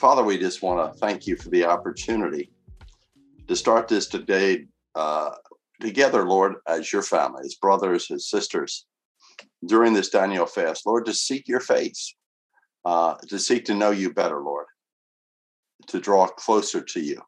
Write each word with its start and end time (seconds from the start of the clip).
Father, 0.00 0.24
we 0.24 0.38
just 0.38 0.62
want 0.62 0.90
to 0.90 0.98
thank 0.98 1.26
you 1.26 1.36
for 1.36 1.50
the 1.50 1.66
opportunity 1.66 2.50
to 3.46 3.54
start 3.54 3.86
this 3.86 4.06
today 4.06 4.64
uh, 4.94 5.32
together, 5.78 6.24
Lord, 6.26 6.54
as 6.66 6.90
your 6.90 7.02
family, 7.02 7.42
as 7.44 7.56
brothers, 7.56 8.10
as 8.10 8.30
sisters, 8.30 8.86
during 9.66 9.92
this 9.92 10.08
Daniel 10.08 10.46
fast, 10.46 10.86
Lord, 10.86 11.04
to 11.04 11.12
seek 11.12 11.46
your 11.46 11.60
face, 11.60 12.14
uh, 12.86 13.16
to 13.28 13.38
seek 13.38 13.66
to 13.66 13.74
know 13.74 13.90
you 13.90 14.10
better, 14.10 14.40
Lord, 14.40 14.64
to 15.88 16.00
draw 16.00 16.26
closer 16.28 16.80
to 16.80 17.00
you. 17.00 17.20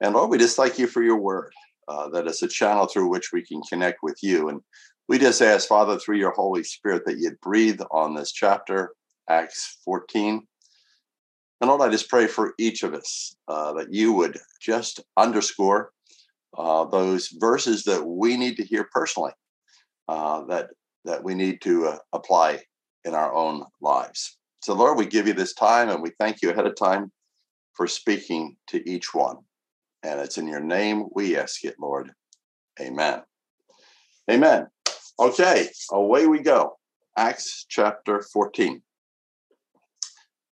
And 0.00 0.14
Lord, 0.14 0.30
we 0.30 0.38
just 0.38 0.56
thank 0.56 0.78
you 0.78 0.86
for 0.86 1.02
your 1.02 1.18
word, 1.18 1.52
uh, 1.88 2.08
a 2.10 2.48
channel 2.48 2.86
through 2.86 3.10
which 3.10 3.34
we 3.34 3.44
can 3.44 3.60
connect 3.68 3.98
with 4.02 4.18
you. 4.22 4.48
And 4.48 4.62
we 5.10 5.18
just 5.18 5.42
ask, 5.42 5.68
Father, 5.68 5.98
through 5.98 6.16
your 6.16 6.32
Holy 6.32 6.64
Spirit, 6.64 7.02
that 7.04 7.18
you'd 7.18 7.38
breathe 7.42 7.82
on 7.90 8.14
this 8.14 8.32
chapter, 8.32 8.92
Acts 9.28 9.78
14 9.84 10.46
and 11.60 11.70
Lord, 11.70 11.82
I 11.82 11.88
just 11.88 12.10
pray 12.10 12.26
for 12.26 12.54
each 12.58 12.82
of 12.82 12.92
us 12.94 13.36
uh, 13.48 13.72
that 13.74 13.92
you 13.92 14.12
would 14.12 14.38
just 14.60 15.00
underscore 15.16 15.90
uh, 16.56 16.84
those 16.84 17.28
verses 17.28 17.84
that 17.84 18.04
we 18.04 18.36
need 18.36 18.56
to 18.56 18.64
hear 18.64 18.88
personally, 18.92 19.32
uh, 20.08 20.44
that 20.46 20.70
that 21.04 21.22
we 21.22 21.34
need 21.34 21.60
to 21.62 21.86
uh, 21.86 21.98
apply 22.12 22.60
in 23.04 23.14
our 23.14 23.32
own 23.32 23.64
lives. 23.80 24.36
So, 24.60 24.74
Lord, 24.74 24.98
we 24.98 25.06
give 25.06 25.26
you 25.26 25.32
this 25.32 25.54
time, 25.54 25.88
and 25.88 26.02
we 26.02 26.10
thank 26.18 26.42
you 26.42 26.50
ahead 26.50 26.66
of 26.66 26.74
time 26.74 27.12
for 27.74 27.86
speaking 27.86 28.56
to 28.68 28.88
each 28.88 29.14
one. 29.14 29.36
And 30.02 30.20
it's 30.20 30.38
in 30.38 30.48
your 30.48 30.60
name 30.60 31.06
we 31.14 31.36
ask 31.36 31.64
it, 31.64 31.76
Lord. 31.80 32.10
Amen. 32.80 33.22
Amen. 34.30 34.66
Okay, 35.18 35.68
away 35.92 36.26
we 36.26 36.40
go. 36.40 36.76
Acts 37.16 37.64
chapter 37.68 38.22
14. 38.32 38.82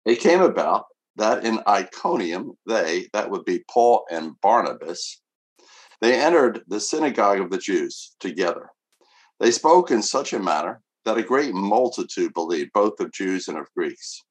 It 0.05 0.21
came 0.21 0.41
about 0.41 0.85
that 1.17 1.45
in 1.45 1.61
Iconium, 1.67 2.53
they, 2.67 3.09
that 3.13 3.31
would 3.31 3.45
be 3.45 3.65
Paul 3.71 4.05
and 4.11 4.41
Barnabas, 4.41 5.21
they 6.01 6.21
entered 6.21 6.63
the 6.67 6.81
synagogue 6.81 7.41
of 7.41 7.51
the 7.51 7.59
Jews 7.59 8.17
together. 8.19 8.71
They 9.39 9.51
spoke 9.51 9.91
in 9.91 10.03
such 10.03 10.33
a 10.33 10.39
manner 10.39 10.83
that 11.05 11.19
a 11.19 11.23
great 11.23 11.55
multitude 11.55 12.35
believed, 12.35 12.73
both 12.73 12.99
of 13.01 13.13
Jews 13.13 13.49
and 13.49 13.59
of 13.59 13.73
Greeks. 13.77 14.23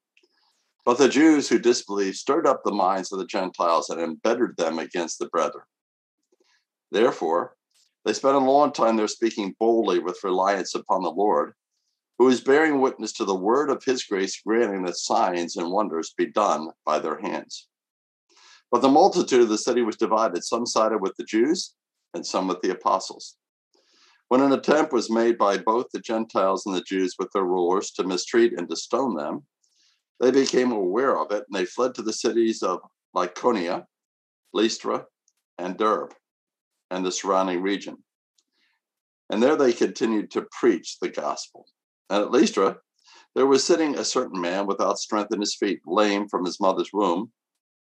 But 0.84 0.98
the 0.98 1.08
Jews 1.08 1.48
who 1.48 1.58
disbelieved 1.58 2.16
stirred 2.16 2.46
up 2.46 2.62
the 2.64 2.72
minds 2.72 3.12
of 3.12 3.18
the 3.18 3.26
Gentiles 3.26 3.88
and 3.88 4.00
embittered 4.00 4.56
them 4.56 4.78
against 4.78 5.18
the 5.18 5.28
brethren. 5.28 5.64
Therefore, 6.90 7.56
they 8.04 8.12
spent 8.12 8.36
a 8.36 8.40
long 8.40 8.72
time 8.72 8.96
there 8.96 9.08
speaking 9.08 9.54
boldly 9.58 9.98
with 10.00 10.24
reliance 10.24 10.74
upon 10.74 11.02
the 11.02 11.10
Lord 11.10 11.54
who 12.22 12.28
is 12.28 12.40
bearing 12.40 12.80
witness 12.80 13.10
to 13.10 13.24
the 13.24 13.34
word 13.34 13.68
of 13.68 13.82
his 13.82 14.04
grace, 14.04 14.40
granting 14.46 14.84
that 14.84 14.96
signs 14.96 15.56
and 15.56 15.72
wonders 15.72 16.14
be 16.16 16.26
done 16.26 16.68
by 16.86 16.96
their 16.96 17.18
hands. 17.18 17.66
But 18.70 18.80
the 18.80 18.88
multitude 18.88 19.40
of 19.40 19.48
the 19.48 19.58
city 19.58 19.82
was 19.82 19.96
divided. 19.96 20.44
Some 20.44 20.64
sided 20.64 20.98
with 20.98 21.16
the 21.16 21.24
Jews 21.24 21.74
and 22.14 22.24
some 22.24 22.46
with 22.46 22.60
the 22.60 22.70
apostles. 22.70 23.38
When 24.28 24.40
an 24.40 24.52
attempt 24.52 24.92
was 24.92 25.10
made 25.10 25.36
by 25.36 25.58
both 25.58 25.86
the 25.92 25.98
Gentiles 25.98 26.64
and 26.64 26.76
the 26.76 26.82
Jews 26.82 27.16
with 27.18 27.28
their 27.32 27.42
rulers 27.42 27.90
to 27.96 28.04
mistreat 28.04 28.56
and 28.56 28.70
to 28.70 28.76
stone 28.76 29.16
them, 29.16 29.42
they 30.20 30.30
became 30.30 30.70
aware 30.70 31.18
of 31.18 31.32
it 31.32 31.44
and 31.48 31.58
they 31.58 31.64
fled 31.64 31.92
to 31.96 32.02
the 32.02 32.12
cities 32.12 32.62
of 32.62 32.78
Lycaonia, 33.16 33.84
Lystra, 34.54 35.06
and 35.58 35.76
Derbe, 35.76 36.14
and 36.88 37.04
the 37.04 37.10
surrounding 37.10 37.62
region. 37.62 37.96
And 39.28 39.42
there 39.42 39.56
they 39.56 39.72
continued 39.72 40.30
to 40.30 40.46
preach 40.52 41.00
the 41.00 41.08
gospel. 41.08 41.66
And 42.10 42.24
at 42.24 42.30
Lystra, 42.30 42.78
there 43.34 43.46
was 43.46 43.64
sitting 43.64 43.96
a 43.96 44.04
certain 44.04 44.40
man 44.40 44.66
without 44.66 44.98
strength 44.98 45.32
in 45.32 45.40
his 45.40 45.56
feet, 45.56 45.80
lame 45.86 46.28
from 46.28 46.44
his 46.44 46.60
mother's 46.60 46.90
womb, 46.92 47.32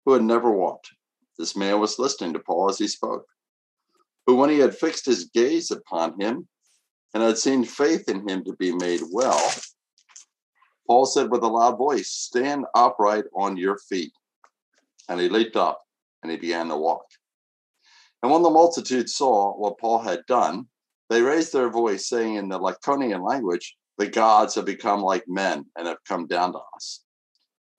who 0.04 0.12
had 0.12 0.22
never 0.22 0.50
walked. 0.50 0.90
This 1.38 1.56
man 1.56 1.80
was 1.80 1.98
listening 1.98 2.32
to 2.34 2.38
Paul 2.38 2.70
as 2.70 2.78
he 2.78 2.86
spoke. 2.86 3.26
Who, 4.26 4.36
when 4.36 4.50
he 4.50 4.58
had 4.58 4.76
fixed 4.76 5.06
his 5.06 5.24
gaze 5.24 5.70
upon 5.70 6.20
him 6.20 6.46
and 7.14 7.22
had 7.22 7.38
seen 7.38 7.64
faith 7.64 8.08
in 8.08 8.28
him 8.28 8.44
to 8.44 8.54
be 8.56 8.72
made 8.72 9.00
well, 9.10 9.40
Paul 10.86 11.06
said 11.06 11.30
with 11.30 11.42
a 11.42 11.48
loud 11.48 11.78
voice, 11.78 12.10
Stand 12.10 12.66
upright 12.74 13.24
on 13.34 13.56
your 13.56 13.78
feet. 13.78 14.12
And 15.08 15.20
he 15.20 15.28
leaped 15.28 15.56
up 15.56 15.82
and 16.22 16.30
he 16.30 16.36
began 16.36 16.68
to 16.68 16.76
walk. 16.76 17.04
And 18.22 18.30
when 18.30 18.42
the 18.42 18.50
multitude 18.50 19.08
saw 19.08 19.56
what 19.56 19.78
Paul 19.78 20.00
had 20.00 20.26
done, 20.26 20.66
they 21.08 21.22
raised 21.22 21.52
their 21.52 21.70
voice, 21.70 22.08
saying 22.08 22.34
in 22.34 22.48
the 22.48 22.58
Lycaonian 22.58 23.26
language, 23.26 23.76
the 24.00 24.08
gods 24.08 24.54
have 24.54 24.64
become 24.64 25.02
like 25.02 25.28
men 25.28 25.66
and 25.76 25.86
have 25.86 26.02
come 26.08 26.26
down 26.26 26.52
to 26.52 26.58
us. 26.74 27.04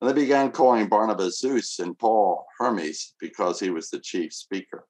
And 0.00 0.08
they 0.08 0.14
began 0.14 0.52
calling 0.52 0.88
Barnabas 0.88 1.40
Zeus 1.40 1.80
and 1.80 1.98
Paul 1.98 2.46
Hermes 2.58 3.14
because 3.18 3.58
he 3.58 3.70
was 3.70 3.90
the 3.90 3.98
chief 3.98 4.32
speaker. 4.32 4.86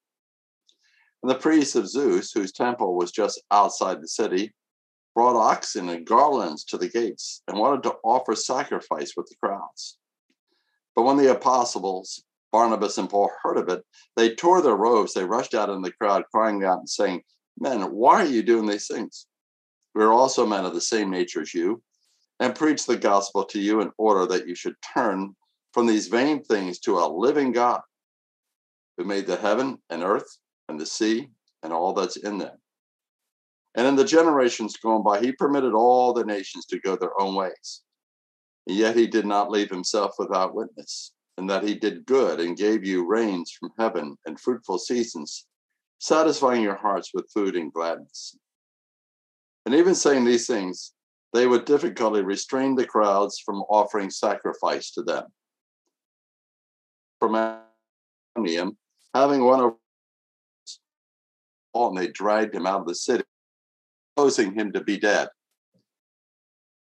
And 1.22 1.30
the 1.30 1.36
priests 1.36 1.74
of 1.74 1.88
Zeus, 1.88 2.32
whose 2.32 2.52
temple 2.52 2.96
was 2.96 3.12
just 3.12 3.42
outside 3.50 4.02
the 4.02 4.08
city, 4.08 4.52
brought 5.14 5.34
oxen 5.34 5.88
and 5.88 6.04
garlands 6.04 6.64
to 6.64 6.76
the 6.76 6.90
gates 6.90 7.42
and 7.48 7.58
wanted 7.58 7.82
to 7.84 7.94
offer 8.04 8.34
sacrifice 8.34 9.14
with 9.16 9.26
the 9.28 9.36
crowds. 9.42 9.96
But 10.94 11.04
when 11.04 11.16
the 11.16 11.30
apostles, 11.30 12.24
Barnabas 12.52 12.98
and 12.98 13.08
Paul, 13.08 13.30
heard 13.42 13.56
of 13.56 13.70
it, 13.70 13.82
they 14.16 14.34
tore 14.34 14.60
their 14.60 14.76
robes, 14.76 15.14
they 15.14 15.24
rushed 15.24 15.54
out 15.54 15.70
in 15.70 15.80
the 15.80 15.92
crowd, 15.92 16.24
crying 16.30 16.62
out 16.62 16.80
and 16.80 16.90
saying, 16.90 17.22
Men, 17.58 17.80
why 17.84 18.22
are 18.22 18.28
you 18.28 18.42
doing 18.42 18.66
these 18.66 18.86
things? 18.86 19.26
We 19.94 20.02
are 20.02 20.12
also 20.12 20.46
men 20.46 20.64
of 20.64 20.74
the 20.74 20.80
same 20.80 21.10
nature 21.10 21.42
as 21.42 21.54
you, 21.54 21.82
and 22.40 22.54
preach 22.54 22.86
the 22.86 22.96
gospel 22.96 23.44
to 23.44 23.60
you 23.60 23.80
in 23.80 23.90
order 23.98 24.26
that 24.26 24.48
you 24.48 24.54
should 24.54 24.76
turn 24.94 25.34
from 25.72 25.86
these 25.86 26.08
vain 26.08 26.42
things 26.42 26.78
to 26.80 26.98
a 26.98 27.06
living 27.06 27.52
God 27.52 27.80
who 28.96 29.04
made 29.04 29.26
the 29.26 29.36
heaven 29.36 29.78
and 29.90 30.02
earth 30.02 30.38
and 30.68 30.78
the 30.78 30.86
sea 30.86 31.28
and 31.62 31.72
all 31.72 31.92
that's 31.92 32.16
in 32.16 32.38
them. 32.38 32.56
And 33.74 33.86
in 33.86 33.96
the 33.96 34.04
generations 34.04 34.76
gone 34.76 35.02
by, 35.02 35.20
he 35.20 35.32
permitted 35.32 35.72
all 35.72 36.12
the 36.12 36.24
nations 36.24 36.66
to 36.66 36.80
go 36.80 36.96
their 36.96 37.18
own 37.20 37.34
ways. 37.34 37.82
And 38.66 38.76
yet 38.76 38.96
he 38.96 39.06
did 39.06 39.24
not 39.24 39.50
leave 39.50 39.70
himself 39.70 40.14
without 40.18 40.54
witness, 40.54 41.12
and 41.38 41.48
that 41.48 41.64
he 41.64 41.74
did 41.74 42.04
good 42.06 42.38
and 42.40 42.56
gave 42.56 42.84
you 42.84 43.06
rains 43.06 43.50
from 43.50 43.70
heaven 43.78 44.16
and 44.26 44.38
fruitful 44.38 44.78
seasons, 44.78 45.46
satisfying 45.98 46.62
your 46.62 46.76
hearts 46.76 47.12
with 47.14 47.30
food 47.32 47.56
and 47.56 47.72
gladness. 47.72 48.36
And 49.64 49.74
even 49.74 49.94
saying 49.94 50.24
these 50.24 50.46
things, 50.46 50.92
they 51.32 51.46
with 51.46 51.64
difficulty 51.64 52.22
restrained 52.22 52.78
the 52.78 52.86
crowds 52.86 53.38
from 53.38 53.62
offering 53.62 54.10
sacrifice 54.10 54.90
to 54.92 55.02
them. 55.02 55.24
From 57.20 57.58
Iconium, 58.36 58.76
having 59.14 59.44
one 59.44 59.60
of 59.60 59.74
and 61.74 61.96
they 61.96 62.08
dragged 62.08 62.54
him 62.54 62.66
out 62.66 62.82
of 62.82 62.86
the 62.86 62.94
city, 62.94 63.24
supposing 64.10 64.52
him 64.52 64.72
to 64.72 64.82
be 64.82 64.98
dead. 64.98 65.28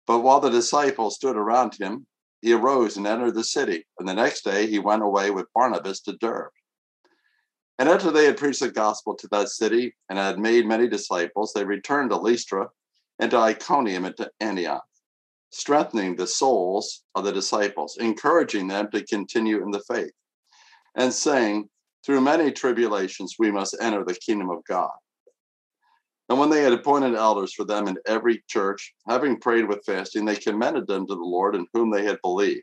But 0.07 0.21
while 0.21 0.41
the 0.41 0.51
disciples 0.51 1.15
stood 1.15 1.37
around 1.37 1.75
him, 1.75 2.07
he 2.43 2.53
arose 2.53 2.99
and 2.99 3.07
entered 3.07 3.35
the 3.35 3.45
city. 3.45 3.87
And 3.99 4.07
the 4.07 4.13
next 4.13 4.45
day 4.45 4.67
he 4.67 4.79
went 4.79 5.03
away 5.03 5.31
with 5.31 5.47
Barnabas 5.55 6.01
to 6.03 6.13
Derbe. 6.19 6.51
And 7.79 7.89
after 7.89 8.11
they 8.11 8.25
had 8.25 8.37
preached 8.37 8.61
the 8.61 8.71
gospel 8.71 9.15
to 9.17 9.29
that 9.29 9.49
city 9.49 9.95
and 10.09 10.19
had 10.19 10.39
made 10.39 10.67
many 10.67 10.89
disciples, 10.89 11.53
they 11.53 11.65
returned 11.65 12.11
to 12.11 12.17
Lystra 12.17 12.69
and 13.19 13.31
to 13.31 13.39
Iconium 13.39 14.05
and 14.05 14.17
to 14.17 14.31
Antioch, 14.41 14.85
strengthening 15.51 16.15
the 16.15 16.27
souls 16.27 17.03
of 17.15 17.25
the 17.25 17.33
disciples, 17.33 17.97
encouraging 17.99 18.69
them 18.69 18.91
to 18.93 19.05
continue 19.05 19.63
in 19.63 19.71
the 19.73 19.83
faith, 19.89 20.13
and 20.95 21.13
saying, 21.13 21.69
Through 22.05 22.21
many 22.21 22.53
tribulations 22.53 23.37
we 23.39 23.51
must 23.51 23.77
enter 23.81 24.05
the 24.05 24.15
kingdom 24.15 24.51
of 24.51 24.65
God. 24.65 24.93
And 26.29 26.39
when 26.39 26.51
they 26.51 26.63
had 26.63 26.73
appointed 26.73 27.15
elders 27.15 27.53
for 27.53 27.65
them 27.65 27.89
in 27.89 27.99
every 28.07 28.43
church, 28.49 28.95
having 29.07 29.41
prayed 29.41 29.69
with 29.69 29.85
fasting, 29.85 30.25
they 30.25 30.37
commended 30.37 30.87
them 30.87 31.07
to 31.07 31.15
the 31.15 31.21
Lord 31.21 31.55
in 31.55 31.67
whom 31.75 31.91
they 31.91 32.05
had 32.05 32.19
believed. 32.23 32.63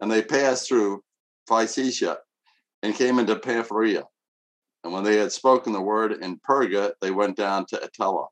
And 0.00 0.10
they 0.10 0.22
passed 0.22 0.68
through 0.68 1.02
Pisidia 1.48 2.18
and 2.82 2.94
came 2.94 3.18
into 3.18 3.36
Pamphylia. 3.36 4.04
And 4.84 4.92
when 4.92 5.04
they 5.04 5.16
had 5.16 5.32
spoken 5.32 5.72
the 5.72 5.80
word 5.80 6.12
in 6.12 6.38
Perga, 6.38 6.92
they 7.00 7.10
went 7.10 7.36
down 7.36 7.66
to 7.66 7.76
Attalia. 7.76 8.26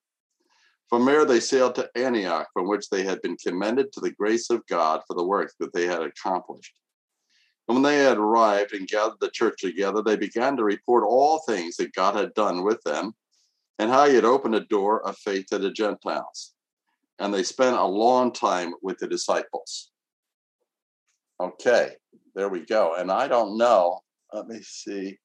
From 0.89 1.05
there, 1.05 1.25
they 1.25 1.41
sailed 1.41 1.75
to 1.75 1.91
Antioch, 1.97 2.47
from 2.53 2.69
which 2.69 2.89
they 2.89 3.03
had 3.03 3.21
been 3.23 3.37
commended 3.37 3.93
to 3.93 4.01
the 4.01 4.13
grace 4.13 4.51
of 4.51 4.67
God 4.67 5.03
for 5.07 5.15
the 5.15 5.27
work 5.27 5.53
that 5.59 5.73
they 5.73 5.87
had 5.87 6.03
accomplished. 6.03 6.75
And 7.67 7.75
when 7.75 7.83
they 7.83 7.99
had 8.05 8.19
arrived 8.19 8.73
and 8.73 8.87
gathered 8.87 9.19
the 9.21 9.31
church 9.31 9.61
together, 9.61 10.01
they 10.01 10.17
began 10.17 10.57
to 10.57 10.65
report 10.65 11.03
all 11.05 11.41
things 11.41 11.77
that 11.77 11.95
God 11.95 12.15
had 12.15 12.33
done 12.35 12.63
with 12.63 12.81
them 12.85 13.13
and 13.81 13.91
how 13.91 14.07
he 14.07 14.15
had 14.15 14.25
opened 14.25 14.55
a 14.55 14.61
door 14.61 15.07
of 15.07 15.19
faith 15.19 15.47
to 15.47 15.59
the 15.59 15.73
Gentiles. 15.73 16.55
And 17.19 17.35
they 17.35 17.43
spent 17.43 17.77
a 17.77 17.85
long 17.85 18.33
time 18.33 18.75
with 18.83 18.99
the 18.99 19.09
disciples. 19.09 19.91
Okay, 21.41 21.97
there 22.35 22.49
we 22.49 22.61
go. 22.61 22.95
And 22.95 23.11
I 23.11 23.27
don't 23.27 23.59
know. 23.59 24.01
Let 24.33 24.49
me 24.49 24.61
see 24.63 25.19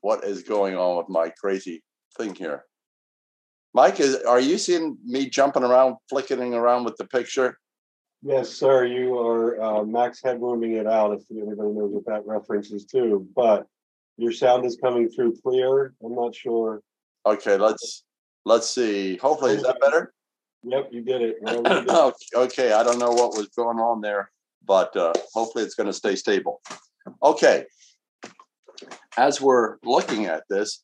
what 0.00 0.24
is 0.24 0.42
going 0.42 0.76
on 0.76 0.96
with 0.96 1.08
my 1.08 1.30
crazy 1.30 1.82
thing 2.16 2.34
here. 2.34 2.64
Mike, 3.72 4.00
is 4.00 4.16
are 4.22 4.40
you 4.40 4.58
seeing 4.58 4.96
me 5.04 5.28
jumping 5.28 5.64
around, 5.64 5.96
flicking 6.08 6.54
around 6.54 6.84
with 6.84 6.96
the 6.96 7.06
picture? 7.06 7.58
Yes, 8.22 8.48
sir. 8.48 8.86
You 8.86 9.18
are 9.18 9.60
uh, 9.60 9.84
max 9.84 10.22
headrooming 10.22 10.80
it 10.80 10.86
out. 10.86 11.12
If 11.12 11.22
anybody 11.30 11.70
knows 11.70 11.92
what 11.92 12.06
that 12.06 12.24
reference 12.24 12.70
is 12.70 12.86
to, 12.86 13.26
but 13.34 13.66
your 14.16 14.32
sound 14.32 14.64
is 14.64 14.78
coming 14.82 15.10
through 15.10 15.36
clear. 15.42 15.94
I'm 16.02 16.14
not 16.14 16.34
sure. 16.34 16.80
Okay, 17.26 17.56
let's 17.56 18.04
let's 18.44 18.70
see. 18.70 19.16
Hopefully, 19.16 19.54
is 19.54 19.62
that 19.62 19.80
better? 19.80 20.14
Yep, 20.62 20.88
you 20.92 21.02
did 21.02 21.20
it. 21.22 21.36
okay, 22.34 22.72
I 22.72 22.82
don't 22.82 22.98
know 22.98 23.10
what 23.10 23.36
was 23.36 23.48
going 23.48 23.78
on 23.78 24.00
there, 24.00 24.30
but 24.64 24.96
uh, 24.96 25.12
hopefully 25.34 25.64
it's 25.64 25.74
going 25.74 25.88
to 25.88 25.92
stay 25.92 26.16
stable. 26.16 26.62
Okay, 27.22 27.66
as 29.16 29.40
we're 29.40 29.76
looking 29.84 30.26
at 30.26 30.44
this, 30.48 30.82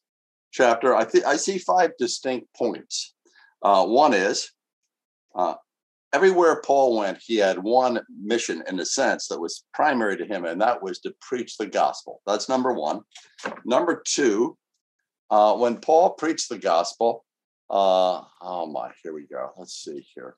chapter, 0.52 0.94
I 0.94 1.04
think 1.04 1.24
I 1.24 1.36
see 1.36 1.58
five 1.58 1.92
distinct 1.98 2.48
points. 2.56 3.14
Uh, 3.62 3.86
one 3.86 4.14
is 4.14 4.50
uh, 5.34 5.54
everywhere 6.12 6.60
Paul 6.64 6.98
went, 6.98 7.18
he 7.24 7.36
had 7.36 7.58
one 7.58 8.00
mission 8.20 8.62
in 8.68 8.80
a 8.80 8.84
sense 8.84 9.28
that 9.28 9.40
was 9.40 9.64
primary 9.72 10.16
to 10.16 10.24
him, 10.24 10.44
and 10.44 10.60
that 10.60 10.82
was 10.82 10.98
to 11.00 11.14
preach 11.20 11.56
the 11.56 11.66
gospel. 11.66 12.20
That's 12.26 12.48
number 12.48 12.72
one. 12.72 13.02
Number 13.64 14.02
two, 14.06 14.56
uh, 15.30 15.54
when 15.56 15.78
Paul 15.78 16.10
preached 16.10 16.48
the 16.48 16.58
gospel, 16.58 17.24
uh, 17.68 18.22
oh 18.40 18.66
my, 18.66 18.90
here 19.02 19.14
we 19.14 19.26
go. 19.26 19.50
Let's 19.56 19.74
see 19.74 20.06
here. 20.14 20.36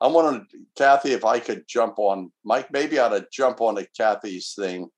I 0.00 0.06
wanted 0.06 0.46
Kathy 0.76 1.12
if 1.12 1.24
I 1.24 1.40
could 1.40 1.64
jump 1.66 1.98
on 1.98 2.30
Mike. 2.44 2.72
Maybe 2.72 2.98
I 2.98 3.06
ought 3.06 3.18
to 3.18 3.26
jump 3.32 3.60
on 3.60 3.74
to 3.74 3.86
Kathy's 3.96 4.54
thing 4.56 4.88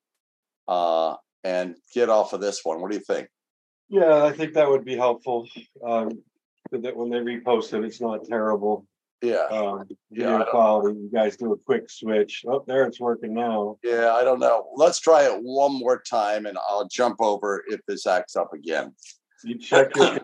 uh, 0.69 1.17
and 1.45 1.77
get 1.95 2.09
off 2.09 2.33
of 2.33 2.41
this 2.41 2.61
one. 2.65 2.81
What 2.81 2.91
do 2.91 2.97
you 2.97 3.05
think? 3.05 3.29
Yeah, 3.89 4.25
I 4.25 4.33
think 4.33 4.55
that 4.55 4.69
would 4.69 4.85
be 4.85 4.97
helpful. 4.97 5.49
Um, 5.85 6.23
that 6.71 6.97
when 6.97 7.11
they 7.11 7.19
repost 7.19 7.73
it, 7.75 7.85
it's 7.85 8.01
not 8.01 8.25
terrible. 8.25 8.87
Yeah. 9.23 9.47
Um, 9.51 9.85
video 10.11 10.39
yeah, 10.39 10.45
quality. 10.51 10.99
You 10.99 11.11
guys 11.13 11.37
do 11.37 11.53
a 11.53 11.59
quick 11.59 11.91
switch. 11.91 12.45
Oh, 12.49 12.65
there 12.67 12.85
it's 12.85 13.01
working 13.01 13.35
now. 13.35 13.77
Yeah, 13.83 14.15
I 14.15 14.25
don't 14.25 14.41
know. 14.41 14.69
Let's 14.77 14.99
try 15.01 15.25
it 15.25 15.41
one 15.43 15.79
more 15.79 16.01
time, 16.01 16.47
and 16.47 16.57
I'll 16.69 16.89
jump 16.89 17.17
over 17.21 17.65
if 17.69 17.81
this 17.87 18.07
acts 18.07 18.37
up 18.37 18.53
again. 18.55 18.95
You 19.45 19.59
check 19.59 19.95
your 19.97 20.19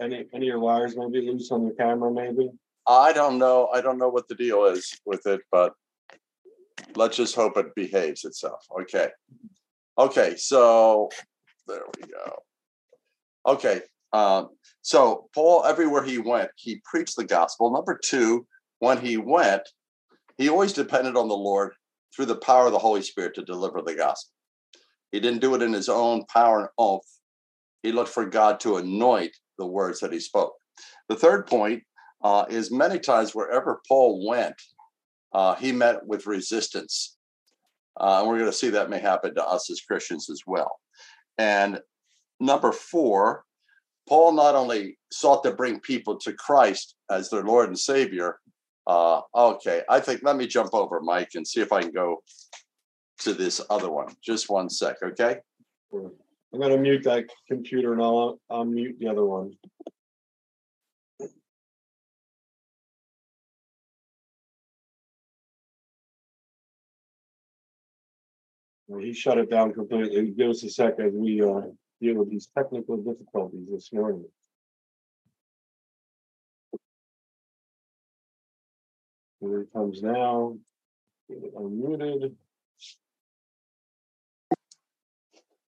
any 0.00 0.26
any 0.32 0.46
of 0.46 0.48
your 0.48 0.60
wires 0.60 0.96
maybe 0.96 1.26
loose 1.26 1.50
on 1.50 1.66
the 1.66 1.74
camera, 1.74 2.12
maybe. 2.12 2.50
I 2.86 3.12
don't 3.12 3.38
know. 3.38 3.68
I 3.72 3.80
don't 3.80 3.98
know 3.98 4.08
what 4.08 4.28
the 4.28 4.34
deal 4.34 4.66
is 4.66 5.00
with 5.06 5.26
it, 5.26 5.40
but 5.50 5.72
let's 6.94 7.16
just 7.16 7.34
hope 7.34 7.56
it 7.56 7.74
behaves 7.74 8.24
itself. 8.24 8.66
Okay. 8.82 9.08
Okay. 9.98 10.36
So 10.36 11.10
there 11.66 11.82
we 11.96 12.08
go. 12.08 12.36
Okay. 13.46 13.82
Um, 14.12 14.50
so 14.82 15.28
Paul, 15.34 15.64
everywhere 15.64 16.04
he 16.04 16.18
went, 16.18 16.50
he 16.56 16.80
preached 16.84 17.16
the 17.16 17.24
gospel. 17.24 17.72
Number 17.72 17.98
two, 18.02 18.46
when 18.78 18.98
he 18.98 19.16
went, 19.16 19.62
he 20.38 20.48
always 20.48 20.72
depended 20.72 21.16
on 21.16 21.28
the 21.28 21.36
Lord 21.36 21.72
through 22.14 22.26
the 22.26 22.36
power 22.36 22.66
of 22.66 22.72
the 22.72 22.78
Holy 22.78 23.02
Spirit 23.02 23.34
to 23.34 23.44
deliver 23.44 23.82
the 23.82 23.94
gospel. 23.94 24.32
He 25.10 25.20
didn't 25.20 25.40
do 25.40 25.54
it 25.54 25.62
in 25.62 25.72
his 25.72 25.88
own 25.88 26.24
power 26.26 26.60
and 26.60 26.68
oath. 26.78 27.06
He 27.82 27.92
looked 27.92 28.10
for 28.10 28.24
God 28.24 28.60
to 28.60 28.76
anoint 28.76 29.36
the 29.58 29.66
words 29.66 30.00
that 30.00 30.12
he 30.12 30.20
spoke. 30.20 30.54
The 31.08 31.16
third 31.16 31.46
point 31.46 31.82
uh, 32.22 32.46
is 32.48 32.72
many 32.72 32.98
times 32.98 33.34
wherever 33.34 33.80
Paul 33.86 34.26
went, 34.26 34.54
uh, 35.32 35.54
he 35.54 35.72
met 35.72 36.06
with 36.06 36.26
resistance. 36.26 37.16
Uh, 37.98 38.20
and 38.20 38.28
we're 38.28 38.38
going 38.38 38.50
to 38.50 38.56
see 38.56 38.70
that 38.70 38.90
may 38.90 38.98
happen 38.98 39.34
to 39.34 39.44
us 39.44 39.70
as 39.70 39.80
Christians 39.80 40.28
as 40.30 40.42
well. 40.46 40.80
And 41.38 41.80
number 42.40 42.72
four, 42.72 43.44
Paul 44.08 44.32
not 44.32 44.54
only 44.54 44.98
sought 45.10 45.42
to 45.44 45.52
bring 45.52 45.80
people 45.80 46.18
to 46.18 46.32
Christ 46.32 46.96
as 47.10 47.30
their 47.30 47.42
Lord 47.42 47.68
and 47.68 47.78
Savior. 47.78 48.38
Uh, 48.86 49.22
okay, 49.34 49.82
I 49.88 50.00
think 50.00 50.22
let 50.22 50.36
me 50.36 50.46
jump 50.46 50.74
over, 50.74 51.00
Mike, 51.00 51.30
and 51.34 51.46
see 51.46 51.60
if 51.60 51.72
I 51.72 51.82
can 51.82 51.92
go 51.92 52.22
to 53.20 53.32
this 53.32 53.60
other 53.70 53.90
one. 53.90 54.08
Just 54.22 54.50
one 54.50 54.68
sec, 54.68 54.96
okay? 55.02 55.38
I'm 55.92 56.60
going 56.60 56.70
to 56.70 56.76
mute 56.76 57.04
that 57.04 57.24
computer 57.48 57.92
and 57.92 58.02
I'll, 58.02 58.38
I'll 58.50 58.64
mute 58.64 58.96
the 59.00 59.08
other 59.08 59.24
one. 59.24 59.54
He 69.00 69.12
shut 69.12 69.38
it 69.38 69.50
down 69.50 69.72
completely. 69.72 70.30
Give 70.30 70.50
us 70.50 70.62
a 70.62 70.70
second. 70.70 71.14
We 71.14 71.40
uh, 71.40 71.62
deal 72.00 72.16
with 72.16 72.30
these 72.30 72.48
technical 72.56 72.96
difficulties 72.98 73.68
this 73.70 73.92
morning. 73.92 74.26
Here 79.40 79.62
it 79.62 79.72
comes 79.72 80.02
now. 80.02 80.56
Get 81.28 81.44
it 81.44 81.54
unmuted. 81.54 82.34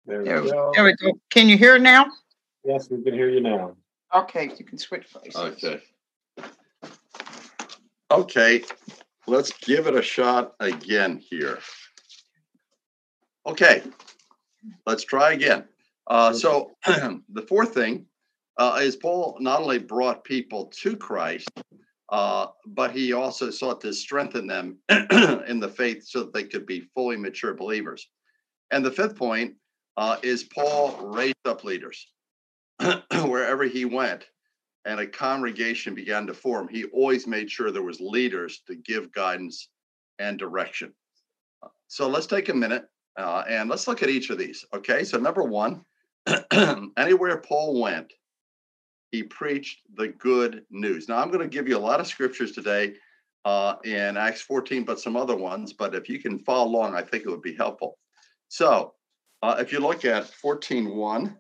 There 0.08 0.20
we, 0.20 0.26
go. 0.26 0.72
there 0.76 0.84
we 0.84 0.94
go. 0.94 1.14
Can 1.32 1.50
you 1.50 1.58
hear 1.58 1.80
now? 1.80 2.06
Yes, 2.64 2.90
we 2.90 3.02
can 3.02 3.14
hear 3.14 3.30
you 3.30 3.42
now. 3.42 3.76
Okay, 4.14 4.52
you 4.58 4.64
can 4.64 4.78
switch 4.78 5.12
places. 5.12 5.36
Okay. 5.36 5.82
Okay, 8.12 8.64
let's 9.26 9.52
give 9.60 9.88
it 9.88 9.96
a 9.96 10.02
shot 10.02 10.54
again 10.60 11.18
here. 11.18 11.58
Okay, 13.48 13.84
let's 14.88 15.04
try 15.04 15.34
again. 15.34 15.66
Uh, 16.08 16.34
so 16.34 16.72
the 16.86 17.46
fourth 17.48 17.74
thing 17.74 18.06
uh, 18.58 18.80
is 18.82 18.96
Paul 18.96 19.38
not 19.40 19.62
only 19.62 19.78
brought 19.78 20.24
people 20.24 20.66
to 20.82 20.98
Christ, 20.98 21.50
uh, 22.10 22.48
but 22.66 22.92
he 22.92 23.14
also 23.14 23.50
sought 23.52 23.82
to 23.82 23.94
strengthen 23.94 24.48
them 24.48 24.78
in 24.90 25.60
the 25.60 25.74
faith 25.76 26.08
so 26.08 26.22
that 26.22 26.34
they 26.34 26.44
could 26.44 26.66
be 26.66 26.88
fully 26.96 27.18
mature 27.18 27.54
believers. 27.54 28.08
And 28.72 28.84
the 28.84 28.92
fifth 28.92 29.16
point 29.16 29.54
uh, 29.98 30.18
is 30.24 30.44
Paul 30.44 30.98
raised 31.14 31.36
up 31.46 31.64
leaders 31.64 32.08
wherever 33.12 33.64
he 33.64 33.86
went 33.86 34.26
and 34.86 35.00
a 35.00 35.08
congregation 35.08 35.96
began 35.96 36.28
to 36.28 36.34
form. 36.34 36.68
He 36.68 36.86
always 36.86 37.28
made 37.28 37.50
sure 37.50 37.72
there 37.72 37.82
was 37.82 38.00
leaders 38.00 38.62
to 38.68 38.76
give 38.76 39.12
guidance 39.12 39.70
and 40.20 40.38
direction. 40.38 40.94
So 41.88 42.08
let's 42.08 42.28
take 42.28 42.50
a 42.50 42.54
minute 42.54 42.86
uh, 43.18 43.44
and 43.48 43.70
let's 43.70 43.88
look 43.88 44.04
at 44.04 44.10
each 44.10 44.30
of 44.30 44.38
these. 44.38 44.66
Okay, 44.74 45.04
so 45.04 45.18
number 45.18 45.44
one, 45.44 45.86
anywhere 46.98 47.38
Paul 47.38 47.82
went, 47.82 48.14
he 49.12 49.24
preached 49.24 49.82
the 49.96 50.10
good 50.10 50.66
news. 50.70 51.08
Now, 51.08 51.18
I'm 51.18 51.30
going 51.30 51.48
to 51.48 51.48
give 51.48 51.68
you 51.68 51.78
a 51.78 51.80
lot 51.80 52.00
of 52.00 52.08
scriptures 52.08 52.52
today 52.52 52.96
uh, 53.46 53.76
in 53.86 54.18
Acts 54.18 54.42
14, 54.42 54.84
but 54.84 55.00
some 55.00 55.16
other 55.16 55.36
ones. 55.36 55.72
But 55.72 55.96
if 55.96 56.10
you 56.10 56.20
can 56.20 56.40
follow 56.40 56.68
along, 56.68 56.96
I 56.96 57.02
think 57.02 57.24
it 57.24 57.30
would 57.30 57.42
be 57.42 57.56
helpful. 57.56 57.98
So, 58.50 58.94
uh, 59.42 59.56
if 59.60 59.72
you 59.72 59.80
look 59.80 60.06
at 60.06 60.26
14:1, 60.26 61.38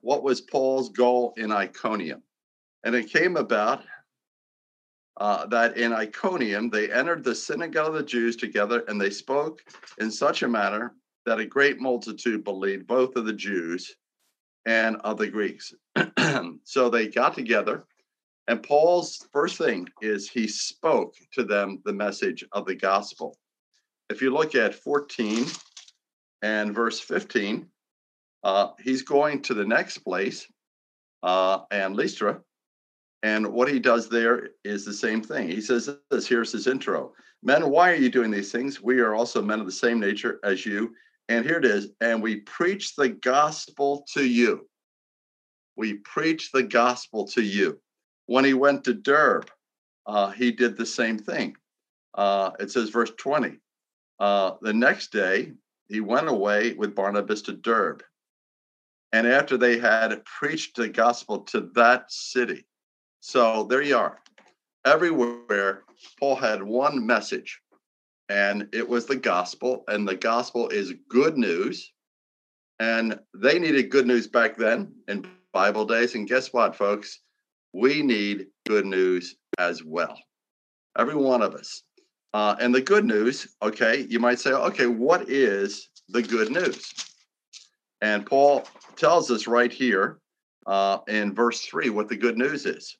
what 0.00 0.22
was 0.22 0.40
Paul's 0.40 0.90
goal 0.90 1.32
in 1.36 1.52
Iconium? 1.52 2.22
And 2.84 2.94
it 2.94 3.10
came 3.10 3.36
about 3.36 3.82
uh, 5.18 5.46
that 5.46 5.76
in 5.76 5.92
Iconium 5.92 6.70
they 6.70 6.90
entered 6.90 7.24
the 7.24 7.34
synagogue 7.34 7.88
of 7.88 7.94
the 7.94 8.02
Jews 8.02 8.36
together 8.36 8.84
and 8.88 9.00
they 9.00 9.10
spoke 9.10 9.62
in 9.98 10.10
such 10.10 10.42
a 10.42 10.48
manner 10.48 10.94
that 11.26 11.40
a 11.40 11.46
great 11.46 11.78
multitude 11.80 12.44
believed, 12.44 12.86
both 12.86 13.16
of 13.16 13.26
the 13.26 13.32
Jews 13.32 13.94
and 14.64 14.96
of 14.96 15.18
the 15.18 15.28
Greeks. 15.28 15.74
so 16.64 16.88
they 16.88 17.08
got 17.08 17.34
together, 17.34 17.84
and 18.46 18.62
Paul's 18.62 19.28
first 19.32 19.58
thing 19.58 19.88
is 20.00 20.30
he 20.30 20.48
spoke 20.48 21.14
to 21.32 21.44
them 21.44 21.82
the 21.84 21.92
message 21.92 22.44
of 22.52 22.64
the 22.64 22.74
gospel. 22.74 23.36
If 24.08 24.22
you 24.22 24.30
look 24.32 24.54
at 24.54 24.74
14 24.74 25.44
and 26.40 26.74
verse 26.74 26.98
15, 26.98 27.66
uh, 28.44 28.68
he's 28.82 29.02
going 29.02 29.42
to 29.42 29.54
the 29.54 29.66
next 29.66 29.98
place, 29.98 30.46
uh, 31.22 31.60
and 31.70 31.94
Lystra, 31.94 32.40
and 33.22 33.46
what 33.46 33.68
he 33.68 33.78
does 33.78 34.08
there 34.08 34.50
is 34.64 34.84
the 34.84 34.92
same 34.92 35.22
thing. 35.22 35.48
He 35.48 35.60
says 35.60 35.90
this 36.10 36.26
here's 36.26 36.52
his 36.52 36.66
intro 36.66 37.12
Men, 37.42 37.70
why 37.70 37.92
are 37.92 37.96
you 37.96 38.10
doing 38.10 38.30
these 38.30 38.50
things? 38.50 38.80
We 38.80 39.00
are 39.00 39.14
also 39.14 39.40
men 39.40 39.60
of 39.60 39.66
the 39.66 39.72
same 39.72 40.00
nature 40.00 40.40
as 40.42 40.66
you 40.66 40.94
And 41.28 41.44
here 41.44 41.58
it 41.58 41.64
is. 41.64 41.90
And 42.00 42.22
we 42.22 42.36
preach 42.40 42.96
the 42.96 43.10
gospel 43.10 44.04
to 44.14 44.24
you. 44.24 44.68
We 45.76 45.94
preach 45.94 46.50
the 46.50 46.64
gospel 46.64 47.26
to 47.28 47.42
you. 47.42 47.80
When 48.26 48.44
he 48.44 48.54
went 48.54 48.84
to 48.84 48.94
Derbe, 48.94 49.48
uh, 50.06 50.30
he 50.30 50.50
did 50.50 50.76
the 50.76 50.86
same 50.86 51.18
thing. 51.18 51.56
Uh, 52.14 52.50
it 52.58 52.70
says, 52.70 52.90
verse 52.90 53.12
20. 53.16 53.58
Uh, 54.18 54.52
the 54.60 54.72
next 54.72 55.12
day, 55.12 55.52
he 55.88 56.00
went 56.00 56.28
away 56.28 56.72
with 56.72 56.96
Barnabas 56.96 57.42
to 57.42 57.52
Derbe. 57.52 58.02
And 59.12 59.26
after 59.26 59.56
they 59.56 59.78
had 59.78 60.24
preached 60.24 60.76
the 60.76 60.88
gospel 60.88 61.40
to 61.44 61.70
that 61.74 62.10
city. 62.10 62.66
So 63.28 63.64
there 63.64 63.82
you 63.82 63.94
are. 63.94 64.18
Everywhere, 64.86 65.82
Paul 66.18 66.34
had 66.34 66.62
one 66.62 67.04
message, 67.04 67.60
and 68.30 68.66
it 68.72 68.88
was 68.88 69.04
the 69.04 69.16
gospel. 69.16 69.84
And 69.86 70.08
the 70.08 70.16
gospel 70.16 70.70
is 70.70 70.94
good 71.10 71.36
news. 71.36 71.92
And 72.80 73.20
they 73.34 73.58
needed 73.58 73.90
good 73.90 74.06
news 74.06 74.26
back 74.26 74.56
then 74.56 74.94
in 75.08 75.26
Bible 75.52 75.84
days. 75.84 76.14
And 76.14 76.26
guess 76.26 76.54
what, 76.54 76.74
folks? 76.74 77.20
We 77.74 78.00
need 78.00 78.46
good 78.66 78.86
news 78.86 79.36
as 79.58 79.84
well. 79.84 80.18
Every 80.96 81.14
one 81.14 81.42
of 81.42 81.54
us. 81.54 81.82
Uh, 82.32 82.56
and 82.58 82.74
the 82.74 82.80
good 82.80 83.04
news, 83.04 83.46
okay, 83.60 84.06
you 84.08 84.20
might 84.20 84.40
say, 84.40 84.52
okay, 84.52 84.86
what 84.86 85.28
is 85.28 85.90
the 86.08 86.22
good 86.22 86.50
news? 86.50 86.94
And 88.00 88.24
Paul 88.24 88.66
tells 88.96 89.30
us 89.30 89.46
right 89.46 89.70
here 89.70 90.18
uh, 90.66 91.00
in 91.08 91.34
verse 91.34 91.60
3 91.60 91.90
what 91.90 92.08
the 92.08 92.16
good 92.16 92.38
news 92.38 92.64
is. 92.64 92.96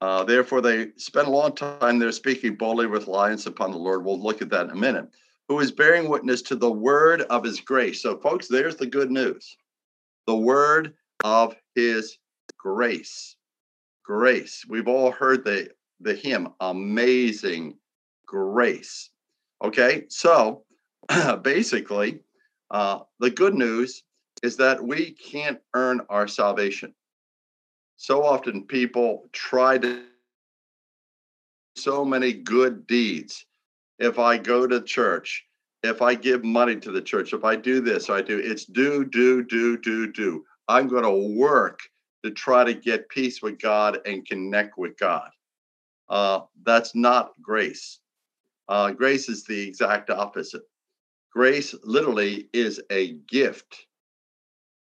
Uh, 0.00 0.24
therefore, 0.24 0.60
they 0.60 0.88
spent 0.96 1.28
a 1.28 1.30
long 1.30 1.54
time 1.54 1.98
there 1.98 2.12
speaking 2.12 2.56
boldly 2.56 2.86
with 2.86 3.06
reliance 3.06 3.46
upon 3.46 3.70
the 3.70 3.78
Lord. 3.78 4.04
We'll 4.04 4.20
look 4.20 4.42
at 4.42 4.50
that 4.50 4.66
in 4.66 4.70
a 4.70 4.76
minute. 4.76 5.08
Who 5.48 5.60
is 5.60 5.72
bearing 5.72 6.08
witness 6.08 6.42
to 6.42 6.56
the 6.56 6.70
word 6.70 7.22
of 7.22 7.44
his 7.44 7.60
grace. 7.60 8.02
So, 8.02 8.18
folks, 8.18 8.48
there's 8.48 8.76
the 8.76 8.86
good 8.86 9.10
news 9.10 9.56
the 10.26 10.36
word 10.36 10.94
of 11.22 11.54
his 11.74 12.18
grace. 12.58 13.36
Grace. 14.04 14.64
We've 14.68 14.88
all 14.88 15.10
heard 15.10 15.44
the, 15.44 15.70
the 16.00 16.14
hymn, 16.14 16.48
Amazing 16.60 17.76
Grace. 18.26 19.10
Okay, 19.62 20.04
so 20.08 20.64
basically, 21.42 22.20
uh, 22.70 23.00
the 23.20 23.30
good 23.30 23.54
news 23.54 24.02
is 24.42 24.56
that 24.56 24.82
we 24.82 25.12
can't 25.12 25.58
earn 25.74 26.00
our 26.08 26.28
salvation. 26.28 26.94
So 27.96 28.24
often 28.24 28.64
people 28.64 29.28
try 29.32 29.78
to 29.78 30.04
so 31.76 32.04
many 32.04 32.32
good 32.32 32.86
deeds. 32.86 33.46
If 33.98 34.18
I 34.18 34.38
go 34.38 34.66
to 34.66 34.80
church, 34.80 35.44
if 35.82 36.02
I 36.02 36.14
give 36.14 36.44
money 36.44 36.76
to 36.76 36.90
the 36.90 37.02
church, 37.02 37.32
if 37.32 37.44
I 37.44 37.56
do 37.56 37.80
this, 37.80 38.10
I 38.10 38.22
do, 38.22 38.38
it's 38.38 38.64
do, 38.64 39.04
do, 39.04 39.44
do, 39.44 39.76
do, 39.78 40.10
do. 40.10 40.44
I'm 40.68 40.88
going 40.88 41.02
to 41.02 41.38
work 41.38 41.80
to 42.24 42.30
try 42.30 42.64
to 42.64 42.74
get 42.74 43.08
peace 43.08 43.42
with 43.42 43.58
God 43.58 44.00
and 44.06 44.26
connect 44.26 44.78
with 44.78 44.96
God. 44.96 45.30
Uh, 46.08 46.40
that's 46.64 46.94
not 46.94 47.32
grace. 47.42 48.00
Uh, 48.68 48.92
grace 48.92 49.28
is 49.28 49.44
the 49.44 49.68
exact 49.68 50.10
opposite. 50.10 50.62
Grace 51.32 51.74
literally 51.84 52.48
is 52.52 52.80
a 52.90 53.12
gift. 53.28 53.86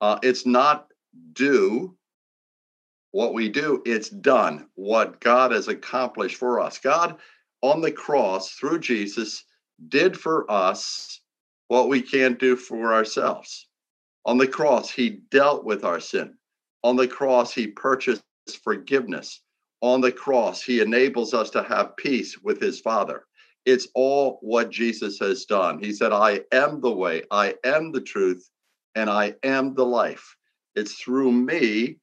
Uh, 0.01 0.19
it's 0.23 0.47
not 0.47 0.89
do 1.33 1.97
what 3.15 3.33
we 3.33 3.49
do, 3.49 3.81
it's 3.87 4.09
done. 4.09 4.67
What 4.75 5.21
God 5.21 5.53
has 5.53 5.69
accomplished 5.69 6.37
for 6.37 6.59
us. 6.59 6.79
God 6.79 7.19
on 7.63 7.81
the 7.81 7.93
cross 7.93 8.51
through 8.51 8.81
Jesus 8.81 9.45
did 9.87 10.19
for 10.19 10.51
us 10.51 11.21
what 11.69 11.89
we 11.89 12.03
can't 12.03 12.41
do 12.41 12.57
for 12.57 12.93
ourselves. 12.93 13.69
On 14.25 14.37
the 14.37 14.49
cross, 14.49 14.91
he 14.91 15.21
dealt 15.31 15.65
with 15.65 15.85
our 15.85 16.01
sin. 16.01 16.35
On 16.83 16.97
the 16.97 17.07
cross, 17.07 17.55
he 17.55 17.69
purchased 17.69 18.25
forgiveness. 18.65 19.43
On 19.81 20.01
the 20.01 20.11
cross, 20.11 20.61
he 20.61 20.81
enables 20.81 21.35
us 21.35 21.51
to 21.51 21.63
have 21.63 21.97
peace 21.97 22.37
with 22.43 22.61
his 22.61 22.81
Father. 22.81 23.27
It's 23.65 23.87
all 23.95 24.41
what 24.43 24.71
Jesus 24.71 25.21
has 25.21 25.45
done. 25.45 25.79
He 25.79 25.93
said, 25.93 26.13
I 26.13 26.41
am 26.51 26.81
the 26.81 26.93
way, 26.93 27.23
I 27.31 27.55
am 27.63 27.93
the 27.93 28.01
truth, 28.01 28.51
and 28.97 29.09
I 29.09 29.37
am 29.45 29.75
the 29.75 29.87
life. 29.87 30.35
It's 30.75 30.95
through 30.95 31.31
me 31.31 31.99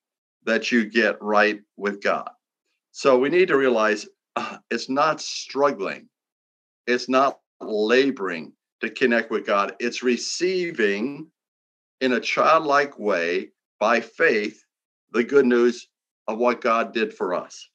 that 0.46 0.72
you 0.72 0.86
get 0.86 1.22
right 1.22 1.62
with 1.78 2.02
God. 2.02 2.30
So 2.92 3.18
we 3.18 3.30
need 3.30 3.48
to 3.50 3.58
realize 3.58 4.08
uh, 4.36 4.58
it's 4.70 4.90
not 4.90 5.22
struggling, 5.22 6.08
it's 6.88 7.10
not 7.10 7.40
laboring 7.60 8.54
to 8.82 8.90
connect 8.90 9.32
with 9.32 9.46
God, 9.46 9.76
it's 9.80 10.04
receiving 10.04 11.28
in 12.02 12.14
a 12.14 12.20
childlike 12.20 12.98
way 12.98 13.52
by 13.80 14.02
faith 14.02 14.64
the 15.12 15.24
good 15.24 15.46
news 15.46 15.88
of 16.28 16.38
what 16.38 16.62
God 16.62 16.94
did 16.94 17.14
for 17.14 17.34
us. 17.34 17.70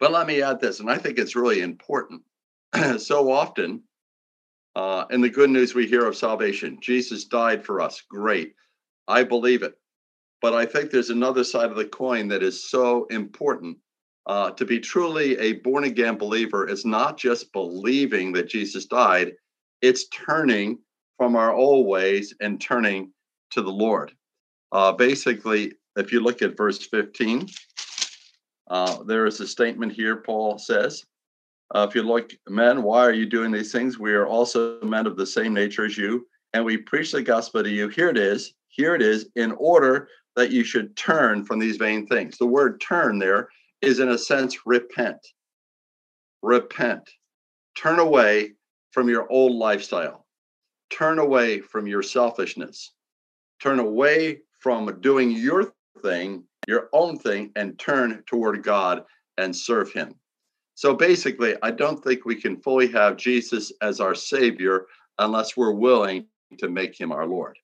But 0.00 0.12
let 0.12 0.26
me 0.26 0.42
add 0.42 0.60
this, 0.60 0.80
and 0.80 0.90
I 0.90 0.98
think 0.98 1.18
it's 1.18 1.36
really 1.36 1.60
important. 1.60 2.22
so 2.98 3.30
often, 3.30 3.82
uh, 4.74 5.04
in 5.10 5.20
the 5.20 5.28
good 5.28 5.50
news 5.50 5.74
we 5.74 5.86
hear 5.86 6.06
of 6.06 6.16
salvation, 6.16 6.78
Jesus 6.80 7.24
died 7.24 7.64
for 7.64 7.80
us. 7.80 8.02
Great. 8.08 8.54
I 9.06 9.22
believe 9.22 9.62
it. 9.62 9.74
But 10.42 10.54
I 10.54 10.66
think 10.66 10.90
there's 10.90 11.10
another 11.10 11.44
side 11.44 11.70
of 11.70 11.76
the 11.76 11.86
coin 11.86 12.26
that 12.28 12.42
is 12.42 12.68
so 12.68 13.06
important. 13.06 13.78
Uh, 14.26 14.50
to 14.52 14.64
be 14.64 14.78
truly 14.78 15.36
a 15.38 15.54
born 15.54 15.84
again 15.84 16.16
believer 16.16 16.68
is 16.68 16.84
not 16.84 17.16
just 17.16 17.52
believing 17.52 18.32
that 18.32 18.48
Jesus 18.48 18.84
died, 18.86 19.32
it's 19.80 20.08
turning 20.08 20.78
from 21.16 21.34
our 21.34 21.52
old 21.52 21.86
ways 21.86 22.34
and 22.40 22.60
turning 22.60 23.12
to 23.50 23.62
the 23.62 23.70
Lord. 23.70 24.12
Uh, 24.70 24.92
basically, 24.92 25.72
if 25.96 26.12
you 26.12 26.20
look 26.20 26.40
at 26.40 26.56
verse 26.56 26.86
15, 26.86 27.48
uh, 28.70 29.02
there 29.04 29.26
is 29.26 29.40
a 29.40 29.46
statement 29.46 29.92
here, 29.92 30.16
Paul 30.16 30.58
says. 30.58 31.04
Uh, 31.74 31.86
if 31.88 31.94
you 31.94 32.02
look, 32.02 32.32
men, 32.48 32.82
why 32.82 33.00
are 33.00 33.12
you 33.12 33.26
doing 33.26 33.50
these 33.50 33.72
things? 33.72 33.98
We 33.98 34.12
are 34.12 34.26
also 34.26 34.80
men 34.82 35.06
of 35.06 35.16
the 35.16 35.26
same 35.26 35.52
nature 35.52 35.84
as 35.84 35.98
you, 35.98 36.26
and 36.52 36.64
we 36.64 36.76
preach 36.76 37.12
the 37.12 37.22
gospel 37.22 37.62
to 37.62 37.70
you. 37.70 37.88
Here 37.88 38.08
it 38.08 38.18
is. 38.18 38.54
Here 38.68 38.94
it 38.94 39.02
is, 39.02 39.28
in 39.36 39.52
order 39.52 40.08
that 40.36 40.50
you 40.50 40.64
should 40.64 40.96
turn 40.96 41.44
from 41.44 41.58
these 41.58 41.76
vain 41.76 42.06
things. 42.06 42.38
The 42.38 42.46
word 42.46 42.80
turn 42.80 43.18
there 43.18 43.48
is, 43.80 44.00
in 44.00 44.08
a 44.08 44.18
sense, 44.18 44.66
repent. 44.66 45.18
Repent. 46.42 47.10
Turn 47.76 47.98
away 47.98 48.52
from 48.92 49.08
your 49.08 49.30
old 49.30 49.52
lifestyle 49.52 50.22
turn 50.92 51.18
away 51.18 51.60
from 51.60 51.86
your 51.86 52.02
selfishness, 52.02 52.92
turn 53.60 53.78
away 53.78 54.40
from 54.60 55.00
doing 55.00 55.30
your 55.30 55.72
thing, 56.02 56.44
your 56.68 56.88
own 56.92 57.18
thing, 57.18 57.50
and 57.56 57.78
turn 57.78 58.22
toward 58.26 58.62
God 58.62 59.04
and 59.38 59.56
serve 59.56 59.92
Him. 59.92 60.14
So 60.74 60.94
basically, 60.94 61.56
I 61.62 61.70
don't 61.70 62.02
think 62.02 62.24
we 62.24 62.36
can 62.36 62.60
fully 62.60 62.88
have 62.88 63.16
Jesus 63.16 63.72
as 63.80 64.00
our 64.00 64.14
Savior 64.14 64.86
unless 65.18 65.56
we're 65.56 65.72
willing 65.72 66.26
to 66.58 66.68
make 66.68 66.98
Him 67.00 67.10
our 67.10 67.26
Lord. 67.26 67.58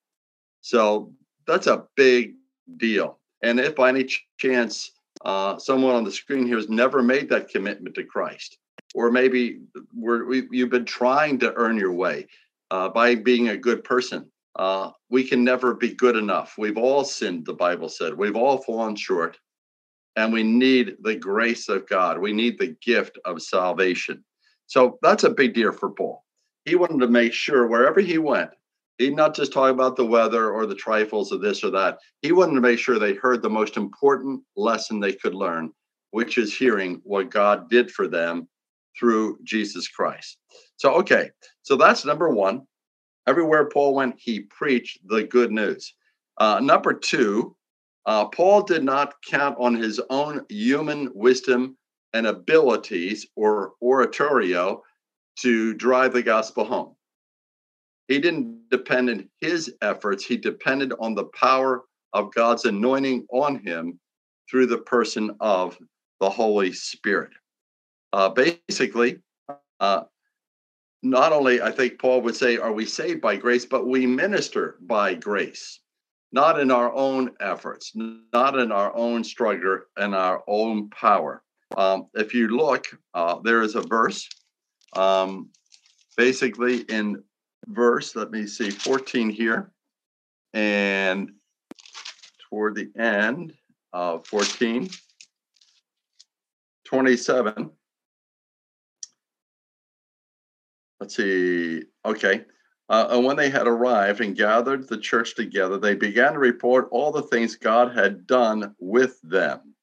So 0.62 1.12
that's 1.46 1.66
a 1.66 1.84
big 1.96 2.34
deal. 2.76 3.18
And 3.42 3.58
if 3.58 3.76
by 3.76 3.88
any 3.88 4.08
chance 4.38 4.92
uh, 5.24 5.58
someone 5.58 5.94
on 5.94 6.04
the 6.04 6.12
screen 6.12 6.46
here 6.46 6.56
has 6.56 6.68
never 6.68 7.02
made 7.02 7.28
that 7.30 7.48
commitment 7.48 7.94
to 7.96 8.04
Christ, 8.04 8.58
or 8.94 9.10
maybe 9.10 9.60
we, 9.96 10.48
you've 10.50 10.70
been 10.70 10.84
trying 10.84 11.38
to 11.40 11.52
earn 11.54 11.76
your 11.76 11.92
way, 11.92 12.26
uh, 12.70 12.88
by 12.88 13.14
being 13.14 13.48
a 13.48 13.56
good 13.56 13.84
person. 13.84 14.30
Uh, 14.56 14.90
we 15.08 15.24
can 15.24 15.44
never 15.44 15.74
be 15.74 15.94
good 15.94 16.16
enough. 16.16 16.54
We've 16.58 16.76
all 16.76 17.04
sinned, 17.04 17.46
the 17.46 17.54
Bible 17.54 17.88
said. 17.88 18.14
We've 18.14 18.36
all 18.36 18.58
fallen 18.58 18.96
short. 18.96 19.38
And 20.16 20.32
we 20.32 20.42
need 20.42 20.96
the 21.02 21.14
grace 21.14 21.68
of 21.68 21.88
God. 21.88 22.18
We 22.18 22.32
need 22.32 22.58
the 22.58 22.76
gift 22.82 23.18
of 23.24 23.40
salvation. 23.40 24.24
So 24.66 24.98
that's 25.00 25.24
a 25.24 25.30
big 25.30 25.54
deal 25.54 25.70
for 25.72 25.90
Paul. 25.90 26.24
He 26.64 26.74
wanted 26.74 26.98
to 27.00 27.08
make 27.08 27.32
sure 27.32 27.68
wherever 27.68 28.00
he 28.00 28.18
went, 28.18 28.50
he 28.98 29.10
not 29.10 29.34
just 29.34 29.52
talk 29.52 29.70
about 29.70 29.96
the 29.96 30.04
weather 30.04 30.50
or 30.50 30.66
the 30.66 30.74
trifles 30.74 31.30
of 31.32 31.40
this 31.40 31.62
or 31.62 31.70
that. 31.70 31.98
He 32.22 32.32
wanted 32.32 32.54
to 32.54 32.60
make 32.60 32.78
sure 32.78 32.98
they 32.98 33.14
heard 33.14 33.42
the 33.42 33.48
most 33.48 33.76
important 33.76 34.42
lesson 34.56 34.98
they 34.98 35.12
could 35.12 35.34
learn, 35.34 35.72
which 36.10 36.36
is 36.36 36.56
hearing 36.56 37.00
what 37.04 37.30
God 37.30 37.70
did 37.70 37.90
for 37.90 38.08
them 38.08 38.48
through 38.98 39.38
Jesus 39.44 39.86
Christ. 39.86 40.38
So, 40.76 40.92
okay, 40.94 41.30
so 41.62 41.76
that's 41.76 42.04
number 42.04 42.28
one. 42.28 42.62
Everywhere 43.28 43.68
Paul 43.68 43.94
went, 43.94 44.16
he 44.18 44.40
preached 44.40 44.98
the 45.06 45.22
good 45.22 45.52
news. 45.52 45.94
Uh, 46.38 46.60
number 46.60 46.92
two, 46.92 47.54
uh, 48.06 48.26
Paul 48.26 48.62
did 48.62 48.82
not 48.82 49.14
count 49.28 49.56
on 49.60 49.74
his 49.74 50.00
own 50.10 50.44
human 50.48 51.10
wisdom 51.14 51.76
and 52.14 52.26
abilities 52.26 53.26
or 53.36 53.74
oratorio 53.82 54.82
to 55.40 55.74
drive 55.74 56.12
the 56.14 56.22
gospel 56.22 56.64
home. 56.64 56.96
He 58.08 58.18
didn't 58.18 58.57
depend 58.70 59.10
on 59.10 59.28
his 59.40 59.74
efforts, 59.82 60.24
he 60.24 60.36
depended 60.36 60.92
on 60.98 61.14
the 61.14 61.24
power 61.24 61.84
of 62.12 62.34
God's 62.34 62.64
anointing 62.64 63.26
on 63.30 63.58
him 63.58 63.98
through 64.50 64.66
the 64.66 64.78
person 64.78 65.36
of 65.40 65.76
the 66.20 66.30
Holy 66.30 66.72
Spirit. 66.72 67.30
Uh, 68.12 68.30
basically, 68.30 69.18
uh, 69.80 70.02
not 71.02 71.32
only, 71.32 71.62
I 71.62 71.70
think 71.70 72.00
Paul 72.00 72.22
would 72.22 72.34
say, 72.34 72.56
are 72.56 72.72
we 72.72 72.86
saved 72.86 73.20
by 73.20 73.36
grace, 73.36 73.64
but 73.64 73.86
we 73.86 74.06
minister 74.06 74.78
by 74.80 75.14
grace, 75.14 75.80
not 76.32 76.58
in 76.58 76.70
our 76.70 76.92
own 76.92 77.30
efforts, 77.40 77.92
not 77.94 78.58
in 78.58 78.72
our 78.72 78.94
own 78.96 79.22
struggle 79.22 79.80
and 79.96 80.14
our 80.14 80.42
own 80.48 80.90
power. 80.90 81.42
Um, 81.76 82.06
if 82.14 82.34
you 82.34 82.48
look, 82.48 82.86
uh, 83.14 83.38
there 83.44 83.62
is 83.62 83.76
a 83.76 83.82
verse, 83.82 84.28
um, 84.96 85.50
basically 86.16 86.80
in 86.88 87.22
verse, 87.68 88.16
let 88.16 88.30
me 88.30 88.46
see, 88.46 88.70
14 88.70 89.30
here, 89.30 89.70
and 90.54 91.32
toward 92.48 92.74
the 92.74 92.90
end 92.96 93.54
of 93.92 94.26
14, 94.26 94.88
27 96.84 97.70
let's 101.00 101.16
see. 101.16 101.82
Okay. 102.04 102.44
Uh, 102.88 103.06
and 103.10 103.24
when 103.24 103.36
they 103.36 103.50
had 103.50 103.66
arrived 103.66 104.20
and 104.20 104.36
gathered 104.36 104.88
the 104.88 104.96
church 104.96 105.34
together, 105.34 105.76
they 105.76 105.94
began 105.94 106.32
to 106.32 106.38
report 106.38 106.88
all 106.90 107.12
the 107.12 107.22
things 107.22 107.56
God 107.56 107.94
had 107.94 108.26
done 108.26 108.74
with 108.78 109.20
them 109.22 109.74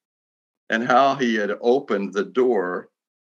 and 0.70 0.84
how 0.84 1.16
he 1.16 1.36
had 1.36 1.52
opened 1.62 2.14
the 2.14 2.24
door 2.24 2.90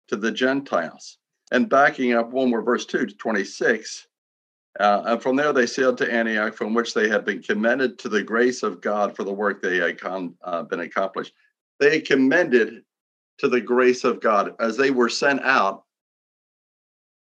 to 0.09 0.17
the 0.17 0.31
Gentiles. 0.31 1.19
And 1.51 1.69
backing 1.69 2.13
up 2.13 2.31
one 2.31 2.51
more 2.51 2.63
verse 2.63 2.87
2 2.87 3.07
to 3.07 3.15
26, 3.15 4.07
uh, 4.81 5.03
and 5.05 5.23
from 5.23 5.37
there 5.37 5.53
they 5.53 5.67
sailed 5.67 5.99
to 5.99 6.11
Antioch, 6.11 6.55
from 6.55 6.75
which 6.75 6.95
they 6.95 7.09
had 7.09 7.25
been 7.25 7.43
commended 7.43 7.99
to 8.01 8.09
the 8.09 8.23
grace 8.23 8.63
of 8.63 8.81
God 8.81 9.15
for 9.15 9.25
the 9.25 9.33
work 9.33 9.61
they 9.61 9.77
had 9.77 10.01
con- 10.01 10.35
uh, 10.43 10.63
been 10.63 10.81
accomplished. 10.81 11.35
They 11.79 12.01
commended 12.01 12.83
to 13.39 13.49
the 13.49 13.61
grace 13.61 14.05
of 14.05 14.21
God 14.21 14.55
as 14.61 14.77
they 14.77 14.91
were 14.91 15.09
sent 15.09 15.43
out 15.43 15.85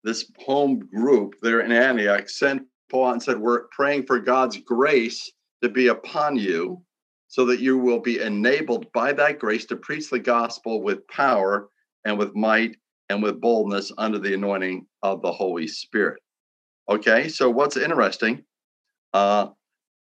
this 0.03 0.31
home 0.39 0.79
group 0.79 1.35
there 1.41 1.61
in 1.61 1.71
Antioch 1.71 2.29
sent 2.29 2.63
Paul 2.89 3.11
and 3.11 3.23
said, 3.23 3.37
We're 3.37 3.67
praying 3.67 4.05
for 4.05 4.19
God's 4.19 4.57
grace 4.57 5.31
to 5.61 5.69
be 5.69 5.87
upon 5.87 6.35
you 6.35 6.81
so 7.27 7.45
that 7.45 7.59
you 7.59 7.77
will 7.77 7.99
be 7.99 8.19
enabled 8.19 8.91
by 8.91 9.13
that 9.13 9.39
grace 9.39 9.65
to 9.67 9.75
preach 9.75 10.09
the 10.09 10.19
gospel 10.19 10.81
with 10.81 11.07
power 11.07 11.69
and 12.05 12.17
with 12.17 12.35
might 12.35 12.75
and 13.09 13.21
with 13.21 13.41
boldness 13.41 13.91
under 13.97 14.19
the 14.19 14.33
anointing 14.33 14.87
of 15.03 15.21
the 15.21 15.31
Holy 15.31 15.67
Spirit. 15.67 16.21
Okay, 16.89 17.27
so 17.27 17.49
what's 17.49 17.77
interesting? 17.77 18.43
Uh, 19.13 19.49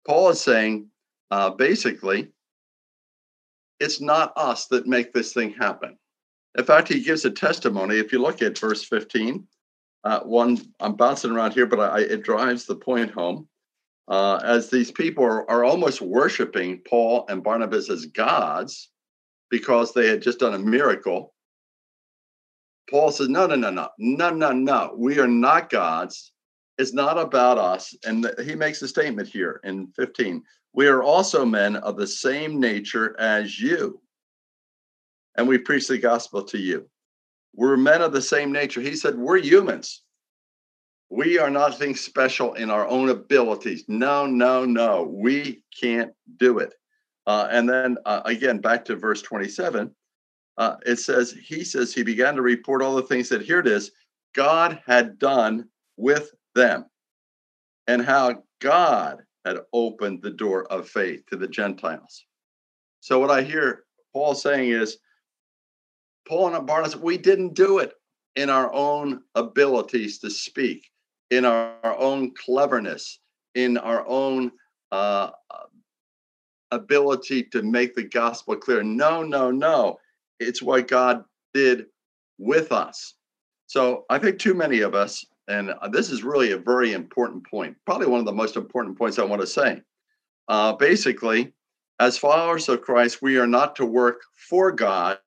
Paul 0.06 0.30
is 0.30 0.40
saying 0.40 0.88
uh, 1.30 1.50
basically, 1.50 2.28
it's 3.78 4.00
not 4.00 4.32
us 4.36 4.66
that 4.66 4.86
make 4.86 5.12
this 5.12 5.32
thing 5.32 5.52
happen. 5.52 5.98
In 6.56 6.64
fact, 6.64 6.88
he 6.88 7.02
gives 7.02 7.24
a 7.24 7.30
testimony. 7.30 7.96
If 7.96 8.10
you 8.12 8.20
look 8.20 8.42
at 8.42 8.58
verse 8.58 8.84
15, 8.84 9.46
uh, 10.04 10.20
one 10.20 10.58
i'm 10.80 10.94
bouncing 10.94 11.30
around 11.30 11.52
here 11.52 11.66
but 11.66 11.80
I, 11.80 12.00
it 12.00 12.22
drives 12.22 12.64
the 12.64 12.76
point 12.76 13.10
home 13.10 13.48
uh, 14.08 14.40
as 14.42 14.70
these 14.70 14.90
people 14.90 15.24
are, 15.24 15.48
are 15.50 15.64
almost 15.64 16.00
worshiping 16.00 16.80
paul 16.88 17.26
and 17.28 17.42
barnabas 17.42 17.90
as 17.90 18.06
gods 18.06 18.90
because 19.50 19.92
they 19.92 20.08
had 20.08 20.22
just 20.22 20.38
done 20.38 20.54
a 20.54 20.58
miracle 20.58 21.34
paul 22.90 23.10
says 23.10 23.28
no 23.28 23.46
no 23.46 23.56
no 23.56 23.70
no 23.70 23.88
no 23.98 24.30
no 24.30 24.52
no 24.52 24.94
we 24.96 25.18
are 25.18 25.28
not 25.28 25.70
gods 25.70 26.32
it's 26.78 26.92
not 26.92 27.18
about 27.18 27.58
us 27.58 27.94
and 28.04 28.30
he 28.44 28.54
makes 28.54 28.80
a 28.82 28.88
statement 28.88 29.28
here 29.28 29.60
in 29.64 29.88
15 29.88 30.42
we 30.72 30.86
are 30.86 31.02
also 31.02 31.44
men 31.44 31.76
of 31.76 31.96
the 31.96 32.06
same 32.06 32.60
nature 32.60 33.18
as 33.18 33.60
you 33.60 34.00
and 35.36 35.46
we 35.46 35.58
preach 35.58 35.88
the 35.88 35.98
gospel 35.98 36.42
to 36.42 36.58
you 36.58 36.88
we're 37.58 37.76
men 37.76 38.02
of 38.02 38.12
the 38.12 38.22
same 38.22 38.52
nature. 38.52 38.80
He 38.80 38.94
said, 38.94 39.16
We're 39.18 39.38
humans. 39.38 40.02
We 41.10 41.38
are 41.40 41.50
nothing 41.50 41.96
special 41.96 42.54
in 42.54 42.70
our 42.70 42.86
own 42.86 43.08
abilities. 43.08 43.84
No, 43.88 44.26
no, 44.26 44.64
no. 44.64 45.02
We 45.02 45.64
can't 45.80 46.12
do 46.36 46.58
it. 46.58 46.74
Uh, 47.26 47.48
and 47.50 47.68
then 47.68 47.96
uh, 48.04 48.22
again, 48.26 48.58
back 48.58 48.84
to 48.84 48.96
verse 48.96 49.22
27, 49.22 49.90
uh, 50.58 50.76
it 50.86 51.00
says, 51.00 51.32
He 51.32 51.64
says, 51.64 51.92
He 51.92 52.04
began 52.04 52.36
to 52.36 52.42
report 52.42 52.80
all 52.80 52.94
the 52.94 53.02
things 53.02 53.28
that 53.30 53.42
here 53.42 53.58
it 53.58 53.66
is 53.66 53.90
God 54.34 54.80
had 54.86 55.18
done 55.18 55.68
with 55.96 56.30
them 56.58 56.84
and 57.86 58.02
how 58.02 58.42
God 58.60 59.22
had 59.44 59.58
opened 59.72 60.22
the 60.22 60.30
door 60.30 60.70
of 60.70 60.88
faith 60.88 61.24
to 61.30 61.36
the 61.36 61.48
Gentiles. 61.48 62.26
So, 63.00 63.18
what 63.18 63.30
I 63.30 63.42
hear 63.42 63.84
Paul 64.12 64.34
saying 64.34 64.70
is, 64.70 64.98
Paul 66.26 66.54
and 66.54 66.66
Barnabas, 66.66 66.96
we 66.96 67.16
didn't 67.16 67.54
do 67.54 67.78
it 67.78 67.94
in 68.36 68.50
our 68.50 68.72
own 68.72 69.22
abilities 69.34 70.18
to 70.18 70.30
speak, 70.30 70.90
in 71.30 71.44
our, 71.44 71.74
our 71.82 71.98
own 71.98 72.34
cleverness, 72.34 73.20
in 73.54 73.78
our 73.78 74.06
own 74.06 74.52
uh, 74.92 75.30
ability 76.70 77.44
to 77.44 77.62
make 77.62 77.94
the 77.94 78.04
gospel 78.04 78.56
clear. 78.56 78.82
No, 78.82 79.22
no, 79.22 79.50
no. 79.50 79.98
It's 80.38 80.62
what 80.62 80.88
God 80.88 81.24
did 81.54 81.86
with 82.38 82.72
us. 82.72 83.14
So 83.66 84.04
I 84.10 84.18
think 84.18 84.38
too 84.38 84.54
many 84.54 84.80
of 84.80 84.94
us, 84.94 85.24
and 85.48 85.74
this 85.90 86.10
is 86.10 86.22
really 86.22 86.52
a 86.52 86.58
very 86.58 86.92
important 86.92 87.46
point, 87.48 87.76
probably 87.86 88.06
one 88.06 88.20
of 88.20 88.26
the 88.26 88.32
most 88.32 88.56
important 88.56 88.96
points 88.96 89.18
I 89.18 89.24
want 89.24 89.40
to 89.40 89.46
say. 89.46 89.82
Uh, 90.46 90.74
basically, 90.74 91.52
as 91.98 92.16
followers 92.16 92.68
of 92.68 92.82
Christ, 92.82 93.20
we 93.20 93.38
are 93.38 93.46
not 93.46 93.76
to 93.76 93.86
work 93.86 94.20
for 94.48 94.70
God, 94.70 95.18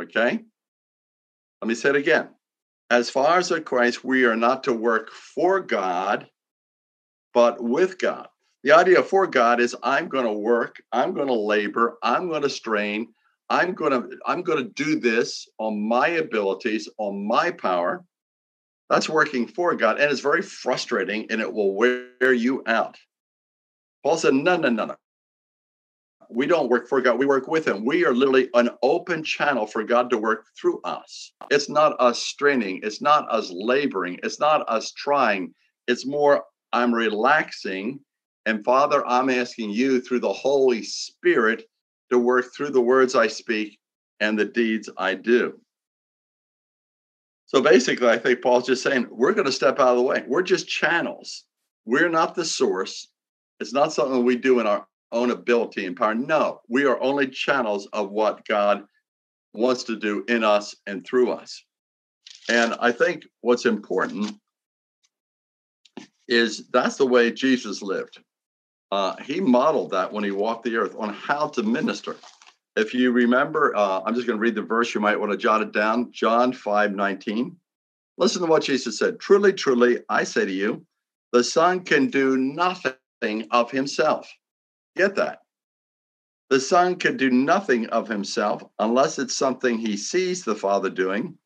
Okay? 0.00 0.40
Let 1.62 1.68
me 1.68 1.74
say 1.74 1.90
it 1.90 1.96
again. 1.96 2.28
As 2.90 3.10
followers 3.10 3.50
of 3.50 3.64
Christ, 3.64 4.04
we 4.04 4.24
are 4.24 4.36
not 4.36 4.64
to 4.64 4.72
work 4.72 5.10
for 5.10 5.60
God, 5.60 6.28
but 7.32 7.62
with 7.62 7.98
God. 7.98 8.28
The 8.62 8.72
idea 8.72 9.02
for 9.02 9.26
God 9.26 9.60
is 9.60 9.76
I'm 9.82 10.08
going 10.08 10.26
to 10.26 10.32
work, 10.32 10.76
I'm 10.92 11.14
going 11.14 11.28
to 11.28 11.34
labor, 11.34 11.98
I'm 12.02 12.28
going 12.28 12.42
to 12.42 12.50
strain, 12.50 13.14
I'm 13.50 13.74
going 13.74 13.92
to 13.92 14.18
I'm 14.26 14.42
going 14.42 14.64
to 14.64 14.70
do 14.70 14.98
this 14.98 15.48
on 15.58 15.86
my 15.86 16.08
abilities, 16.08 16.88
on 16.98 17.26
my 17.26 17.50
power. 17.50 18.04
That's 18.90 19.08
working 19.08 19.46
for 19.46 19.74
God 19.74 20.00
and 20.00 20.10
it's 20.10 20.20
very 20.20 20.42
frustrating 20.42 21.26
and 21.30 21.40
it 21.40 21.52
will 21.52 21.74
wear 21.74 22.32
you 22.32 22.62
out. 22.66 22.96
Paul 24.02 24.18
said, 24.18 24.34
"No, 24.34 24.56
no, 24.56 24.68
no, 24.68 24.86
no 24.86 24.96
we 26.34 26.46
don't 26.46 26.68
work 26.68 26.88
for 26.88 27.00
God, 27.00 27.18
we 27.18 27.26
work 27.26 27.48
with 27.48 27.66
Him. 27.66 27.84
We 27.84 28.04
are 28.04 28.14
literally 28.14 28.48
an 28.54 28.70
open 28.82 29.22
channel 29.22 29.66
for 29.66 29.84
God 29.84 30.10
to 30.10 30.18
work 30.18 30.46
through 30.58 30.80
us. 30.82 31.32
It's 31.50 31.68
not 31.68 31.96
us 32.00 32.18
straining, 32.18 32.80
it's 32.82 33.00
not 33.00 33.30
us 33.30 33.50
laboring, 33.52 34.18
it's 34.22 34.40
not 34.40 34.68
us 34.68 34.92
trying. 34.92 35.54
It's 35.86 36.06
more, 36.06 36.44
I'm 36.72 36.94
relaxing. 36.94 38.00
And 38.46 38.64
Father, 38.64 39.06
I'm 39.06 39.30
asking 39.30 39.70
you 39.70 40.00
through 40.00 40.20
the 40.20 40.32
Holy 40.32 40.82
Spirit 40.82 41.64
to 42.14 42.18
work 42.18 42.54
through 42.54 42.70
the 42.70 42.80
words 42.80 43.14
I 43.14 43.26
speak 43.26 43.78
and 44.20 44.38
the 44.38 44.44
deeds 44.44 44.88
I 44.96 45.14
do. 45.14 45.60
So 47.46 47.60
basically, 47.60 48.08
I 48.08 48.18
think 48.18 48.40
Paul's 48.40 48.66
just 48.66 48.82
saying, 48.82 49.06
we're 49.10 49.34
going 49.34 49.46
to 49.46 49.52
step 49.52 49.78
out 49.78 49.88
of 49.88 49.96
the 49.96 50.02
way. 50.02 50.24
We're 50.26 50.42
just 50.42 50.68
channels. 50.68 51.44
We're 51.84 52.08
not 52.08 52.34
the 52.34 52.44
source. 52.44 53.08
It's 53.60 53.72
not 53.72 53.92
something 53.92 54.24
we 54.24 54.36
do 54.36 54.60
in 54.60 54.66
our 54.66 54.86
own 55.12 55.30
ability 55.30 55.86
and 55.86 55.96
power. 55.96 56.14
No, 56.14 56.60
we 56.68 56.86
are 56.86 57.00
only 57.00 57.28
channels 57.28 57.86
of 57.92 58.10
what 58.10 58.46
God 58.46 58.84
wants 59.52 59.84
to 59.84 59.96
do 59.96 60.24
in 60.28 60.42
us 60.42 60.74
and 60.86 61.06
through 61.06 61.32
us. 61.32 61.62
And 62.48 62.74
I 62.80 62.92
think 62.92 63.24
what's 63.42 63.66
important 63.66 64.34
is 66.28 66.68
that's 66.72 66.96
the 66.96 67.06
way 67.06 67.30
Jesus 67.30 67.82
lived. 67.82 68.20
Uh, 68.94 69.16
he 69.16 69.40
modeled 69.40 69.90
that 69.90 70.12
when 70.12 70.22
he 70.22 70.30
walked 70.30 70.62
the 70.62 70.76
earth 70.76 70.94
on 70.96 71.12
how 71.12 71.48
to 71.48 71.64
minister. 71.64 72.14
If 72.76 72.94
you 72.94 73.10
remember, 73.10 73.74
uh, 73.74 74.02
I'm 74.06 74.14
just 74.14 74.24
going 74.24 74.38
to 74.38 74.40
read 74.40 74.54
the 74.54 74.62
verse. 74.62 74.94
You 74.94 75.00
might 75.00 75.18
want 75.18 75.32
to 75.32 75.36
jot 75.36 75.62
it 75.62 75.72
down. 75.72 76.12
John 76.12 76.52
5 76.52 76.94
19. 76.94 77.56
Listen 78.18 78.42
to 78.42 78.46
what 78.46 78.62
Jesus 78.62 78.96
said. 78.96 79.18
Truly, 79.18 79.52
truly, 79.52 79.98
I 80.08 80.22
say 80.22 80.44
to 80.44 80.52
you, 80.52 80.86
the 81.32 81.42
Son 81.42 81.80
can 81.80 82.06
do 82.06 82.36
nothing 82.36 83.48
of 83.50 83.68
himself. 83.68 84.32
Get 84.94 85.16
that. 85.16 85.40
The 86.50 86.60
Son 86.60 86.94
can 86.94 87.16
do 87.16 87.30
nothing 87.30 87.88
of 87.88 88.06
himself 88.06 88.62
unless 88.78 89.18
it's 89.18 89.36
something 89.36 89.76
he 89.76 89.96
sees 89.96 90.44
the 90.44 90.54
Father 90.54 90.88
doing. 90.88 91.36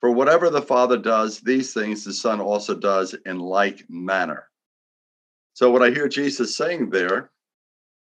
For 0.00 0.10
whatever 0.10 0.50
the 0.50 0.60
Father 0.60 0.96
does, 0.96 1.38
these 1.38 1.72
things 1.72 2.02
the 2.02 2.12
Son 2.12 2.40
also 2.40 2.74
does 2.74 3.14
in 3.26 3.38
like 3.38 3.84
manner. 3.88 4.48
So, 5.56 5.70
what 5.70 5.82
I 5.82 5.88
hear 5.88 6.06
Jesus 6.06 6.54
saying 6.54 6.90
there 6.90 7.30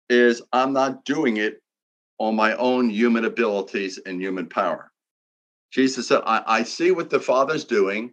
is, 0.10 0.42
I'm 0.52 0.74
not 0.74 1.06
doing 1.06 1.38
it 1.38 1.62
on 2.18 2.36
my 2.36 2.54
own 2.58 2.90
human 2.90 3.24
abilities 3.24 3.98
and 4.06 4.22
human 4.22 4.50
power. 4.50 4.92
Jesus 5.72 6.10
said, 6.10 6.20
I, 6.26 6.44
I 6.46 6.64
see 6.64 6.92
what 6.92 7.10
the 7.10 7.20
Father's 7.22 7.64
doing, 7.64 8.12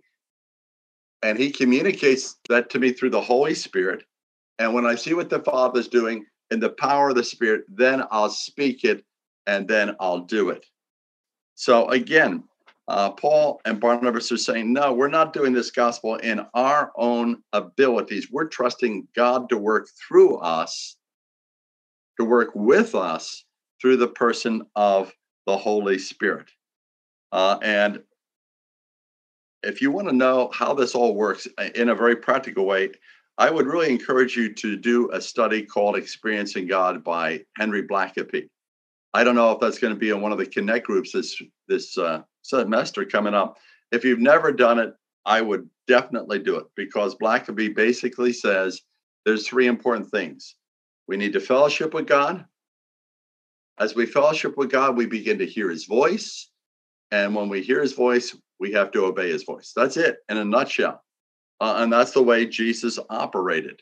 and 1.24 1.36
he 1.36 1.50
communicates 1.50 2.36
that 2.48 2.70
to 2.70 2.78
me 2.78 2.92
through 2.92 3.10
the 3.10 3.20
Holy 3.20 3.54
Spirit. 3.54 4.04
And 4.60 4.74
when 4.74 4.86
I 4.86 4.94
see 4.94 5.12
what 5.12 5.28
the 5.28 5.40
Father's 5.40 5.88
doing, 5.88 6.24
in 6.52 6.60
the 6.60 6.70
power 6.78 7.08
of 7.08 7.16
the 7.16 7.24
Spirit, 7.24 7.64
then 7.68 8.04
I'll 8.12 8.30
speak 8.30 8.84
it 8.84 9.04
and 9.48 9.66
then 9.66 9.96
I'll 9.98 10.20
do 10.20 10.50
it. 10.50 10.64
So 11.56 11.88
again, 11.88 12.44
uh, 12.88 13.10
Paul 13.10 13.60
and 13.64 13.80
Barnabas 13.80 14.32
are 14.32 14.36
saying, 14.36 14.72
no, 14.72 14.92
we're 14.92 15.08
not 15.08 15.32
doing 15.32 15.52
this 15.52 15.70
gospel 15.70 16.16
in 16.16 16.44
our 16.54 16.92
own 16.96 17.42
abilities. 17.52 18.28
We're 18.30 18.48
trusting 18.48 19.06
God 19.14 19.48
to 19.50 19.56
work 19.56 19.88
through 20.06 20.38
us, 20.38 20.96
to 22.18 22.24
work 22.24 22.50
with 22.54 22.94
us 22.94 23.44
through 23.80 23.98
the 23.98 24.08
person 24.08 24.62
of 24.74 25.12
the 25.46 25.56
Holy 25.56 25.98
Spirit. 25.98 26.50
Uh, 27.30 27.58
and 27.62 28.02
if 29.62 29.80
you 29.80 29.90
want 29.90 30.08
to 30.08 30.14
know 30.14 30.50
how 30.52 30.74
this 30.74 30.94
all 30.94 31.14
works 31.14 31.46
uh, 31.58 31.68
in 31.74 31.88
a 31.88 31.94
very 31.94 32.16
practical 32.16 32.66
way, 32.66 32.90
I 33.38 33.50
would 33.50 33.66
really 33.66 33.90
encourage 33.90 34.36
you 34.36 34.52
to 34.54 34.76
do 34.76 35.10
a 35.12 35.20
study 35.20 35.62
called 35.62 35.96
Experiencing 35.96 36.66
God 36.66 37.02
by 37.02 37.44
Henry 37.56 37.82
Blackaby. 37.82 38.48
I 39.14 39.24
don't 39.24 39.34
know 39.34 39.52
if 39.52 39.60
that's 39.60 39.78
going 39.78 39.94
to 39.94 39.98
be 39.98 40.10
in 40.10 40.20
one 40.20 40.32
of 40.32 40.38
the 40.38 40.46
Connect 40.46 40.86
groups 40.86 41.12
this 41.12 41.40
this 41.68 41.96
uh, 41.96 42.22
semester 42.42 43.04
coming 43.04 43.34
up. 43.34 43.58
If 43.90 44.04
you've 44.04 44.20
never 44.20 44.52
done 44.52 44.78
it, 44.78 44.94
I 45.24 45.40
would 45.40 45.68
definitely 45.86 46.40
do 46.40 46.56
it 46.56 46.66
because 46.76 47.14
Blackaby 47.14 47.74
basically 47.74 48.32
says 48.32 48.80
there's 49.24 49.46
three 49.46 49.66
important 49.66 50.10
things. 50.10 50.56
We 51.08 51.16
need 51.16 51.32
to 51.34 51.40
fellowship 51.40 51.94
with 51.94 52.06
God. 52.06 52.44
As 53.78 53.94
we 53.94 54.06
fellowship 54.06 54.56
with 54.56 54.70
God, 54.70 54.96
we 54.96 55.06
begin 55.06 55.38
to 55.38 55.46
hear 55.46 55.70
his 55.70 55.86
voice. 55.86 56.50
And 57.10 57.34
when 57.34 57.48
we 57.48 57.62
hear 57.62 57.80
his 57.80 57.92
voice, 57.92 58.36
we 58.58 58.72
have 58.72 58.90
to 58.92 59.04
obey 59.04 59.30
his 59.30 59.44
voice. 59.44 59.72
That's 59.74 59.96
it 59.96 60.18
in 60.28 60.36
a 60.36 60.44
nutshell. 60.44 61.02
Uh, 61.60 61.76
and 61.78 61.92
that's 61.92 62.12
the 62.12 62.22
way 62.22 62.46
Jesus 62.46 62.98
operated. 63.10 63.80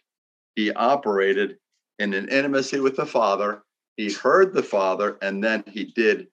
He 0.57 0.73
operated 0.73 1.57
in 1.99 2.13
an 2.15 2.29
intimacy 2.29 2.81
with 2.81 2.97
the 2.97 3.07
Father. 3.07 3.63
He 3.97 4.13
heard 4.13 4.53
the 4.53 4.63
Father, 4.63 5.19
and 5.23 5.43
then 5.43 5.65
he 5.67 5.85
did 5.85 6.29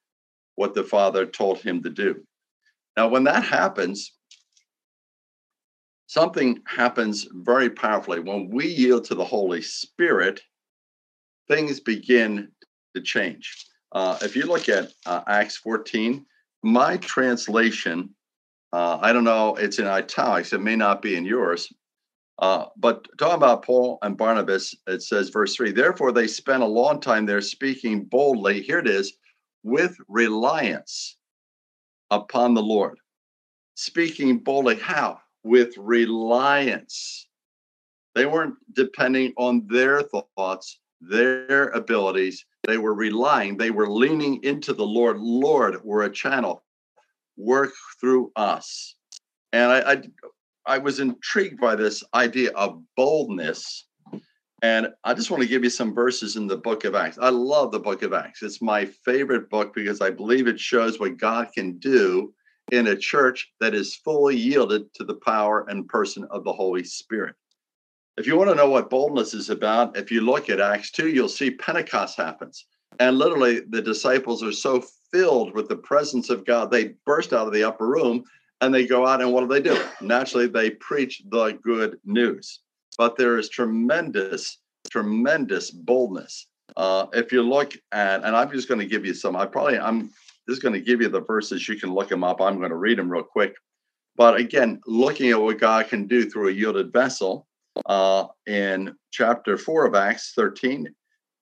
what 0.58 0.74
the 0.74 0.84
Father 0.84 1.26
told 1.26 1.60
him 1.60 1.82
to 1.84 1.90
do. 1.90 2.16
Now, 2.98 3.08
when 3.08 3.24
that 3.26 3.44
happens, 3.44 4.12
something 6.08 6.60
happens 6.66 7.28
very 7.32 7.70
powerfully. 7.70 8.20
When 8.20 8.50
we 8.50 8.68
yield 8.68 9.06
to 9.06 9.16
the 9.16 9.24
Holy 9.24 9.62
Spirit, 9.62 10.42
things 11.48 11.80
begin 11.80 12.50
to 12.96 13.02
change. 13.02 13.68
Uh, 13.92 14.18
if 14.24 14.36
you 14.36 14.48
look 14.48 14.68
at 14.68 14.92
uh, 15.06 15.22
Acts 15.28 15.58
14, 15.58 16.26
my 16.64 16.98
translation, 16.98 18.10
uh, 18.74 18.98
I 19.00 19.14
don't 19.14 19.24
know, 19.24 19.56
it's 19.56 19.78
in 19.78 19.86
italics, 19.86 20.54
it 20.54 20.62
may 20.62 20.76
not 20.76 21.04
be 21.04 21.16
in 21.16 21.24
yours. 21.24 21.72
Uh, 22.40 22.66
but 22.78 23.08
talking 23.20 23.36
about 23.36 23.64
Paul 23.64 24.00
and 24.02 24.18
Barnabas, 24.18 24.74
it 24.88 25.04
says, 25.04 25.30
verse 25.30 25.56
3 25.56 25.72
Therefore, 25.72 26.12
they 26.12 26.28
spent 26.28 26.64
a 26.64 26.68
long 26.68 27.00
time 27.00 27.28
there 27.28 27.42
speaking 27.42 28.06
boldly. 28.06 28.62
Here 28.62 28.80
it 28.80 28.88
is 28.88 29.14
with 29.68 29.98
reliance 30.08 31.18
upon 32.10 32.54
the 32.54 32.64
Lord. 32.64 32.98
Speaking 33.76 34.38
boldly, 34.38 34.76
how? 34.76 35.20
With 35.44 35.78
reliance. 35.78 37.28
They 38.16 38.26
weren't 38.26 38.56
depending 38.74 39.34
on 39.36 39.68
their 39.68 40.04
thoughts, 40.04 40.80
their 41.02 41.68
abilities. 41.70 42.46
They 42.66 42.78
were 42.78 42.94
relying, 42.94 43.58
they 43.58 43.72
were 43.72 43.90
leaning 43.90 44.42
into 44.44 44.74
the 44.74 44.86
Lord. 44.86 45.20
Lord, 45.20 45.84
we're 45.84 46.06
a 46.06 46.12
channel. 46.12 46.64
Work 47.36 47.74
through 48.00 48.32
us. 48.38 48.96
And 49.52 49.72
I, 49.72 49.92
I, 49.92 50.02
I 50.66 50.78
was 50.78 51.02
intrigued 51.02 51.60
by 51.60 51.76
this 51.76 52.04
idea 52.14 52.52
of 52.52 52.82
boldness. 52.96 53.87
And 54.64 54.88
I 55.04 55.14
just 55.14 55.30
want 55.30 55.44
to 55.44 55.50
give 55.50 55.64
you 55.64 55.70
some 55.70 55.94
verses 55.94 56.36
in 56.36 56.48
the 56.48 56.58
book 56.58 56.84
of 56.84 56.96
Acts. 56.96 57.20
I 57.22 57.30
love 57.30 57.72
the 57.72 57.80
book 57.80 58.02
of 58.02 58.14
Acts. 58.14 58.42
It's 58.42 58.62
my 58.62 58.86
favorite 58.86 59.50
book 59.50 59.74
because 59.74 60.02
I 60.02 60.10
believe 60.10 60.48
it 60.48 60.60
shows 60.60 61.00
what 61.00 61.18
God 61.18 61.50
can 61.54 61.78
do 61.78 62.34
in 62.72 62.88
a 62.88 62.96
church 62.96 63.52
that 63.60 63.76
is 63.76 63.96
fully 63.96 64.36
yielded 64.36 64.94
to 64.96 65.04
the 65.04 65.16
power 65.16 65.66
and 65.70 65.88
person 65.88 66.26
of 66.32 66.44
the 66.44 66.52
Holy 66.52 66.84
Spirit. 66.84 67.36
If 68.18 68.26
you 68.26 68.36
want 68.36 68.50
to 68.50 68.56
know 68.56 68.70
what 68.70 68.90
boldness 68.90 69.36
is 69.36 69.52
about, 69.52 69.96
if 69.96 70.12
you 70.12 70.22
look 70.22 70.50
at 70.50 70.60
Acts 70.60 70.92
2, 70.92 71.10
you'll 71.10 71.30
see 71.30 71.52
Pentecost 71.52 72.18
happens. 72.18 72.66
And 73.00 73.20
literally, 73.20 73.60
the 73.60 73.82
disciples 73.82 74.42
are 74.42 74.52
so 74.52 74.84
filled 75.12 75.54
with 75.54 75.70
the 75.70 75.76
presence 75.76 76.32
of 76.32 76.46
God, 76.46 76.72
they 76.72 76.96
burst 77.06 77.32
out 77.32 77.48
of 77.48 77.54
the 77.54 77.64
upper 77.64 77.88
room 77.88 78.24
and 78.62 78.74
they 78.74 78.88
go 78.88 79.06
out 79.06 79.22
and 79.22 79.32
what 79.32 79.42
do 79.42 79.48
they 79.48 79.62
do? 79.62 79.80
Naturally, 80.02 80.48
they 80.48 80.72
preach 80.72 81.22
the 81.30 81.52
good 81.64 82.00
news. 82.04 82.62
But 82.98 83.16
there 83.16 83.38
is 83.38 83.50
tremendous, 83.50 84.60
tremendous 84.90 85.72
boldness. 85.72 86.48
Uh, 86.76 87.08
if 87.14 87.32
you 87.32 87.42
look 87.42 87.74
at, 87.92 88.24
and 88.24 88.36
I'm 88.36 88.52
just 88.52 88.68
going 88.68 88.80
to 88.80 88.86
give 88.86 89.06
you 89.06 89.14
some, 89.14 89.36
I 89.36 89.46
probably, 89.46 89.80
I'm 89.80 90.12
just 90.50 90.62
going 90.62 90.74
to 90.74 90.82
give 90.82 91.02
you 91.02 91.10
the 91.10 91.22
verses. 91.22 91.68
You 91.68 91.80
can 91.80 91.94
look 91.94 92.10
them 92.10 92.24
up. 92.24 92.42
I'm 92.42 92.58
going 92.58 92.70
to 92.70 92.76
read 92.76 92.98
them 92.98 93.10
real 93.10 93.24
quick. 93.24 93.56
But 94.16 94.38
again, 94.38 94.82
looking 94.88 95.30
at 95.30 95.42
what 95.42 95.60
God 95.60 95.88
can 95.88 96.08
do 96.08 96.30
through 96.30 96.50
a 96.50 96.52
yielded 96.52 96.92
vessel, 96.92 97.48
uh, 97.86 98.26
in 98.48 98.96
chapter 99.12 99.58
4 99.58 99.86
of 99.86 99.96
Acts 99.96 100.34
13, 100.36 100.88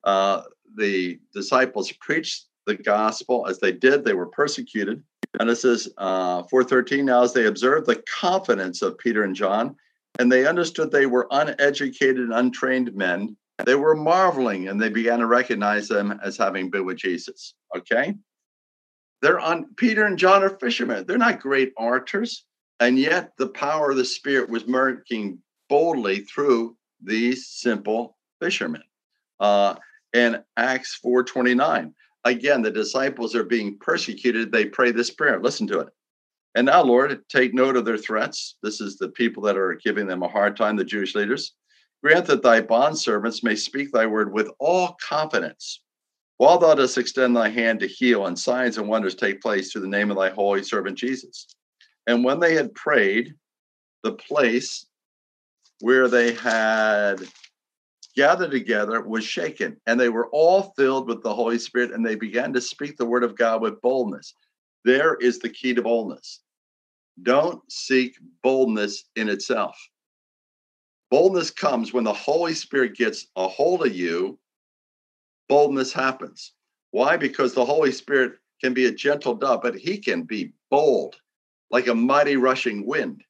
uh, 0.04 0.42
the 0.76 1.18
disciples 1.32 1.90
preached 2.00 2.46
the 2.66 2.74
gospel 2.74 3.46
as 3.48 3.58
they 3.58 3.72
did, 3.72 4.04
they 4.04 4.12
were 4.12 4.26
persecuted. 4.26 5.02
And 5.38 5.48
it 5.48 5.56
says, 5.56 5.88
uh, 5.98 6.42
413, 6.44 7.04
now 7.04 7.22
as 7.22 7.32
they 7.32 7.46
observed 7.46 7.86
the 7.86 8.02
confidence 8.20 8.82
of 8.82 8.98
Peter 8.98 9.22
and 9.22 9.34
John, 9.34 9.76
and 10.18 10.30
they 10.30 10.46
understood 10.46 10.90
they 10.90 11.06
were 11.06 11.28
uneducated 11.30 12.18
and 12.18 12.32
untrained 12.32 12.94
men, 12.94 13.36
they 13.64 13.74
were 13.74 13.94
marveling 13.94 14.68
and 14.68 14.80
they 14.80 14.88
began 14.88 15.18
to 15.20 15.26
recognize 15.26 15.88
them 15.88 16.18
as 16.22 16.36
having 16.36 16.70
been 16.70 16.84
with 16.84 16.98
Jesus. 16.98 17.54
Okay? 17.76 18.14
They're 19.22 19.40
on 19.40 19.74
Peter 19.76 20.04
and 20.04 20.18
John 20.18 20.42
are 20.42 20.58
fishermen. 20.58 21.04
They're 21.06 21.18
not 21.18 21.40
great 21.40 21.72
orators. 21.76 22.44
And 22.80 22.98
yet 22.98 23.32
the 23.38 23.48
power 23.48 23.90
of 23.90 23.96
the 23.96 24.04
Spirit 24.04 24.50
was 24.50 24.66
working 24.66 25.38
boldly 25.68 26.20
through 26.20 26.76
these 27.02 27.48
simple 27.48 28.16
fishermen. 28.40 28.82
Uh, 29.40 29.76
in 30.12 30.42
Acts 30.56 30.98
4:29, 31.02 31.94
again, 32.24 32.62
the 32.62 32.70
disciples 32.70 33.34
are 33.34 33.44
being 33.44 33.78
persecuted. 33.78 34.52
They 34.52 34.66
pray 34.66 34.92
this 34.92 35.10
prayer. 35.10 35.40
Listen 35.40 35.66
to 35.68 35.80
it. 35.80 35.88
And 36.56 36.64
now, 36.64 36.82
Lord, 36.82 37.22
take 37.28 37.52
note 37.52 37.76
of 37.76 37.84
their 37.84 37.98
threats. 37.98 38.56
This 38.62 38.80
is 38.80 38.96
the 38.96 39.10
people 39.10 39.42
that 39.42 39.58
are 39.58 39.74
giving 39.74 40.06
them 40.06 40.22
a 40.22 40.28
hard 40.28 40.56
time, 40.56 40.74
the 40.74 40.84
Jewish 40.84 41.14
leaders. 41.14 41.52
Grant 42.02 42.24
that 42.26 42.42
thy 42.42 42.62
bondservants 42.62 43.44
may 43.44 43.54
speak 43.54 43.92
thy 43.92 44.06
word 44.06 44.32
with 44.32 44.48
all 44.58 44.96
confidence, 45.06 45.82
while 46.38 46.58
thou 46.58 46.74
dost 46.74 46.96
extend 46.96 47.36
thy 47.36 47.50
hand 47.50 47.80
to 47.80 47.86
heal, 47.86 48.24
and 48.24 48.38
signs 48.38 48.78
and 48.78 48.88
wonders 48.88 49.14
take 49.14 49.42
place 49.42 49.70
through 49.70 49.82
the 49.82 49.86
name 49.86 50.10
of 50.10 50.16
thy 50.16 50.30
holy 50.30 50.62
servant 50.62 50.96
Jesus. 50.96 51.46
And 52.06 52.24
when 52.24 52.40
they 52.40 52.54
had 52.54 52.74
prayed, 52.74 53.34
the 54.02 54.12
place 54.12 54.86
where 55.82 56.08
they 56.08 56.32
had 56.32 57.20
gathered 58.14 58.50
together 58.50 59.02
was 59.02 59.24
shaken, 59.24 59.78
and 59.86 60.00
they 60.00 60.08
were 60.08 60.28
all 60.28 60.72
filled 60.74 61.06
with 61.06 61.22
the 61.22 61.34
Holy 61.34 61.58
Spirit, 61.58 61.92
and 61.92 62.06
they 62.06 62.14
began 62.14 62.54
to 62.54 62.62
speak 62.62 62.96
the 62.96 63.04
word 63.04 63.24
of 63.24 63.36
God 63.36 63.60
with 63.60 63.82
boldness. 63.82 64.32
There 64.86 65.16
is 65.16 65.38
the 65.38 65.50
key 65.50 65.74
to 65.74 65.82
boldness. 65.82 66.40
Don't 67.22 67.60
seek 67.70 68.18
boldness 68.42 69.04
in 69.16 69.28
itself. 69.28 69.76
Boldness 71.10 71.50
comes 71.50 71.92
when 71.92 72.04
the 72.04 72.12
Holy 72.12 72.54
Spirit 72.54 72.96
gets 72.96 73.26
a 73.36 73.46
hold 73.46 73.86
of 73.86 73.94
you, 73.94 74.38
boldness 75.48 75.92
happens. 75.92 76.52
Why? 76.90 77.16
Because 77.16 77.54
the 77.54 77.64
Holy 77.64 77.92
Spirit 77.92 78.38
can 78.60 78.74
be 78.74 78.86
a 78.86 78.92
gentle 78.92 79.34
dove, 79.34 79.62
but 79.62 79.76
he 79.76 79.98
can 79.98 80.22
be 80.22 80.52
bold, 80.70 81.16
like 81.70 81.86
a 81.86 81.94
mighty 81.94 82.36
rushing 82.36 82.86
wind. 82.86 83.22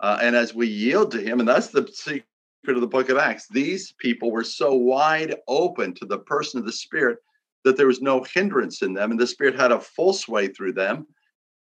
Uh, 0.00 0.18
and 0.22 0.36
as 0.36 0.54
we 0.54 0.66
yield 0.66 1.10
to 1.12 1.20
him, 1.20 1.40
and 1.40 1.48
that's 1.48 1.68
the 1.68 1.86
secret 1.92 2.24
of 2.68 2.80
the 2.80 2.86
book 2.86 3.08
of 3.08 3.18
Acts, 3.18 3.48
these 3.48 3.92
people 3.98 4.30
were 4.30 4.44
so 4.44 4.74
wide 4.74 5.34
open 5.48 5.94
to 5.94 6.06
the 6.06 6.18
person 6.18 6.60
of 6.60 6.66
the 6.66 6.72
Spirit 6.72 7.18
that 7.64 7.76
there 7.76 7.88
was 7.88 8.00
no 8.00 8.22
hindrance 8.22 8.82
in 8.82 8.94
them, 8.94 9.10
and 9.10 9.20
the 9.20 9.26
Spirit 9.26 9.58
had 9.58 9.72
a 9.72 9.80
full 9.80 10.12
sway 10.12 10.48
through 10.48 10.72
them. 10.72 11.06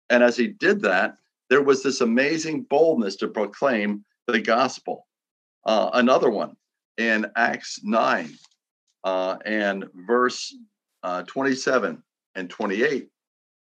And 0.09 0.23
as 0.23 0.35
he 0.35 0.47
did 0.47 0.81
that, 0.81 1.15
there 1.49 1.61
was 1.61 1.83
this 1.83 2.01
amazing 2.01 2.63
boldness 2.63 3.15
to 3.17 3.27
proclaim 3.27 4.03
the 4.27 4.39
gospel. 4.39 5.07
Uh, 5.65 5.89
another 5.93 6.29
one 6.29 6.55
in 6.97 7.25
Acts 7.35 7.79
9 7.83 8.33
uh, 9.03 9.37
and 9.45 9.85
verse 10.07 10.55
uh, 11.03 11.23
27 11.23 12.01
and 12.35 12.49
28. 12.49 13.07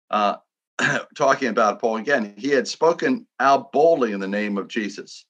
Uh, 0.09 0.35
talking 1.15 1.49
about 1.49 1.79
Paul 1.79 1.97
again, 1.97 2.33
he 2.37 2.49
had 2.49 2.67
spoken 2.67 3.27
out 3.39 3.71
boldly 3.71 4.11
in 4.11 4.19
the 4.19 4.27
name 4.27 4.57
of 4.57 4.67
Jesus. 4.67 5.25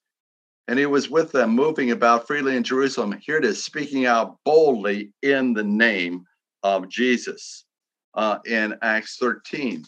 And 0.68 0.78
he 0.78 0.86
was 0.86 1.10
with 1.10 1.32
them, 1.32 1.50
moving 1.50 1.90
about 1.90 2.26
freely 2.26 2.56
in 2.56 2.62
Jerusalem. 2.62 3.18
Here 3.20 3.36
it 3.36 3.44
is, 3.44 3.64
speaking 3.64 4.06
out 4.06 4.38
boldly 4.44 5.12
in 5.22 5.54
the 5.54 5.64
name 5.64 6.24
of 6.62 6.88
Jesus. 6.88 7.64
Uh, 8.14 8.38
in 8.46 8.74
Acts 8.82 9.16
13, 9.18 9.84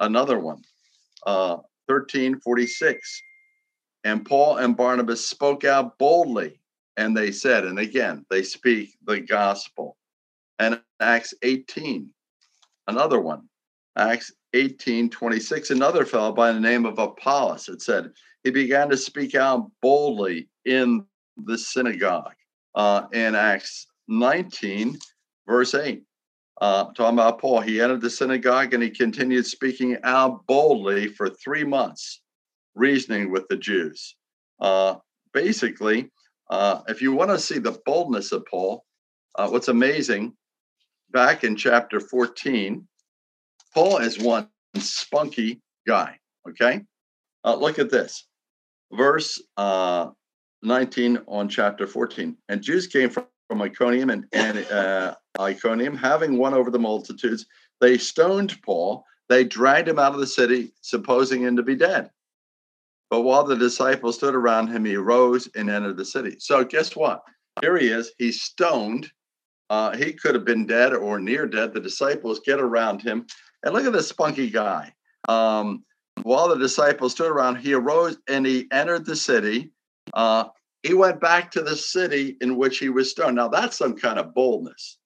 another 0.00 0.38
one, 0.38 0.62
uh, 1.26 1.58
13 1.88 2.40
46. 2.40 3.22
And 4.04 4.24
Paul 4.24 4.58
and 4.58 4.76
Barnabas 4.76 5.26
spoke 5.26 5.64
out 5.64 5.96
boldly, 5.98 6.60
and 6.96 7.16
they 7.16 7.30
said, 7.30 7.64
and 7.64 7.78
again, 7.78 8.26
they 8.30 8.42
speak 8.42 8.96
the 9.04 9.20
gospel. 9.20 9.96
And 10.58 10.80
Acts 11.00 11.34
18, 11.42 12.10
another 12.88 13.20
one, 13.20 13.48
Acts 13.96 14.32
18 14.54 15.10
26, 15.10 15.70
another 15.70 16.04
fellow 16.04 16.32
by 16.32 16.52
the 16.52 16.60
name 16.60 16.84
of 16.84 16.98
Apollos, 16.98 17.68
it 17.68 17.82
said, 17.82 18.10
he 18.44 18.50
began 18.50 18.88
to 18.90 18.96
speak 18.96 19.34
out 19.34 19.70
boldly 19.80 20.48
in 20.64 21.04
the 21.36 21.56
synagogue. 21.56 22.34
Uh, 22.74 23.06
in 23.12 23.34
Acts 23.34 23.86
19, 24.08 24.98
verse 25.46 25.74
8, 25.74 26.02
uh, 26.62 26.84
talking 26.92 27.18
about 27.18 27.40
Paul, 27.40 27.60
he 27.60 27.80
entered 27.80 28.02
the 28.02 28.08
synagogue 28.08 28.72
and 28.72 28.80
he 28.80 28.88
continued 28.88 29.46
speaking 29.46 29.96
out 30.04 30.46
boldly 30.46 31.08
for 31.08 31.28
three 31.28 31.64
months, 31.64 32.20
reasoning 32.76 33.32
with 33.32 33.48
the 33.48 33.56
Jews. 33.56 34.14
Uh, 34.60 34.94
basically, 35.34 36.08
uh, 36.50 36.82
if 36.86 37.02
you 37.02 37.10
want 37.10 37.30
to 37.30 37.38
see 37.40 37.58
the 37.58 37.76
boldness 37.84 38.30
of 38.30 38.46
Paul, 38.46 38.84
uh, 39.34 39.48
what's 39.48 39.66
amazing, 39.66 40.34
back 41.10 41.42
in 41.42 41.56
chapter 41.56 41.98
14, 41.98 42.86
Paul 43.74 43.96
is 43.96 44.20
one 44.20 44.46
spunky 44.76 45.60
guy. 45.84 46.16
Okay. 46.48 46.82
Uh, 47.44 47.56
look 47.56 47.80
at 47.80 47.90
this 47.90 48.28
verse 48.92 49.42
uh, 49.56 50.10
19 50.62 51.18
on 51.26 51.48
chapter 51.48 51.88
14. 51.88 52.36
And 52.48 52.62
Jews 52.62 52.86
came 52.86 53.10
from, 53.10 53.26
from 53.52 53.60
Iconium 53.60 54.08
and, 54.08 54.24
and 54.32 54.58
uh, 54.70 55.14
Iconium, 55.38 55.94
having 55.94 56.38
won 56.38 56.54
over 56.54 56.70
the 56.70 56.78
multitudes. 56.78 57.44
They 57.82 57.98
stoned 57.98 58.58
Paul. 58.62 59.04
They 59.28 59.44
dragged 59.44 59.88
him 59.88 59.98
out 59.98 60.14
of 60.14 60.20
the 60.20 60.26
city, 60.26 60.72
supposing 60.80 61.42
him 61.42 61.56
to 61.56 61.62
be 61.62 61.76
dead. 61.76 62.08
But 63.10 63.22
while 63.22 63.44
the 63.44 63.56
disciples 63.56 64.16
stood 64.16 64.34
around 64.34 64.68
him, 64.68 64.86
he 64.86 64.96
rose 64.96 65.50
and 65.54 65.68
entered 65.68 65.98
the 65.98 66.04
city. 66.06 66.36
So, 66.38 66.64
guess 66.64 66.96
what? 66.96 67.20
Here 67.60 67.76
he 67.76 67.88
is. 67.88 68.12
He's 68.16 68.40
stoned. 68.40 69.10
Uh, 69.68 69.94
he 69.98 70.14
could 70.14 70.34
have 70.34 70.46
been 70.46 70.64
dead 70.64 70.94
or 70.94 71.18
near 71.18 71.46
dead. 71.46 71.74
The 71.74 71.80
disciples 71.80 72.40
get 72.40 72.58
around 72.58 73.02
him. 73.02 73.26
And 73.64 73.74
look 73.74 73.84
at 73.84 73.92
this 73.92 74.08
spunky 74.08 74.48
guy. 74.48 74.94
Um, 75.28 75.84
while 76.22 76.48
the 76.48 76.56
disciples 76.56 77.12
stood 77.12 77.30
around, 77.30 77.56
he 77.56 77.74
arose 77.74 78.16
and 78.30 78.46
he 78.46 78.66
entered 78.72 79.04
the 79.04 79.16
city. 79.16 79.72
Uh, 80.14 80.44
he 80.82 80.94
went 80.94 81.20
back 81.20 81.50
to 81.52 81.62
the 81.62 81.76
city 81.76 82.36
in 82.40 82.56
which 82.56 82.78
he 82.78 82.88
was 82.88 83.10
stoned. 83.10 83.36
Now, 83.36 83.48
that's 83.48 83.78
some 83.78 83.94
kind 83.94 84.18
of 84.18 84.34
boldness. 84.34 84.98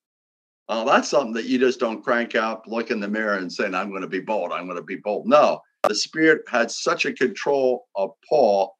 Uh, 0.68 0.84
that's 0.84 1.08
something 1.08 1.34
that 1.34 1.44
you 1.44 1.58
just 1.58 1.78
don't 1.78 2.02
crank 2.02 2.34
up, 2.34 2.64
look 2.66 2.90
in 2.90 2.98
the 2.98 3.08
mirror, 3.08 3.36
and 3.36 3.52
saying, 3.52 3.74
I'm 3.74 3.90
going 3.90 4.02
to 4.02 4.08
be 4.08 4.20
bold. 4.20 4.52
I'm 4.52 4.64
going 4.64 4.78
to 4.78 4.82
be 4.82 4.96
bold. 4.96 5.26
No, 5.28 5.60
the 5.86 5.94
Spirit 5.94 6.42
had 6.48 6.70
such 6.70 7.04
a 7.04 7.12
control 7.12 7.86
of 7.94 8.10
Paul 8.28 8.76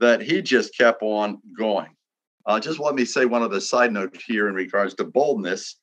that 0.00 0.20
he 0.20 0.42
just 0.42 0.76
kept 0.76 1.02
on 1.02 1.38
going. 1.56 1.94
Uh, 2.46 2.58
just 2.58 2.80
let 2.80 2.94
me 2.94 3.04
say 3.04 3.24
one 3.24 3.42
of 3.42 3.50
the 3.50 3.60
side 3.60 3.92
notes 3.92 4.24
here 4.24 4.48
in 4.48 4.54
regards 4.54 4.94
to 4.94 5.04
boldness. 5.04 5.76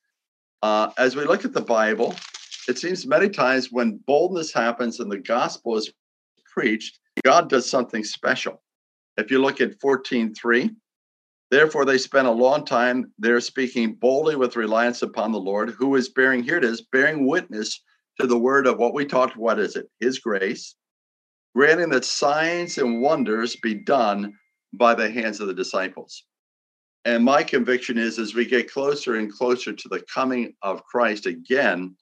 Uh, 0.62 0.90
as 0.98 1.14
we 1.14 1.24
look 1.24 1.44
at 1.44 1.52
the 1.52 1.60
Bible, 1.60 2.14
it 2.68 2.76
seems 2.76 3.06
many 3.06 3.28
times 3.28 3.70
when 3.70 4.00
boldness 4.06 4.52
happens 4.52 4.98
and 4.98 5.10
the 5.10 5.18
gospel 5.18 5.76
is 5.76 5.92
preached, 6.52 6.98
God 7.24 7.48
does 7.48 7.70
something 7.70 8.02
special. 8.02 8.62
If 9.16 9.30
you 9.30 9.40
look 9.40 9.60
at 9.60 9.80
14:3, 9.80 10.76
therefore 11.50 11.84
they 11.84 11.98
spent 11.98 12.28
a 12.28 12.32
long 12.32 12.64
time 12.64 13.12
there 13.18 13.40
speaking 13.40 13.94
boldly 13.94 14.36
with 14.36 14.56
reliance 14.56 15.02
upon 15.02 15.32
the 15.32 15.40
Lord, 15.40 15.70
who 15.70 15.94
is 15.96 16.08
bearing, 16.08 16.42
here 16.42 16.58
it 16.58 16.64
is, 16.64 16.82
bearing 16.92 17.26
witness 17.26 17.82
to 18.20 18.26
the 18.26 18.38
word 18.38 18.66
of 18.66 18.78
what 18.78 18.94
we 18.94 19.04
talked, 19.04 19.36
what 19.36 19.58
is 19.58 19.76
it? 19.76 19.90
His 20.00 20.18
grace, 20.18 20.74
granting 21.54 21.90
that 21.90 22.04
signs 22.04 22.78
and 22.78 23.00
wonders 23.00 23.56
be 23.56 23.74
done 23.74 24.34
by 24.72 24.94
the 24.94 25.10
hands 25.10 25.40
of 25.40 25.48
the 25.48 25.54
disciples. 25.54 26.24
And 27.04 27.24
my 27.24 27.42
conviction 27.42 27.98
is 27.98 28.18
as 28.18 28.34
we 28.34 28.44
get 28.44 28.70
closer 28.70 29.14
and 29.14 29.32
closer 29.32 29.72
to 29.72 29.88
the 29.88 30.04
coming 30.12 30.54
of 30.62 30.84
Christ 30.84 31.26
again, 31.26 31.96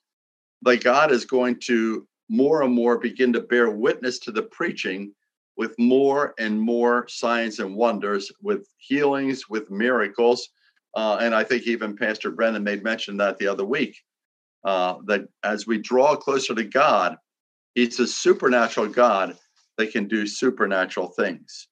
that 0.63 0.83
God 0.83 1.13
is 1.13 1.27
going 1.27 1.61
to 1.65 2.09
more 2.29 2.63
and 2.63 2.73
more 2.73 2.99
begin 2.99 3.33
to 3.35 3.41
bear 3.41 3.71
witness 3.71 4.19
to 4.21 4.33
the 4.33 4.45
preaching 4.45 5.15
with 5.57 5.79
more 5.79 6.35
and 6.39 6.61
more 6.61 7.07
signs 7.09 7.59
and 7.59 7.75
wonders, 7.75 8.31
with 8.43 8.67
healings, 8.79 9.49
with 9.49 9.71
miracles. 9.71 10.49
Uh, 10.97 11.19
and 11.21 11.35
I 11.35 11.45
think 11.45 11.67
even 11.67 11.97
Pastor 11.97 12.31
Brennan 12.31 12.65
made 12.65 12.83
mention 12.83 13.17
that 13.19 13.39
the 13.39 13.49
other 13.49 13.65
week 13.65 13.97
uh, 14.65 14.97
that 15.07 15.27
as 15.43 15.67
we 15.67 15.79
draw 15.79 16.17
closer 16.17 16.55
to 16.55 16.65
God, 16.65 17.17
He's 17.75 17.99
a 17.99 18.07
supernatural 18.07 18.87
God 18.87 19.37
that 19.79 19.91
can 19.91 20.07
do 20.07 20.27
supernatural 20.27 21.09
things. 21.09 21.69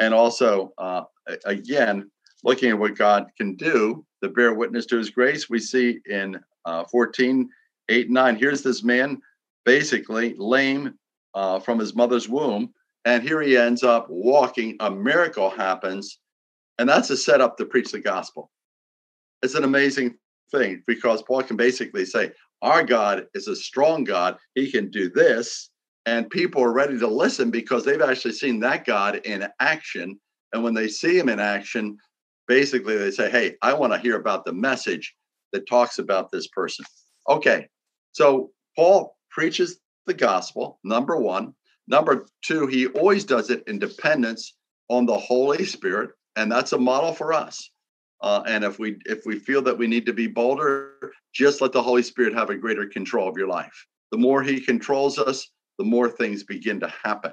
And 0.00 0.14
also, 0.14 0.72
uh, 0.78 1.02
again, 1.44 2.10
looking 2.42 2.70
at 2.70 2.78
what 2.78 2.96
God 2.96 3.26
can 3.36 3.54
do 3.56 4.04
to 4.22 4.30
bear 4.30 4.54
witness 4.54 4.86
to 4.86 4.96
His 4.96 5.10
grace, 5.10 5.50
we 5.50 5.58
see 5.58 6.00
in 6.06 6.40
uh, 6.64 6.84
14 6.90 7.48
8 7.88 8.10
9. 8.10 8.36
Here's 8.36 8.62
this 8.62 8.82
man, 8.82 9.20
basically 9.64 10.34
lame 10.38 10.94
uh, 11.34 11.60
from 11.60 11.78
his 11.78 11.94
mother's 11.94 12.28
womb. 12.28 12.72
And 13.04 13.22
here 13.22 13.40
he 13.42 13.56
ends 13.56 13.82
up 13.82 14.06
walking. 14.08 14.76
A 14.80 14.90
miracle 14.90 15.50
happens. 15.50 16.18
And 16.78 16.88
that's 16.88 17.10
a 17.10 17.16
setup 17.16 17.56
to 17.58 17.66
preach 17.66 17.92
the 17.92 18.00
gospel. 18.00 18.50
It's 19.42 19.54
an 19.54 19.64
amazing 19.64 20.16
thing 20.50 20.82
because 20.86 21.22
Paul 21.22 21.42
can 21.42 21.56
basically 21.56 22.04
say, 22.04 22.32
Our 22.62 22.84
God 22.84 23.26
is 23.34 23.48
a 23.48 23.56
strong 23.56 24.04
God. 24.04 24.36
He 24.54 24.70
can 24.70 24.90
do 24.90 25.10
this. 25.10 25.70
And 26.06 26.30
people 26.30 26.62
are 26.62 26.72
ready 26.72 26.98
to 26.98 27.06
listen 27.06 27.50
because 27.50 27.84
they've 27.84 28.00
actually 28.00 28.32
seen 28.32 28.60
that 28.60 28.84
God 28.84 29.16
in 29.24 29.46
action. 29.60 30.18
And 30.52 30.64
when 30.64 30.74
they 30.74 30.88
see 30.88 31.18
him 31.18 31.28
in 31.28 31.38
action, 31.38 31.96
basically 32.48 32.96
they 32.96 33.10
say, 33.10 33.30
Hey, 33.30 33.56
I 33.62 33.72
want 33.74 33.92
to 33.92 33.98
hear 33.98 34.16
about 34.16 34.44
the 34.44 34.52
message 34.52 35.14
that 35.52 35.68
talks 35.68 35.98
about 35.98 36.30
this 36.30 36.48
person. 36.48 36.84
Okay, 37.28 37.68
so 38.12 38.50
Paul 38.76 39.16
preaches 39.30 39.80
the 40.06 40.14
gospel, 40.14 40.78
number 40.84 41.16
one. 41.16 41.54
Number 41.88 42.26
two, 42.42 42.66
he 42.66 42.86
always 42.88 43.24
does 43.24 43.50
it 43.50 43.64
in 43.66 43.78
dependence 43.78 44.54
on 44.88 45.06
the 45.06 45.18
Holy 45.18 45.64
Spirit, 45.64 46.10
and 46.36 46.50
that's 46.50 46.72
a 46.72 46.78
model 46.78 47.12
for 47.12 47.32
us. 47.32 47.70
Uh, 48.20 48.42
and 48.46 48.62
if 48.62 48.78
we 48.78 48.98
if 49.06 49.26
we 49.26 49.38
feel 49.38 49.62
that 49.62 49.76
we 49.76 49.88
need 49.88 50.06
to 50.06 50.12
be 50.12 50.28
bolder, 50.28 51.12
just 51.32 51.60
let 51.60 51.72
the 51.72 51.82
Holy 51.82 52.02
Spirit 52.02 52.34
have 52.34 52.50
a 52.50 52.56
greater 52.56 52.86
control 52.86 53.28
of 53.28 53.36
your 53.36 53.48
life. 53.48 53.86
The 54.12 54.18
more 54.18 54.42
He 54.42 54.60
controls 54.60 55.18
us, 55.18 55.48
the 55.78 55.84
more 55.84 56.08
things 56.08 56.44
begin 56.44 56.78
to 56.80 56.92
happen. 57.02 57.32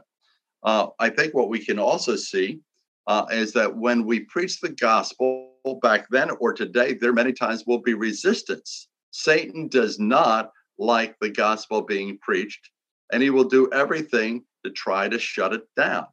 Uh, 0.63 0.88
I 0.99 1.09
think 1.09 1.33
what 1.33 1.49
we 1.49 1.63
can 1.63 1.77
also 1.77 2.15
see 2.15 2.59
uh, 3.07 3.25
is 3.31 3.53
that 3.53 3.75
when 3.75 4.05
we 4.05 4.21
preach 4.21 4.59
the 4.59 4.69
gospel 4.69 5.51
back 5.81 6.07
then 6.09 6.31
or 6.39 6.53
today, 6.53 6.93
there 6.93 7.13
many 7.13 7.33
times 7.33 7.65
will 7.65 7.81
be 7.81 7.93
resistance. 7.93 8.88
Satan 9.12 9.67
does 9.67 9.99
not 9.99 10.51
like 10.77 11.15
the 11.19 11.29
gospel 11.29 11.81
being 11.81 12.17
preached, 12.19 12.69
and 13.11 13.23
he 13.23 13.29
will 13.29 13.43
do 13.43 13.69
everything 13.71 14.43
to 14.63 14.71
try 14.71 15.07
to 15.07 15.19
shut 15.19 15.53
it 15.53 15.63
down. 15.75 16.05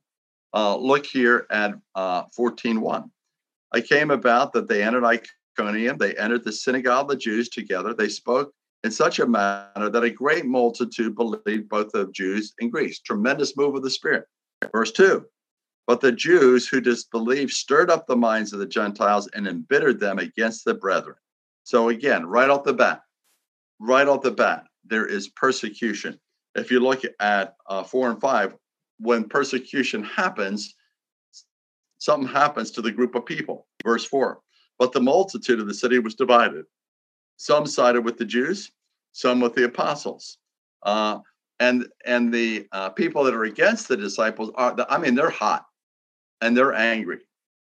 Uh, 0.54 0.76
look 0.76 1.04
here 1.04 1.46
at 1.50 1.74
uh, 1.94 2.24
14.1. 2.38 3.10
I 3.72 3.80
came 3.80 4.10
about 4.10 4.52
that 4.52 4.68
they 4.68 4.82
entered 4.82 5.04
Iconium, 5.04 5.98
they 5.98 6.14
entered 6.14 6.44
the 6.44 6.52
synagogue 6.52 7.02
of 7.02 7.08
the 7.08 7.16
Jews 7.16 7.48
together. 7.48 7.92
They 7.92 8.08
spoke 8.08 8.52
in 8.84 8.90
such 8.90 9.18
a 9.18 9.26
manner 9.26 9.90
that 9.90 10.04
a 10.04 10.10
great 10.10 10.46
multitude 10.46 11.16
believed 11.16 11.68
both 11.68 11.92
of 11.94 12.12
Jews 12.12 12.54
and 12.60 12.70
Greeks. 12.70 13.00
Tremendous 13.00 13.56
move 13.56 13.74
of 13.74 13.82
the 13.82 13.90
Spirit. 13.90 14.26
Verse 14.72 14.92
2 14.92 15.26
But 15.86 16.00
the 16.00 16.12
Jews 16.12 16.68
who 16.68 16.80
disbelieved 16.80 17.52
stirred 17.52 17.90
up 17.90 18.06
the 18.06 18.16
minds 18.16 18.52
of 18.52 18.60
the 18.60 18.66
Gentiles 18.66 19.28
and 19.34 19.46
embittered 19.46 20.00
them 20.00 20.18
against 20.18 20.64
the 20.64 20.74
brethren. 20.74 21.16
So, 21.64 21.88
again, 21.88 22.26
right 22.26 22.48
off 22.48 22.62
the 22.64 22.74
bat, 22.74 23.02
right 23.80 24.06
off 24.06 24.22
the 24.22 24.30
bat, 24.30 24.64
there 24.84 25.06
is 25.06 25.28
persecution. 25.28 26.18
If 26.56 26.70
you 26.70 26.80
look 26.80 27.02
at 27.20 27.56
uh, 27.66 27.82
four 27.82 28.10
and 28.10 28.20
five, 28.20 28.56
when 28.98 29.28
persecution 29.28 30.02
happens, 30.02 30.74
something 31.98 32.28
happens 32.28 32.70
to 32.72 32.82
the 32.82 32.90
group 32.90 33.14
of 33.14 33.26
people. 33.26 33.66
Verse 33.84 34.04
four, 34.04 34.40
but 34.78 34.92
the 34.92 35.00
multitude 35.00 35.60
of 35.60 35.66
the 35.66 35.74
city 35.74 35.98
was 35.98 36.14
divided. 36.14 36.64
Some 37.36 37.66
sided 37.66 38.02
with 38.02 38.16
the 38.16 38.24
Jews, 38.24 38.72
some 39.12 39.40
with 39.40 39.54
the 39.54 39.64
apostles. 39.64 40.38
Uh, 40.82 41.18
and 41.60 41.86
and 42.04 42.32
the 42.32 42.66
uh, 42.72 42.90
people 42.90 43.24
that 43.24 43.34
are 43.34 43.44
against 43.44 43.88
the 43.88 43.96
disciples 43.96 44.50
are, 44.54 44.74
I 44.88 44.98
mean, 44.98 45.14
they're 45.14 45.30
hot 45.30 45.66
and 46.40 46.56
they're 46.56 46.74
angry. 46.74 47.20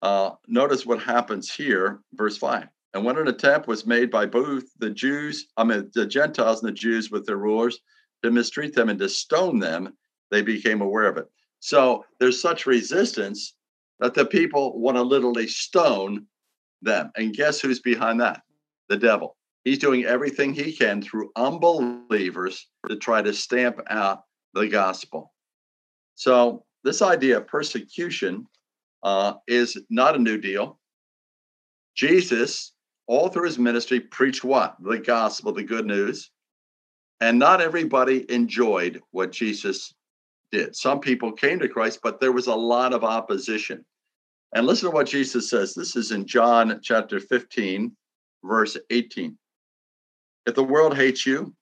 Uh, 0.02 0.30
notice 0.48 0.86
what 0.86 1.02
happens 1.02 1.52
here, 1.52 2.00
verse 2.14 2.38
5. 2.38 2.66
And 2.94 3.04
when 3.04 3.18
an 3.18 3.28
attempt 3.28 3.68
was 3.68 3.86
made 3.86 4.10
by 4.10 4.26
both 4.26 4.64
the 4.78 4.90
Jews, 4.90 5.46
I 5.56 5.64
mean, 5.64 5.90
the 5.94 6.06
Gentiles 6.06 6.62
and 6.62 6.68
the 6.68 6.74
Jews 6.74 7.10
with 7.10 7.26
their 7.26 7.36
rulers 7.36 7.78
to 8.22 8.30
mistreat 8.30 8.74
them 8.74 8.88
and 8.88 8.98
to 8.98 9.08
stone 9.08 9.58
them, 9.58 9.96
they 10.30 10.42
became 10.42 10.80
aware 10.80 11.06
of 11.06 11.16
it. 11.16 11.26
So 11.60 12.04
there's 12.18 12.40
such 12.40 12.66
resistance 12.66 13.54
that 13.98 14.14
the 14.14 14.26
people 14.26 14.78
want 14.78 14.96
to 14.96 15.02
literally 15.02 15.46
stone 15.46 16.26
them. 16.82 17.10
And 17.16 17.34
guess 17.34 17.60
who's 17.60 17.80
behind 17.80 18.20
that? 18.20 18.42
The 18.88 18.96
devil. 18.96 19.36
He's 19.64 19.78
doing 19.78 20.04
everything 20.04 20.54
he 20.54 20.72
can 20.72 21.02
through 21.02 21.30
unbelievers 21.36 22.66
to 22.88 22.96
try 22.96 23.20
to 23.20 23.32
stamp 23.32 23.78
out 23.90 24.22
the 24.54 24.68
gospel. 24.68 25.32
So, 26.14 26.64
this 26.82 27.02
idea 27.02 27.36
of 27.36 27.46
persecution 27.46 28.46
uh, 29.02 29.34
is 29.46 29.78
not 29.90 30.16
a 30.16 30.18
new 30.18 30.38
deal. 30.38 30.78
Jesus 31.94 32.72
all 33.10 33.28
through 33.28 33.46
his 33.46 33.58
ministry, 33.58 33.98
preached 33.98 34.44
what? 34.44 34.76
The 34.80 34.98
gospel, 34.98 35.52
the 35.52 35.64
good 35.64 35.84
news. 35.84 36.30
And 37.20 37.38
not 37.38 37.60
everybody 37.60 38.30
enjoyed 38.32 39.02
what 39.10 39.32
Jesus 39.32 39.94
did. 40.50 40.74
Some 40.74 41.00
people 41.00 41.32
came 41.32 41.58
to 41.58 41.68
Christ, 41.68 42.00
but 42.02 42.20
there 42.20 42.32
was 42.32 42.46
a 42.46 42.54
lot 42.54 42.92
of 42.92 43.04
opposition. 43.04 43.84
And 44.54 44.66
listen 44.66 44.88
to 44.88 44.94
what 44.94 45.06
Jesus 45.06 45.48
says. 45.50 45.74
This 45.74 45.96
is 45.96 46.10
in 46.10 46.26
John 46.26 46.80
chapter 46.82 47.20
15, 47.20 47.94
verse 48.42 48.76
18. 48.90 49.36
If 50.46 50.54
the 50.54 50.64
world 50.64 50.96
hates 50.96 51.26
you, 51.26 51.54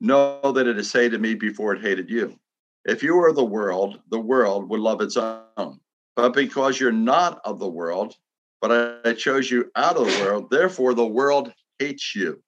know 0.00 0.40
that 0.52 0.66
it 0.66 0.78
is 0.78 0.92
hated 0.92 1.20
me 1.20 1.34
before 1.34 1.74
it 1.74 1.82
hated 1.82 2.10
you. 2.10 2.36
If 2.84 3.02
you 3.02 3.16
were 3.16 3.32
the 3.32 3.44
world, 3.44 4.00
the 4.10 4.18
world 4.18 4.68
would 4.70 4.80
love 4.80 5.00
its 5.00 5.16
own. 5.16 5.78
But 6.16 6.34
because 6.34 6.80
you're 6.80 6.90
not 6.90 7.40
of 7.44 7.58
the 7.58 7.68
world, 7.68 8.16
but 8.60 9.00
I 9.04 9.12
chose 9.12 9.50
you 9.50 9.70
out 9.76 9.96
of 9.96 10.06
the 10.06 10.24
world, 10.24 10.50
therefore 10.50 10.94
the 10.94 11.06
world 11.06 11.52
hates 11.78 12.14
you. 12.14 12.42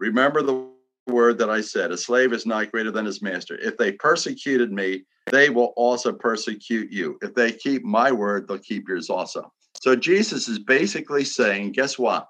Remember 0.00 0.42
the 0.42 0.68
word 1.08 1.38
that 1.38 1.50
I 1.50 1.60
said 1.60 1.90
a 1.90 1.96
slave 1.96 2.32
is 2.32 2.46
not 2.46 2.70
greater 2.70 2.90
than 2.90 3.04
his 3.04 3.22
master. 3.22 3.58
If 3.60 3.76
they 3.76 3.92
persecuted 3.92 4.72
me, 4.72 5.04
they 5.30 5.50
will 5.50 5.72
also 5.76 6.12
persecute 6.12 6.90
you. 6.92 7.18
If 7.22 7.34
they 7.34 7.52
keep 7.52 7.84
my 7.84 8.12
word, 8.12 8.46
they'll 8.46 8.58
keep 8.58 8.88
yours 8.88 9.10
also. 9.10 9.52
So 9.82 9.94
Jesus 9.94 10.48
is 10.48 10.58
basically 10.58 11.24
saying, 11.24 11.72
guess 11.72 11.98
what? 11.98 12.26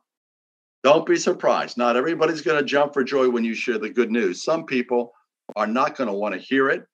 Don't 0.85 1.07
be 1.07 1.17
surprised. 1.17 1.77
Not 1.77 1.97
everybody's 1.97 2.43
going 2.43 2.59
to 2.59 2.65
jump 2.65 2.95
for 2.95 3.03
joy 3.03 3.29
when 3.29 3.45
you 3.45 3.55
share 3.55 3.79
the 3.79 3.91
good 3.91 4.11
news. 4.11 4.45
Some 4.45 4.65
people 4.65 5.13
are 5.57 5.67
not 5.67 5.97
going 5.97 6.09
to 6.09 6.15
want 6.15 6.35
to 6.35 6.41
hear 6.41 6.69
it. 6.71 6.85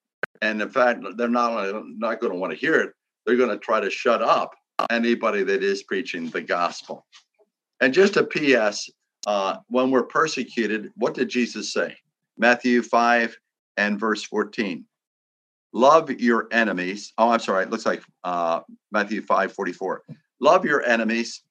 And 0.42 0.60
in 0.60 0.70
fact, 0.70 1.04
they're 1.16 1.28
not, 1.28 1.82
not 1.86 2.20
going 2.20 2.32
to 2.32 2.38
want 2.38 2.52
to 2.52 2.58
hear 2.58 2.80
it. 2.80 2.90
They're 3.26 3.36
going 3.36 3.50
to 3.50 3.58
try 3.58 3.80
to 3.80 3.90
shut 3.90 4.22
up 4.22 4.54
anybody 4.90 5.42
that 5.44 5.62
is 5.62 5.82
preaching 5.82 6.28
the 6.30 6.40
gospel. 6.40 7.06
And 7.80 7.92
just 7.92 8.16
a 8.16 8.24
P.S. 8.24 8.88
Uh, 9.26 9.56
when 9.68 9.90
we're 9.90 10.02
persecuted, 10.02 10.90
what 10.96 11.14
did 11.14 11.28
Jesus 11.28 11.72
say? 11.72 11.96
Matthew 12.36 12.82
5 12.82 13.36
and 13.76 13.98
verse 13.98 14.22
14. 14.24 14.84
Love 15.72 16.10
your 16.10 16.46
enemies. 16.52 17.12
Oh, 17.18 17.30
I'm 17.30 17.40
sorry. 17.40 17.64
It 17.64 17.70
looks 17.70 17.86
like 17.86 18.02
uh, 18.22 18.60
Matthew 18.92 19.22
5 19.22 19.52
44. 19.52 20.02
Love 20.40 20.64
your 20.64 20.82
enemies 20.82 21.42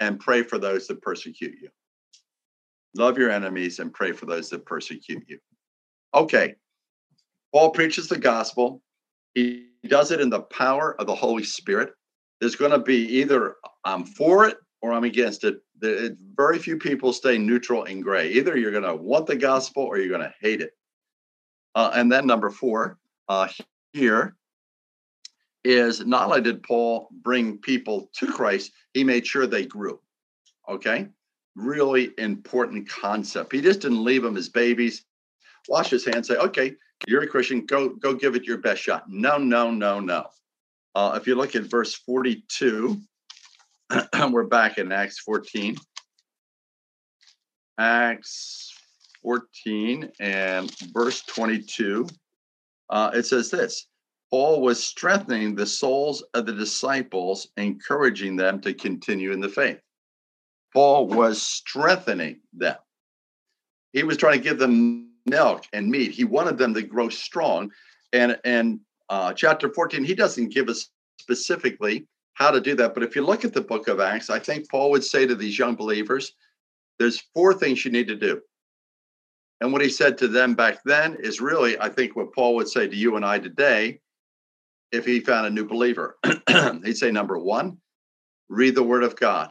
and 0.00 0.18
pray 0.18 0.42
for 0.42 0.58
those 0.58 0.86
that 0.86 1.02
persecute 1.02 1.54
you. 1.60 1.68
Love 2.94 3.18
your 3.18 3.30
enemies 3.30 3.78
and 3.78 3.92
pray 3.92 4.12
for 4.12 4.26
those 4.26 4.48
that 4.50 4.64
persecute 4.64 5.24
you. 5.26 5.38
Okay. 6.14 6.54
Paul 7.52 7.70
preaches 7.70 8.08
the 8.08 8.18
gospel. 8.18 8.82
He 9.34 9.66
does 9.86 10.10
it 10.10 10.20
in 10.20 10.30
the 10.30 10.42
power 10.42 10.98
of 10.98 11.06
the 11.06 11.14
Holy 11.14 11.44
Spirit. 11.44 11.90
There's 12.40 12.56
going 12.56 12.70
to 12.70 12.78
be 12.78 13.06
either 13.20 13.56
I'm 13.84 14.04
for 14.04 14.46
it 14.46 14.56
or 14.80 14.92
I'm 14.92 15.04
against 15.04 15.44
it. 15.44 15.56
Very 15.80 16.58
few 16.58 16.78
people 16.78 17.12
stay 17.12 17.38
neutral 17.38 17.84
and 17.84 18.02
gray. 18.02 18.30
Either 18.30 18.56
you're 18.56 18.70
going 18.70 18.82
to 18.84 18.94
want 18.94 19.26
the 19.26 19.36
gospel 19.36 19.82
or 19.82 19.98
you're 19.98 20.08
going 20.08 20.20
to 20.20 20.34
hate 20.40 20.60
it. 20.60 20.72
Uh, 21.74 21.90
and 21.94 22.10
then 22.10 22.26
number 22.26 22.50
four, 22.50 22.98
uh, 23.28 23.48
here 23.92 24.36
is 25.64 26.06
not 26.06 26.26
only 26.26 26.40
did 26.40 26.62
Paul 26.62 27.08
bring 27.22 27.58
people 27.58 28.10
to 28.14 28.26
Christ, 28.26 28.72
he 28.94 29.04
made 29.04 29.26
sure 29.26 29.46
they 29.46 29.66
grew. 29.66 30.00
Okay. 30.68 31.08
Really 31.54 32.12
important 32.18 32.88
concept. 32.88 33.52
He 33.52 33.60
just 33.60 33.80
didn't 33.80 34.04
leave 34.04 34.22
them 34.22 34.36
as 34.36 34.48
babies, 34.48 35.04
wash 35.68 35.90
his 35.90 36.04
hands, 36.04 36.28
say, 36.28 36.36
okay, 36.36 36.74
you're 37.06 37.22
a 37.22 37.26
Christian, 37.26 37.66
go, 37.66 37.90
go 37.90 38.14
give 38.14 38.36
it 38.36 38.44
your 38.44 38.58
best 38.58 38.82
shot. 38.82 39.04
No, 39.08 39.38
no, 39.38 39.70
no, 39.70 40.00
no. 40.00 40.26
Uh, 40.94 41.18
if 41.20 41.26
you 41.26 41.34
look 41.34 41.54
at 41.54 41.64
verse 41.64 41.94
42, 41.94 43.00
we're 44.30 44.44
back 44.44 44.78
in 44.78 44.90
Acts 44.90 45.20
14. 45.20 45.76
Acts 47.78 48.74
14 49.22 50.10
and 50.18 50.72
verse 50.92 51.22
22. 51.22 52.06
Uh, 52.90 53.10
it 53.14 53.26
says 53.26 53.50
this 53.50 53.86
Paul 54.30 54.60
was 54.62 54.82
strengthening 54.82 55.54
the 55.54 55.66
souls 55.66 56.24
of 56.34 56.46
the 56.46 56.52
disciples, 56.52 57.48
encouraging 57.56 58.36
them 58.36 58.60
to 58.62 58.74
continue 58.74 59.32
in 59.32 59.40
the 59.40 59.48
faith. 59.48 59.80
Paul 60.72 61.06
was 61.06 61.40
strengthening 61.40 62.40
them. 62.52 62.76
He 63.92 64.02
was 64.02 64.16
trying 64.16 64.38
to 64.38 64.44
give 64.44 64.58
them 64.58 65.10
milk 65.26 65.64
and 65.72 65.88
meat. 65.88 66.10
He 66.10 66.24
wanted 66.24 66.58
them 66.58 66.74
to 66.74 66.82
grow 66.82 67.08
strong. 67.08 67.70
And 68.12 68.38
and 68.44 68.80
uh, 69.08 69.32
chapter 69.32 69.72
14, 69.72 70.04
he 70.04 70.14
doesn't 70.14 70.52
give 70.52 70.68
us 70.68 70.90
specifically 71.20 72.06
how 72.36 72.50
to 72.50 72.60
do 72.60 72.74
that. 72.76 72.92
But 72.92 73.02
if 73.02 73.16
you 73.16 73.24
look 73.24 73.44
at 73.44 73.54
the 73.54 73.62
book 73.62 73.88
of 73.88 73.98
Acts, 73.98 74.28
I 74.28 74.38
think 74.38 74.70
Paul 74.70 74.90
would 74.90 75.02
say 75.02 75.26
to 75.26 75.34
these 75.34 75.58
young 75.58 75.74
believers, 75.74 76.32
there's 76.98 77.24
four 77.34 77.54
things 77.54 77.84
you 77.84 77.90
need 77.90 78.08
to 78.08 78.16
do. 78.16 78.40
And 79.62 79.72
what 79.72 79.80
he 79.80 79.88
said 79.88 80.18
to 80.18 80.28
them 80.28 80.54
back 80.54 80.80
then 80.84 81.16
is 81.18 81.40
really, 81.40 81.80
I 81.80 81.88
think, 81.88 82.14
what 82.14 82.34
Paul 82.34 82.54
would 82.56 82.68
say 82.68 82.86
to 82.86 82.94
you 82.94 83.16
and 83.16 83.24
I 83.24 83.38
today 83.38 84.00
if 84.92 85.06
he 85.06 85.20
found 85.20 85.46
a 85.46 85.50
new 85.50 85.64
believer. 85.64 86.18
He'd 86.84 86.98
say, 86.98 87.10
number 87.10 87.38
one, 87.38 87.78
read 88.50 88.74
the 88.74 88.82
word 88.82 89.02
of 89.02 89.16
God. 89.16 89.50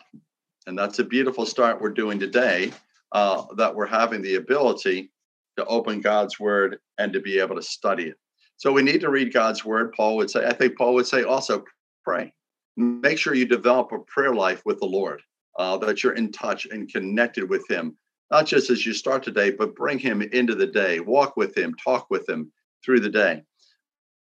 And 0.67 0.78
that's 0.78 1.00
a 1.00 1.04
beautiful 1.04 1.48
start 1.48 1.82
we're 1.82 1.89
doing 1.89 2.19
today, 2.19 2.71
uh, 3.13 3.45
that 3.58 3.76
we're 3.76 3.88
having 3.88 4.21
the 4.21 4.36
ability 4.36 5.12
to 5.58 5.65
open 5.65 6.02
God's 6.02 6.39
word 6.39 6.78
and 7.00 7.12
to 7.13 7.19
be 7.19 7.39
able 7.39 7.56
to 7.56 7.63
study 7.63 8.06
it. 8.06 8.17
So 8.58 8.71
we 8.71 8.84
need 8.84 9.02
to 9.02 9.10
read 9.10 9.34
God's 9.34 9.65
word. 9.65 9.91
Paul 9.93 10.17
would 10.17 10.30
say, 10.30 10.45
I 10.45 10.54
think 10.54 10.78
Paul 10.78 10.93
would 10.93 11.08
say 11.08 11.24
also 11.24 11.63
pray. 12.04 12.32
Make 12.78 13.18
sure 13.18 13.34
you 13.34 13.46
develop 13.46 13.92
a 13.92 14.00
prayer 14.00 14.34
life 14.34 14.62
with 14.66 14.80
the 14.80 14.86
Lord, 14.86 15.22
uh, 15.58 15.78
that 15.78 16.04
you're 16.04 16.14
in 16.14 16.32
touch 16.32 16.66
and 16.66 16.92
connected 16.92 17.50
with 17.50 17.70
Him, 17.70 17.96
not 18.32 18.46
just 18.46 18.70
as 18.70 18.86
you 18.86 18.94
start 18.94 19.24
today, 19.24 19.52
but 19.52 19.76
bring 19.76 20.00
Him 20.00 20.22
into 20.22 20.56
the 20.56 20.68
day, 20.68 21.00
walk 21.00 21.38
with 21.38 21.58
Him, 21.58 21.74
talk 21.76 22.08
with 22.10 22.28
Him 22.28 22.52
through 22.84 23.00
the 23.00 23.10
day. 23.10 23.44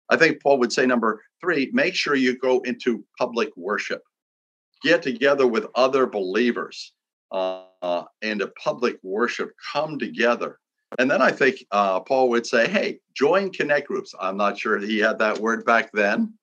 I 0.10 0.16
think 0.16 0.42
Paul 0.42 0.60
would 0.60 0.72
say 0.72 0.86
number 0.86 1.22
three, 1.42 1.70
make 1.74 1.94
sure 1.94 2.16
you 2.16 2.38
go 2.38 2.62
into 2.62 3.04
public 3.18 3.50
worship. 3.58 4.02
Get 4.84 5.02
together 5.02 5.48
with 5.48 5.68
other 5.76 6.08
believers 6.08 6.94
uh, 7.32 8.04
and 8.22 8.42
a 8.42 8.48
public 8.64 8.98
worship. 9.04 9.52
Come 9.74 10.00
together. 10.00 10.60
And 11.00 11.12
then 11.12 11.22
I 11.22 11.32
think 11.32 11.66
uh, 11.72 12.00
Paul 12.00 12.30
would 12.30 12.48
say, 12.48 12.68
hey, 12.70 13.00
join 13.14 13.52
connect 13.52 13.88
groups. 13.88 14.14
I'm 14.20 14.38
not 14.38 14.58
sure 14.58 14.80
he 14.80 15.00
had 15.00 15.20
that 15.20 15.38
word 15.38 15.66
back 15.66 15.92
then. 15.92 16.34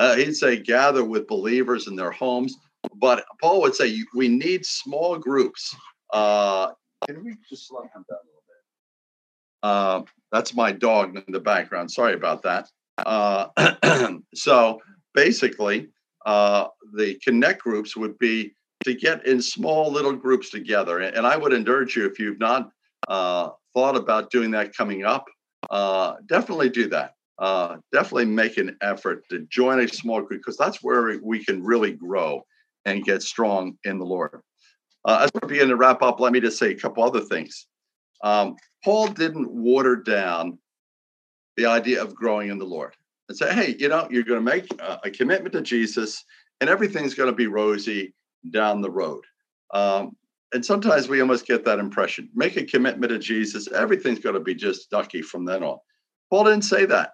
Uh, 0.00 0.16
he'd 0.16 0.34
say 0.34 0.56
gather 0.56 1.04
with 1.04 1.26
believers 1.26 1.86
in 1.86 1.94
their 1.94 2.10
homes. 2.10 2.56
But 2.94 3.22
Paul 3.42 3.60
would 3.60 3.74
say 3.74 4.02
we 4.14 4.28
need 4.28 4.64
small 4.64 5.18
groups. 5.18 5.76
Uh, 6.10 6.68
can 7.06 7.22
we 7.22 7.34
just 7.46 7.68
slow 7.68 7.82
him 7.82 7.90
down 7.94 8.04
a 8.08 8.26
little 8.26 8.42
bit? 8.48 8.62
Uh, 9.62 10.02
that's 10.32 10.54
my 10.54 10.72
dog 10.72 11.16
in 11.16 11.24
the 11.28 11.40
background. 11.40 11.90
Sorry 11.90 12.14
about 12.14 12.42
that. 12.44 12.70
Uh, 12.96 13.48
so 14.34 14.80
basically, 15.12 15.88
uh, 16.24 16.68
the 16.94 17.20
connect 17.22 17.62
groups 17.62 17.94
would 17.94 18.18
be 18.18 18.54
to 18.84 18.94
get 18.94 19.26
in 19.26 19.42
small 19.42 19.92
little 19.92 20.14
groups 20.14 20.48
together. 20.48 21.00
And 21.00 21.26
I 21.26 21.36
would 21.36 21.52
encourage 21.52 21.94
you, 21.94 22.06
if 22.06 22.18
you've 22.18 22.40
not 22.40 22.70
uh, 23.08 23.50
thought 23.74 23.96
about 23.96 24.30
doing 24.30 24.50
that 24.52 24.74
coming 24.74 25.04
up, 25.04 25.26
uh, 25.68 26.14
definitely 26.26 26.70
do 26.70 26.88
that. 26.88 27.16
Uh, 27.40 27.78
definitely 27.90 28.26
make 28.26 28.58
an 28.58 28.76
effort 28.82 29.24
to 29.30 29.46
join 29.50 29.80
a 29.80 29.88
small 29.88 30.20
group 30.20 30.40
because 30.40 30.58
that's 30.58 30.82
where 30.82 31.18
we 31.22 31.42
can 31.42 31.64
really 31.64 31.92
grow 31.92 32.44
and 32.84 33.04
get 33.04 33.22
strong 33.22 33.76
in 33.84 33.98
the 33.98 34.04
Lord. 34.04 34.42
Uh, 35.06 35.20
as 35.22 35.30
we 35.34 35.48
begin 35.48 35.68
to 35.68 35.76
wrap 35.76 36.02
up, 36.02 36.20
let 36.20 36.32
me 36.32 36.40
just 36.40 36.58
say 36.58 36.72
a 36.72 36.78
couple 36.78 37.02
other 37.02 37.22
things. 37.22 37.66
Um, 38.22 38.56
Paul 38.84 39.08
didn't 39.08 39.50
water 39.50 39.96
down 39.96 40.58
the 41.56 41.64
idea 41.64 42.02
of 42.02 42.14
growing 42.14 42.50
in 42.50 42.58
the 42.58 42.66
Lord 42.66 42.94
and 43.28 43.38
say, 43.38 43.54
hey, 43.54 43.74
you 43.78 43.88
know, 43.88 44.06
you're 44.10 44.22
going 44.22 44.44
to 44.44 44.52
make 44.52 44.66
a, 44.78 45.00
a 45.04 45.10
commitment 45.10 45.54
to 45.54 45.62
Jesus 45.62 46.22
and 46.60 46.68
everything's 46.68 47.14
going 47.14 47.30
to 47.30 47.36
be 47.36 47.46
rosy 47.46 48.14
down 48.50 48.82
the 48.82 48.90
road. 48.90 49.24
Um, 49.72 50.16
and 50.52 50.64
sometimes 50.64 51.08
we 51.08 51.20
almost 51.20 51.46
get 51.46 51.64
that 51.64 51.78
impression. 51.78 52.28
Make 52.34 52.56
a 52.56 52.64
commitment 52.64 53.10
to 53.10 53.18
Jesus, 53.18 53.70
everything's 53.72 54.18
going 54.18 54.34
to 54.34 54.40
be 54.40 54.54
just 54.54 54.90
ducky 54.90 55.22
from 55.22 55.44
then 55.44 55.62
on. 55.62 55.78
Paul 56.28 56.44
didn't 56.44 56.62
say 56.62 56.84
that. 56.86 57.12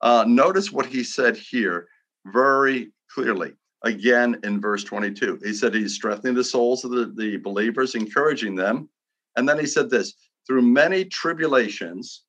Uh, 0.00 0.24
notice 0.26 0.72
what 0.72 0.86
he 0.86 1.02
said 1.02 1.36
here 1.36 1.88
very 2.26 2.92
clearly. 3.10 3.52
Again, 3.84 4.38
in 4.42 4.60
verse 4.60 4.84
22, 4.84 5.40
he 5.44 5.52
said 5.52 5.74
he's 5.74 5.94
strengthening 5.94 6.34
the 6.34 6.44
souls 6.44 6.84
of 6.84 6.90
the, 6.90 7.12
the 7.16 7.36
believers, 7.36 7.94
encouraging 7.94 8.54
them. 8.54 8.88
And 9.36 9.48
then 9.48 9.58
he 9.58 9.66
said 9.66 9.88
this 9.88 10.14
through 10.46 10.62
many 10.62 11.04
tribulations, 11.04 12.24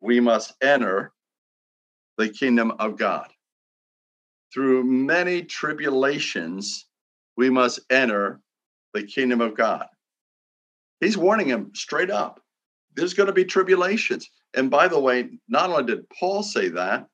we 0.00 0.20
must 0.20 0.54
enter 0.62 1.12
the 2.18 2.28
kingdom 2.28 2.72
of 2.78 2.96
God. 2.96 3.28
Through 4.52 4.84
many 4.84 5.42
tribulations, 5.42 6.86
we 7.36 7.50
must 7.50 7.80
enter 7.90 8.40
the 8.94 9.02
kingdom 9.02 9.40
of 9.40 9.56
God. 9.56 9.86
He's 11.00 11.16
warning 11.16 11.48
him 11.48 11.72
straight 11.74 12.10
up. 12.10 12.40
There's 12.96 13.14
going 13.14 13.28
to 13.28 13.32
be 13.32 13.44
tribulations. 13.44 14.30
And 14.54 14.70
by 14.70 14.88
the 14.88 14.98
way, 14.98 15.28
not 15.48 15.70
only 15.70 15.84
did 15.84 16.08
Paul 16.10 16.42
say 16.42 16.68
that, 16.70 17.06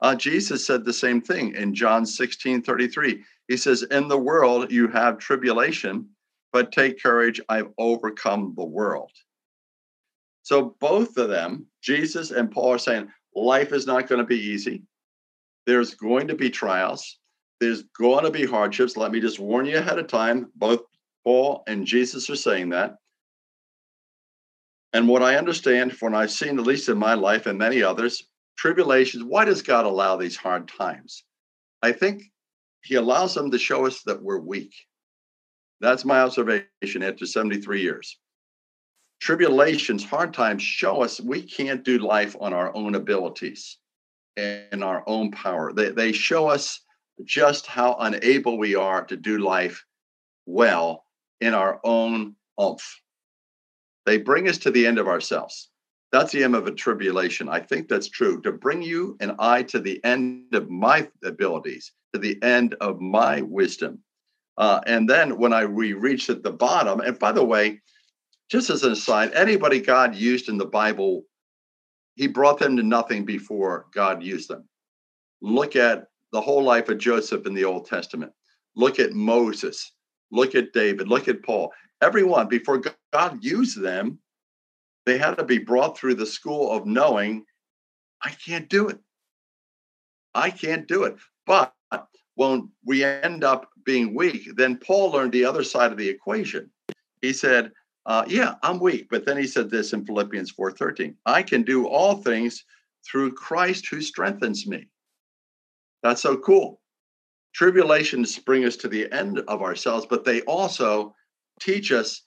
uh, 0.00 0.14
Jesus 0.14 0.66
said 0.66 0.84
the 0.84 0.92
same 0.92 1.20
thing 1.20 1.54
in 1.54 1.74
John 1.74 2.04
16 2.04 2.62
33. 2.62 3.22
He 3.48 3.56
says, 3.56 3.82
In 3.84 4.08
the 4.08 4.18
world 4.18 4.70
you 4.70 4.88
have 4.88 5.18
tribulation, 5.18 6.08
but 6.52 6.72
take 6.72 7.02
courage, 7.02 7.40
I've 7.48 7.70
overcome 7.78 8.54
the 8.56 8.64
world. 8.64 9.12
So 10.42 10.76
both 10.80 11.16
of 11.16 11.28
them, 11.28 11.66
Jesus 11.82 12.30
and 12.30 12.50
Paul, 12.50 12.74
are 12.74 12.78
saying 12.78 13.08
life 13.34 13.72
is 13.72 13.86
not 13.86 14.08
going 14.08 14.20
to 14.20 14.26
be 14.26 14.38
easy. 14.38 14.82
There's 15.66 15.94
going 15.94 16.28
to 16.28 16.34
be 16.34 16.50
trials. 16.50 17.18
There's 17.60 17.82
going 17.98 18.24
to 18.24 18.30
be 18.30 18.46
hardships. 18.46 18.96
Let 18.96 19.12
me 19.12 19.20
just 19.20 19.40
warn 19.40 19.66
you 19.66 19.78
ahead 19.78 19.98
of 19.98 20.06
time. 20.06 20.50
Both 20.54 20.82
Paul 21.24 21.62
and 21.66 21.86
Jesus 21.86 22.30
are 22.30 22.36
saying 22.36 22.70
that. 22.70 22.96
And 24.92 25.08
what 25.08 25.22
I 25.22 25.36
understand, 25.36 25.92
when 26.00 26.14
I've 26.14 26.30
seen, 26.30 26.58
at 26.58 26.66
least 26.66 26.88
in 26.88 26.98
my 26.98 27.14
life 27.14 27.46
and 27.46 27.58
many 27.58 27.82
others, 27.82 28.24
tribulations, 28.56 29.24
why 29.24 29.44
does 29.44 29.62
God 29.62 29.84
allow 29.84 30.16
these 30.16 30.36
hard 30.36 30.68
times? 30.68 31.24
I 31.82 31.92
think 31.92 32.22
He 32.82 32.94
allows 32.94 33.34
them 33.34 33.50
to 33.50 33.58
show 33.58 33.86
us 33.86 34.02
that 34.02 34.22
we're 34.22 34.38
weak. 34.38 34.74
That's 35.80 36.04
my 36.04 36.20
observation 36.20 37.02
after 37.02 37.26
73 37.26 37.82
years. 37.82 38.18
Tribulations, 39.20 40.04
hard 40.04 40.32
times 40.32 40.62
show 40.62 41.02
us 41.02 41.20
we 41.20 41.42
can't 41.42 41.84
do 41.84 41.98
life 41.98 42.36
on 42.40 42.52
our 42.52 42.74
own 42.74 42.94
abilities 42.94 43.78
and 44.36 44.84
our 44.84 45.02
own 45.06 45.30
power. 45.30 45.72
They, 45.72 45.90
they 45.90 46.12
show 46.12 46.48
us 46.48 46.80
just 47.24 47.66
how 47.66 47.96
unable 48.00 48.58
we 48.58 48.74
are 48.74 49.04
to 49.04 49.16
do 49.16 49.38
life 49.38 49.84
well 50.44 51.04
in 51.40 51.54
our 51.54 51.80
own 51.82 52.36
oomph. 52.60 53.00
They 54.06 54.18
bring 54.18 54.48
us 54.48 54.58
to 54.58 54.70
the 54.70 54.86
end 54.86 54.98
of 54.98 55.08
ourselves. 55.08 55.70
That's 56.12 56.32
the 56.32 56.44
end 56.44 56.54
of 56.54 56.66
a 56.66 56.72
tribulation. 56.72 57.48
I 57.48 57.60
think 57.60 57.88
that's 57.88 58.08
true. 58.08 58.40
To 58.42 58.52
bring 58.52 58.80
you 58.80 59.16
and 59.20 59.32
I 59.38 59.64
to 59.64 59.80
the 59.80 60.02
end 60.04 60.54
of 60.54 60.70
my 60.70 61.08
abilities, 61.24 61.92
to 62.14 62.20
the 62.20 62.40
end 62.42 62.76
of 62.80 63.00
my 63.00 63.42
wisdom. 63.42 63.98
Uh, 64.56 64.80
and 64.86 65.10
then 65.10 65.36
when 65.36 65.52
I 65.52 65.66
we 65.66 65.92
reach 65.92 66.30
at 66.30 66.42
the 66.42 66.52
bottom, 66.52 67.00
and 67.00 67.18
by 67.18 67.32
the 67.32 67.44
way, 67.44 67.82
just 68.48 68.70
as 68.70 68.84
an 68.84 68.92
aside, 68.92 69.32
anybody 69.34 69.80
God 69.80 70.14
used 70.14 70.48
in 70.48 70.56
the 70.56 70.64
Bible, 70.66 71.24
he 72.14 72.28
brought 72.28 72.58
them 72.58 72.76
to 72.76 72.82
nothing 72.82 73.24
before 73.24 73.86
God 73.92 74.22
used 74.22 74.48
them. 74.48 74.68
Look 75.42 75.76
at 75.76 76.06
the 76.32 76.40
whole 76.40 76.62
life 76.62 76.88
of 76.88 76.98
Joseph 76.98 77.46
in 77.46 77.54
the 77.54 77.64
Old 77.64 77.86
Testament. 77.86 78.32
Look 78.76 78.98
at 79.00 79.12
Moses. 79.12 79.92
Look 80.30 80.54
at 80.54 80.72
David. 80.72 81.08
Look 81.08 81.28
at 81.28 81.42
Paul. 81.42 81.72
Everyone, 82.00 82.48
before 82.48 82.80
God 83.16 83.42
used 83.42 83.80
them, 83.80 84.18
they 85.06 85.16
had 85.16 85.38
to 85.38 85.44
be 85.44 85.56
brought 85.56 85.96
through 85.96 86.16
the 86.16 86.26
school 86.26 86.70
of 86.70 86.84
knowing, 86.84 87.46
I 88.22 88.28
can't 88.28 88.68
do 88.68 88.88
it. 88.88 88.98
I 90.34 90.50
can't 90.50 90.86
do 90.86 91.04
it. 91.04 91.16
But 91.46 91.72
when 92.34 92.68
we 92.84 93.04
end 93.04 93.42
up 93.42 93.70
being 93.86 94.14
weak, 94.14 94.54
then 94.56 94.76
Paul 94.76 95.12
learned 95.12 95.32
the 95.32 95.46
other 95.46 95.64
side 95.64 95.92
of 95.92 95.96
the 95.96 96.06
equation. 96.06 96.70
He 97.22 97.32
said, 97.32 97.72
uh, 98.04 98.26
yeah, 98.28 98.56
I'm 98.62 98.78
weak. 98.78 99.06
But 99.10 99.24
then 99.24 99.38
he 99.38 99.46
said 99.46 99.70
this 99.70 99.94
in 99.94 100.04
Philippians 100.04 100.52
4:13. 100.52 101.14
I 101.24 101.42
can 101.42 101.62
do 101.62 101.86
all 101.86 102.16
things 102.16 102.66
through 103.10 103.32
Christ 103.32 103.88
who 103.88 104.02
strengthens 104.02 104.66
me. 104.66 104.90
That's 106.02 106.20
so 106.20 106.36
cool. 106.36 106.82
Tribulations 107.54 108.38
bring 108.38 108.66
us 108.66 108.76
to 108.76 108.88
the 108.88 109.10
end 109.10 109.38
of 109.38 109.62
ourselves, 109.62 110.04
but 110.04 110.26
they 110.26 110.42
also 110.42 111.14
teach 111.58 111.92
us 111.92 112.25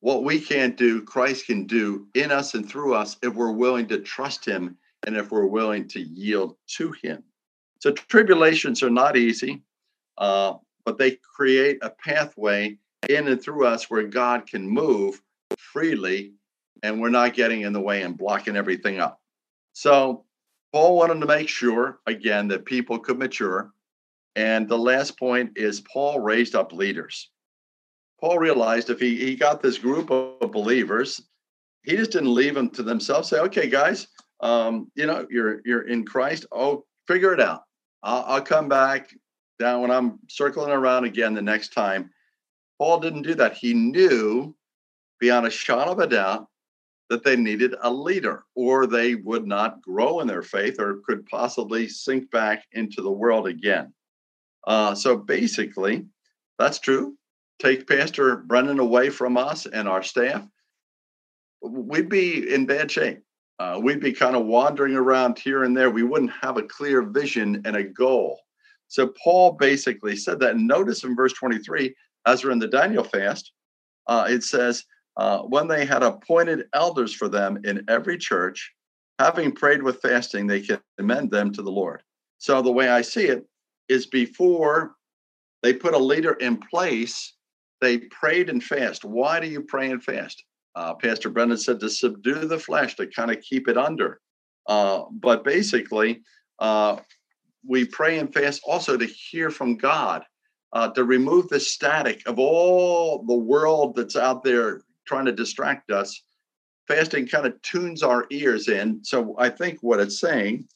what 0.00 0.24
we 0.24 0.40
can't 0.40 0.76
do, 0.76 1.02
Christ 1.02 1.46
can 1.46 1.66
do 1.66 2.06
in 2.14 2.32
us 2.32 2.54
and 2.54 2.68
through 2.68 2.94
us 2.94 3.16
if 3.22 3.34
we're 3.34 3.52
willing 3.52 3.86
to 3.88 3.98
trust 3.98 4.44
him 4.44 4.76
and 5.06 5.16
if 5.16 5.30
we're 5.30 5.46
willing 5.46 5.86
to 5.88 6.00
yield 6.00 6.56
to 6.76 6.92
him. 7.02 7.22
So 7.80 7.92
tribulations 7.92 8.82
are 8.82 8.90
not 8.90 9.16
easy, 9.16 9.62
uh, 10.18 10.54
but 10.84 10.98
they 10.98 11.18
create 11.36 11.78
a 11.82 11.90
pathway 11.90 12.78
in 13.08 13.28
and 13.28 13.42
through 13.42 13.66
us 13.66 13.90
where 13.90 14.02
God 14.04 14.46
can 14.46 14.68
move 14.68 15.20
freely 15.58 16.32
and 16.82 17.00
we're 17.00 17.10
not 17.10 17.34
getting 17.34 17.62
in 17.62 17.72
the 17.72 17.80
way 17.80 18.02
and 18.02 18.16
blocking 18.16 18.56
everything 18.56 19.00
up. 19.00 19.20
So 19.72 20.24
Paul 20.72 20.96
wanted 20.96 21.20
to 21.20 21.26
make 21.26 21.48
sure, 21.48 22.00
again, 22.06 22.48
that 22.48 22.64
people 22.64 22.98
could 22.98 23.18
mature. 23.18 23.72
And 24.36 24.68
the 24.68 24.78
last 24.78 25.18
point 25.18 25.52
is 25.56 25.80
Paul 25.80 26.20
raised 26.20 26.54
up 26.54 26.72
leaders. 26.72 27.30
Paul 28.20 28.38
realized 28.38 28.90
if 28.90 29.00
he, 29.00 29.16
he 29.16 29.34
got 29.34 29.62
this 29.62 29.78
group 29.78 30.10
of 30.10 30.52
believers, 30.52 31.22
he 31.82 31.96
just 31.96 32.12
didn't 32.12 32.34
leave 32.34 32.54
them 32.54 32.68
to 32.70 32.82
themselves. 32.82 33.28
Say, 33.28 33.38
okay, 33.40 33.68
guys, 33.68 34.08
um, 34.40 34.90
you 34.94 35.06
know, 35.06 35.26
you're 35.30 35.60
you're 35.64 35.88
in 35.88 36.04
Christ. 36.04 36.46
Oh, 36.52 36.84
figure 37.06 37.32
it 37.32 37.40
out. 37.40 37.62
I'll, 38.02 38.24
I'll 38.26 38.42
come 38.42 38.68
back 38.68 39.14
down 39.58 39.82
when 39.82 39.90
I'm 39.90 40.18
circling 40.28 40.70
around 40.70 41.04
again 41.04 41.34
the 41.34 41.42
next 41.42 41.72
time. 41.72 42.10
Paul 42.78 43.00
didn't 43.00 43.22
do 43.22 43.34
that. 43.34 43.54
He 43.54 43.74
knew 43.74 44.54
beyond 45.18 45.46
a 45.46 45.50
shot 45.50 45.88
of 45.88 45.98
a 45.98 46.06
doubt 46.06 46.46
that 47.10 47.24
they 47.24 47.36
needed 47.36 47.74
a 47.82 47.92
leader 47.92 48.44
or 48.54 48.86
they 48.86 49.16
would 49.16 49.46
not 49.46 49.82
grow 49.82 50.20
in 50.20 50.26
their 50.26 50.42
faith 50.42 50.78
or 50.78 51.00
could 51.06 51.26
possibly 51.26 51.88
sink 51.88 52.30
back 52.30 52.64
into 52.72 53.02
the 53.02 53.10
world 53.10 53.46
again. 53.46 53.92
Uh, 54.66 54.94
so 54.94 55.16
basically, 55.16 56.06
that's 56.58 56.78
true. 56.78 57.16
Take 57.60 57.86
Pastor 57.86 58.38
Brennan 58.38 58.78
away 58.78 59.10
from 59.10 59.36
us 59.36 59.66
and 59.66 59.86
our 59.86 60.02
staff, 60.02 60.46
we'd 61.62 62.08
be 62.08 62.52
in 62.52 62.64
bad 62.64 62.90
shape. 62.90 63.20
Uh, 63.58 63.78
we'd 63.82 64.00
be 64.00 64.12
kind 64.12 64.34
of 64.34 64.46
wandering 64.46 64.96
around 64.96 65.38
here 65.38 65.64
and 65.64 65.76
there. 65.76 65.90
We 65.90 66.02
wouldn't 66.02 66.32
have 66.40 66.56
a 66.56 66.62
clear 66.62 67.02
vision 67.02 67.60
and 67.66 67.76
a 67.76 67.84
goal. 67.84 68.40
So 68.88 69.12
Paul 69.22 69.52
basically 69.52 70.16
said 70.16 70.40
that. 70.40 70.56
Notice 70.56 71.04
in 71.04 71.14
verse 71.14 71.34
23, 71.34 71.94
as 72.26 72.42
we're 72.42 72.50
in 72.50 72.58
the 72.58 72.66
Daniel 72.66 73.04
fast, 73.04 73.52
uh, 74.06 74.26
it 74.28 74.42
says, 74.42 74.84
uh, 75.18 75.40
when 75.40 75.68
they 75.68 75.84
had 75.84 76.02
appointed 76.02 76.64
elders 76.72 77.14
for 77.14 77.28
them 77.28 77.60
in 77.64 77.84
every 77.88 78.16
church, 78.16 78.72
having 79.18 79.52
prayed 79.52 79.82
with 79.82 80.00
fasting, 80.00 80.46
they 80.46 80.66
commend 80.98 81.30
them 81.30 81.52
to 81.52 81.60
the 81.60 81.70
Lord. 81.70 82.02
So 82.38 82.62
the 82.62 82.72
way 82.72 82.88
I 82.88 83.02
see 83.02 83.26
it 83.26 83.46
is 83.90 84.06
before 84.06 84.94
they 85.62 85.74
put 85.74 85.92
a 85.92 85.98
leader 85.98 86.32
in 86.32 86.56
place, 86.56 87.34
they 87.80 87.98
prayed 87.98 88.50
and 88.50 88.62
fast. 88.62 89.04
Why 89.04 89.40
do 89.40 89.46
you 89.46 89.62
pray 89.62 89.90
and 89.90 90.02
fast? 90.02 90.44
Uh, 90.74 90.94
Pastor 90.94 91.30
Brennan 91.30 91.56
said 91.58 91.80
to 91.80 91.90
subdue 91.90 92.46
the 92.46 92.58
flesh, 92.58 92.96
to 92.96 93.06
kind 93.06 93.30
of 93.30 93.40
keep 93.40 93.68
it 93.68 93.76
under. 93.76 94.20
Uh, 94.66 95.04
but 95.10 95.44
basically, 95.44 96.22
uh, 96.58 96.96
we 97.66 97.84
pray 97.84 98.18
and 98.18 98.32
fast 98.32 98.62
also 98.64 98.96
to 98.96 99.06
hear 99.06 99.50
from 99.50 99.76
God, 99.76 100.24
uh, 100.72 100.88
to 100.90 101.04
remove 101.04 101.48
the 101.48 101.60
static 101.60 102.22
of 102.26 102.38
all 102.38 103.24
the 103.24 103.34
world 103.34 103.96
that's 103.96 104.16
out 104.16 104.44
there 104.44 104.82
trying 105.06 105.24
to 105.24 105.32
distract 105.32 105.90
us. 105.90 106.22
Fasting 106.86 107.26
kind 107.26 107.46
of 107.46 107.60
tunes 107.62 108.02
our 108.02 108.26
ears 108.30 108.68
in. 108.68 109.02
So 109.04 109.34
I 109.38 109.48
think 109.48 109.78
what 109.80 110.00
it's 110.00 110.20
saying 110.20 110.68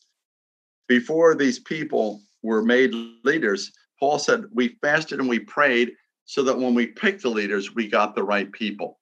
before 0.88 1.34
these 1.34 1.58
people 1.60 2.20
were 2.42 2.62
made 2.62 2.92
leaders, 3.24 3.72
Paul 3.98 4.18
said, 4.18 4.44
We 4.52 4.76
fasted 4.82 5.20
and 5.20 5.28
we 5.28 5.38
prayed 5.38 5.92
so 6.24 6.42
that 6.42 6.58
when 6.58 6.74
we 6.74 6.86
picked 6.86 7.22
the 7.22 7.28
leaders, 7.28 7.74
we 7.74 7.88
got 7.88 8.14
the 8.14 8.22
right 8.22 8.50
people. 8.50 8.98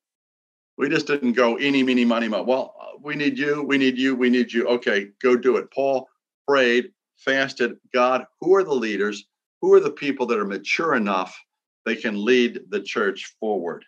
We 0.78 0.88
just 0.88 1.06
didn't 1.06 1.32
go 1.32 1.56
any, 1.56 1.82
meeny, 1.82 2.04
money, 2.04 2.28
mo. 2.28 2.42
Well, 2.42 2.74
we 3.02 3.14
need 3.14 3.38
you, 3.38 3.62
we 3.62 3.78
need 3.78 3.98
you, 3.98 4.16
we 4.16 4.30
need 4.30 4.52
you. 4.52 4.66
Okay, 4.66 5.08
go 5.22 5.36
do 5.36 5.56
it. 5.56 5.70
Paul 5.70 6.08
prayed, 6.48 6.92
fasted. 7.16 7.76
God, 7.92 8.26
who 8.40 8.54
are 8.54 8.64
the 8.64 8.74
leaders? 8.74 9.24
Who 9.60 9.72
are 9.74 9.80
the 9.80 9.90
people 9.90 10.26
that 10.26 10.38
are 10.38 10.44
mature 10.44 10.94
enough 10.94 11.38
they 11.84 11.96
can 11.96 12.24
lead 12.24 12.60
the 12.70 12.80
church 12.80 13.34
forward? 13.38 13.84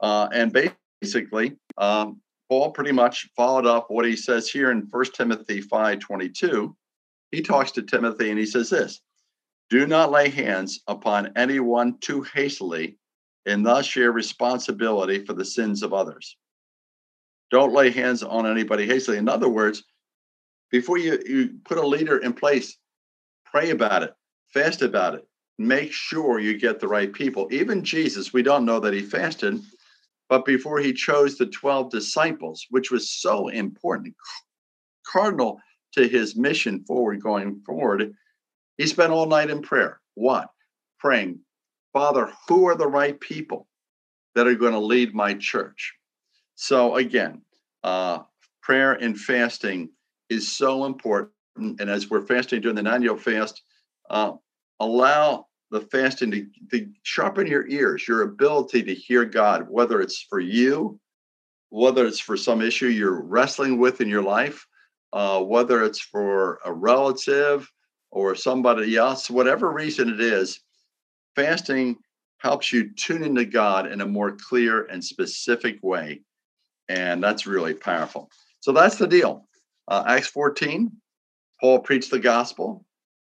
Uh, 0.00 0.28
and 0.32 0.56
basically, 1.00 1.56
um, 1.78 2.20
Paul 2.48 2.72
pretty 2.72 2.92
much 2.92 3.28
followed 3.36 3.66
up 3.66 3.90
what 3.90 4.04
he 4.04 4.16
says 4.16 4.48
here 4.48 4.70
in 4.72 4.88
1 4.90 5.04
Timothy 5.14 5.60
5 5.60 5.98
22. 6.00 6.76
He 7.30 7.40
talks 7.40 7.70
to 7.72 7.82
Timothy 7.82 8.30
and 8.30 8.38
he 8.38 8.46
says 8.46 8.68
this 8.68 9.00
Do 9.72 9.86
not 9.86 10.10
lay 10.10 10.28
hands 10.28 10.82
upon 10.86 11.32
anyone 11.34 11.96
too 12.00 12.20
hastily 12.34 12.98
and 13.46 13.64
thus 13.64 13.86
share 13.86 14.12
responsibility 14.12 15.24
for 15.24 15.32
the 15.32 15.46
sins 15.46 15.82
of 15.82 15.94
others. 15.94 16.36
Don't 17.50 17.72
lay 17.72 17.90
hands 17.90 18.22
on 18.22 18.46
anybody 18.46 18.84
hastily. 18.84 19.16
In 19.16 19.30
other 19.30 19.48
words, 19.48 19.82
before 20.70 20.98
you, 20.98 21.18
you 21.24 21.54
put 21.64 21.78
a 21.78 21.86
leader 21.86 22.18
in 22.18 22.34
place, 22.34 22.76
pray 23.46 23.70
about 23.70 24.02
it, 24.02 24.12
fast 24.52 24.82
about 24.82 25.14
it, 25.14 25.26
make 25.56 25.90
sure 25.90 26.38
you 26.38 26.58
get 26.58 26.78
the 26.78 26.86
right 26.86 27.10
people. 27.10 27.48
Even 27.50 27.82
Jesus, 27.82 28.30
we 28.30 28.42
don't 28.42 28.66
know 28.66 28.78
that 28.78 28.92
he 28.92 29.00
fasted, 29.00 29.58
but 30.28 30.44
before 30.44 30.80
he 30.80 30.92
chose 30.92 31.38
the 31.38 31.46
12 31.46 31.90
disciples, 31.90 32.66
which 32.68 32.90
was 32.90 33.10
so 33.10 33.48
important, 33.48 34.14
cardinal 35.10 35.58
to 35.92 36.06
his 36.06 36.36
mission 36.36 36.84
forward 36.84 37.22
going 37.22 37.62
forward, 37.64 38.14
he 38.78 38.86
spent 38.86 39.12
all 39.12 39.26
night 39.26 39.50
in 39.50 39.62
prayer. 39.62 40.00
What? 40.14 40.48
Praying, 40.98 41.40
Father, 41.92 42.32
who 42.48 42.66
are 42.68 42.76
the 42.76 42.86
right 42.86 43.18
people 43.18 43.66
that 44.34 44.46
are 44.46 44.54
going 44.54 44.72
to 44.72 44.78
lead 44.78 45.14
my 45.14 45.34
church? 45.34 45.94
So, 46.54 46.96
again, 46.96 47.42
uh, 47.82 48.20
prayer 48.62 48.92
and 48.92 49.18
fasting 49.18 49.90
is 50.28 50.54
so 50.54 50.84
important. 50.84 51.32
And 51.56 51.90
as 51.90 52.08
we're 52.08 52.26
fasting 52.26 52.60
during 52.60 52.76
the 52.76 52.82
Daniel 52.82 53.16
fast, 53.16 53.62
uh, 54.10 54.32
allow 54.80 55.46
the 55.70 55.80
fasting 55.80 56.30
to, 56.30 56.46
to 56.70 56.88
sharpen 57.02 57.46
your 57.46 57.66
ears, 57.66 58.06
your 58.06 58.22
ability 58.22 58.82
to 58.84 58.94
hear 58.94 59.24
God, 59.24 59.66
whether 59.68 60.00
it's 60.00 60.22
for 60.22 60.40
you 60.40 61.00
whether 61.72 62.06
it's 62.06 62.20
for 62.20 62.36
some 62.36 62.60
issue 62.60 62.86
you're 62.86 63.22
wrestling 63.22 63.78
with 63.78 64.02
in 64.02 64.08
your 64.08 64.22
life, 64.22 64.66
uh, 65.14 65.40
whether 65.40 65.82
it's 65.82 66.00
for 66.00 66.60
a 66.66 66.72
relative 66.72 67.66
or 68.12 68.34
somebody 68.34 68.96
else, 68.96 69.30
whatever 69.30 69.72
reason 69.72 70.10
it 70.10 70.20
is, 70.20 70.60
fasting 71.34 71.96
helps 72.38 72.72
you 72.72 72.92
tune 72.92 73.24
into 73.24 73.44
God 73.44 73.90
in 73.90 74.02
a 74.02 74.06
more 74.06 74.32
clear 74.32 74.84
and 74.84 75.02
specific 75.02 75.78
way. 75.82 76.20
And 76.88 77.22
that's 77.24 77.46
really 77.46 77.74
powerful. 77.74 78.30
So 78.60 78.72
that's 78.72 78.96
the 78.96 79.06
deal. 79.06 79.48
Uh, 79.88 80.04
Acts 80.06 80.28
14, 80.28 80.92
Paul 81.60 81.78
preached 81.80 82.10
the 82.10 82.18
gospel. 82.18 82.84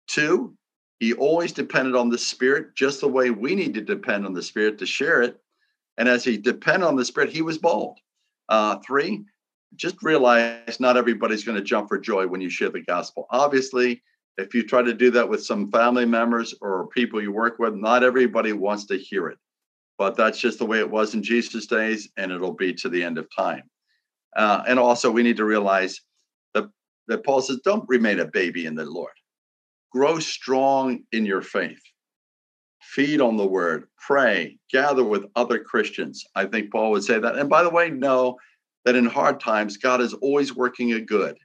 Two, 0.07 0.55
he 1.01 1.14
always 1.14 1.53
depended 1.53 1.97
on 1.97 2.11
the 2.11 2.18
Spirit, 2.18 2.74
just 2.76 3.01
the 3.01 3.09
way 3.09 3.30
we 3.30 3.55
need 3.55 3.74
to 3.74 3.80
depend 3.80 4.26
on 4.26 4.35
the 4.35 4.43
Spirit 4.43 4.78
to 4.78 4.87
share 4.87 5.22
it. 5.22 5.41
And 5.97 6.09
as 6.09 6.24
he 6.24 6.37
depended 6.37 6.87
on 6.87 6.97
the 6.97 7.05
Spirit, 7.05 7.30
he 7.30 7.43
was 7.43 7.57
bold. 7.57 7.99
Uh, 8.49 8.76
three, 8.87 9.24
just 9.76 10.03
realize 10.03 10.78
not 10.78 10.97
everybody's 10.97 11.45
going 11.45 11.57
to 11.57 11.64
jump 11.64 11.89
for 11.89 11.99
joy 11.99 12.26
when 12.26 12.41
you 12.41 12.51
share 12.51 12.70
the 12.70 12.80
gospel. 12.80 13.26
Obviously, 13.30 14.03
if 14.37 14.55
you 14.55 14.62
try 14.64 14.82
to 14.82 14.95
do 14.95 15.11
that 15.12 15.28
with 15.28 15.45
some 15.45 15.70
family 15.70 16.05
members 16.05 16.55
or 16.61 16.89
people 16.89 17.22
you 17.22 17.32
work 17.32 17.59
with, 17.59 17.74
not 17.74 18.03
everybody 18.03 18.53
wants 18.53 18.87
to 18.87 18.97
hear 18.97 19.28
it. 19.28 19.39
But 19.97 20.16
that's 20.16 20.41
just 20.41 20.59
the 20.59 20.66
way 20.66 20.80
it 20.80 20.91
was 20.91 21.14
in 21.14 21.22
Jesus' 21.22 21.66
days, 21.66 22.09
and 22.16 22.32
it'll 22.32 22.55
be 22.55 22.74
to 22.74 22.89
the 22.89 23.03
end 23.03 23.16
of 23.16 23.28
time. 23.35 23.62
Uh, 24.37 24.64
and 24.66 24.78
also, 24.78 25.11
we 25.11 25.22
need 25.22 25.37
to 25.37 25.45
realize 25.45 26.01
that, 26.55 26.68
that 27.07 27.24
Paul 27.24 27.41
says, 27.41 27.61
don't 27.64 27.89
remain 27.89 28.18
a 28.18 28.24
baby 28.24 28.66
in 28.66 28.74
the 28.74 28.85
Lord. 28.85 29.12
Grow 29.93 30.18
strong 30.18 31.05
in 31.12 31.24
your 31.24 31.43
faith. 31.43 31.80
Feed 32.82 33.20
on 33.20 33.37
the 33.37 33.47
word, 33.47 33.85
pray, 34.05 34.59
gather 34.72 35.05
with 35.05 35.24
other 35.37 35.61
Christians. 35.61 36.24
I 36.35 36.47
think 36.47 36.72
Paul 36.72 36.91
would 36.91 37.05
say 37.05 37.20
that. 37.20 37.37
And 37.37 37.49
by 37.49 37.62
the 37.62 37.70
way, 37.70 37.91
know 37.91 38.37
that 38.85 38.97
in 38.97 39.07
hard 39.07 39.39
times, 39.39 39.76
God 39.76 40.01
is 40.01 40.12
always 40.14 40.55
working 40.55 40.93
a 40.93 41.01
good 41.01 41.37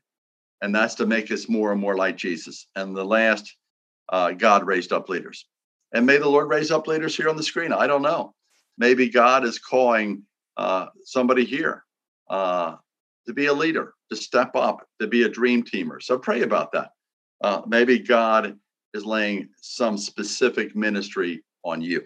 and 0.61 0.73
that's 0.73 0.95
to 0.95 1.05
make 1.05 1.31
us 1.31 1.47
more 1.47 1.71
and 1.71 1.81
more 1.81 1.95
like 1.95 2.17
Jesus. 2.17 2.67
And 2.75 2.95
the 2.95 3.03
last, 3.03 3.55
uh, 4.09 4.31
God 4.31 4.65
raised 4.65 4.91
up 4.91 5.09
leaders. 5.09 5.45
And 5.93 6.05
may 6.05 6.17
the 6.17 6.29
Lord 6.29 6.49
raise 6.49 6.71
up 6.71 6.87
leaders 6.87 7.15
here 7.15 7.29
on 7.29 7.37
the 7.37 7.43
screen. 7.43 7.73
I 7.73 7.87
don't 7.87 8.01
know. 8.01 8.33
Maybe 8.77 9.09
God 9.09 9.43
is 9.43 9.59
calling 9.59 10.23
uh, 10.57 10.87
somebody 11.03 11.45
here 11.45 11.83
uh, 12.29 12.75
to 13.25 13.33
be 13.33 13.47
a 13.47 13.53
leader, 13.53 13.93
to 14.09 14.15
step 14.15 14.55
up, 14.55 14.87
to 15.01 15.07
be 15.07 15.23
a 15.23 15.29
dream 15.29 15.63
teamer. 15.63 16.01
So 16.01 16.17
pray 16.17 16.43
about 16.43 16.71
that. 16.73 16.91
Uh, 17.41 17.61
maybe 17.65 17.99
God 17.99 18.57
is 18.93 19.05
laying 19.05 19.49
some 19.61 19.97
specific 19.97 20.75
ministry 20.75 21.43
on 21.63 21.81
you. 21.81 22.05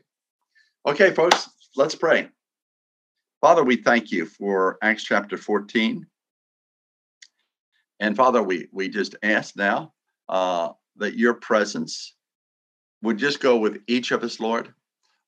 Okay, 0.86 1.12
folks, 1.12 1.50
let's 1.76 1.96
pray. 1.96 2.30
Father, 3.42 3.64
we 3.64 3.78
thank 3.78 4.12
you 4.12 4.26
for 4.26 4.78
Acts 4.82 5.04
chapter 5.04 5.38
14. 5.38 6.06
And 8.00 8.16
Father, 8.16 8.42
we, 8.42 8.68
we 8.72 8.90
just 8.90 9.16
ask 9.24 9.56
now 9.56 9.94
uh, 10.30 10.70
that 10.98 11.18
your 11.18 11.36
presence 11.36 12.16
would 13.02 13.18
just 13.18 13.40
go 13.40 13.58
with 13.58 13.82
each 13.88 14.12
of 14.12 14.24
us, 14.24 14.40
Lord. 14.40 14.74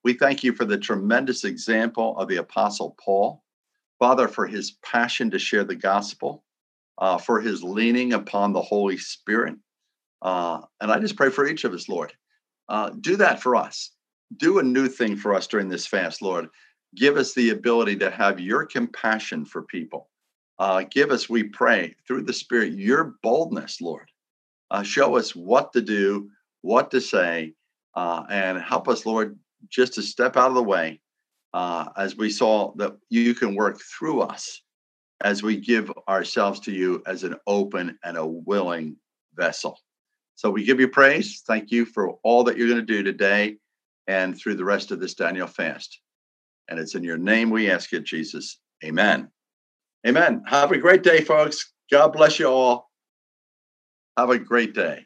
We 0.03 0.13
thank 0.13 0.43
you 0.43 0.53
for 0.53 0.65
the 0.65 0.77
tremendous 0.77 1.43
example 1.43 2.17
of 2.17 2.27
the 2.27 2.37
Apostle 2.37 2.95
Paul. 3.03 3.43
Father, 3.99 4.27
for 4.27 4.45
his 4.45 4.71
passion 4.83 5.31
to 5.31 5.39
share 5.39 5.63
the 5.63 5.75
gospel, 5.75 6.43
uh, 6.97 7.17
for 7.17 7.39
his 7.39 7.63
leaning 7.63 8.13
upon 8.13 8.53
the 8.53 8.61
Holy 8.61 8.97
Spirit. 8.97 9.55
Uh, 10.21 10.61
and 10.81 10.91
I 10.91 10.99
just 10.99 11.15
pray 11.15 11.29
for 11.29 11.47
each 11.47 11.63
of 11.63 11.73
us, 11.73 11.87
Lord. 11.87 12.13
Uh, 12.67 12.91
do 13.01 13.15
that 13.17 13.41
for 13.41 13.55
us. 13.55 13.91
Do 14.37 14.59
a 14.59 14.63
new 14.63 14.87
thing 14.87 15.15
for 15.15 15.33
us 15.33 15.47
during 15.47 15.69
this 15.69 15.85
fast, 15.85 16.21
Lord. 16.21 16.49
Give 16.95 17.17
us 17.17 17.33
the 17.33 17.49
ability 17.49 17.97
to 17.97 18.09
have 18.09 18.39
your 18.39 18.65
compassion 18.65 19.45
for 19.45 19.63
people. 19.63 20.09
Uh, 20.57 20.83
give 20.89 21.11
us, 21.11 21.29
we 21.29 21.43
pray, 21.43 21.95
through 22.07 22.23
the 22.23 22.33
Spirit, 22.33 22.73
your 22.73 23.15
boldness, 23.21 23.81
Lord. 23.81 24.09
Uh, 24.71 24.83
show 24.83 25.15
us 25.15 25.35
what 25.35 25.73
to 25.73 25.81
do, 25.81 26.29
what 26.61 26.91
to 26.91 27.01
say, 27.01 27.53
uh, 27.95 28.23
and 28.29 28.61
help 28.61 28.87
us, 28.87 29.05
Lord, 29.05 29.37
just 29.69 29.93
to 29.93 30.01
step 30.01 30.37
out 30.37 30.49
of 30.49 30.55
the 30.55 30.63
way 30.63 31.01
uh, 31.53 31.89
as 31.97 32.17
we 32.17 32.29
saw 32.29 32.73
that 32.75 32.95
you 33.09 33.33
can 33.35 33.55
work 33.55 33.79
through 33.81 34.21
us 34.21 34.61
as 35.21 35.41
we 35.41 35.57
give 35.57 35.91
ourselves 36.07 36.59
to 36.61 36.71
you 36.71 37.01
as 37.05 37.23
an 37.23 37.35
open 37.47 37.97
and 38.03 38.17
a 38.17 38.25
willing 38.25 38.97
vessel. 39.35 39.79
So 40.35 40.49
we 40.49 40.65
give 40.65 40.79
you 40.79 40.89
praise. 40.89 41.43
Thank 41.47 41.71
you 41.71 41.85
for 41.85 42.15
all 42.23 42.43
that 42.43 42.57
you're 42.57 42.67
going 42.67 42.85
to 42.85 42.85
do 42.85 43.03
today 43.03 43.57
and 44.07 44.37
through 44.37 44.55
the 44.55 44.65
rest 44.65 44.91
of 44.91 44.99
this 44.99 45.13
Daniel 45.13 45.47
fast. 45.47 45.99
And 46.67 46.77
it's 46.77 46.95
in 46.95 47.03
your 47.03 47.17
name 47.17 47.49
we 47.49 47.71
ask 47.71 47.93
it, 47.93 48.03
Jesus. 48.03 48.59
Amen. 48.83 49.29
Amen. 50.05 50.43
Have 50.47 50.71
a 50.71 50.77
great 50.77 51.03
day, 51.03 51.21
folks. 51.21 51.73
God 51.91 52.13
bless 52.13 52.39
you 52.39 52.47
all. 52.47 52.91
Have 54.17 54.29
a 54.29 54.37
great 54.37 54.73
day. 54.75 55.05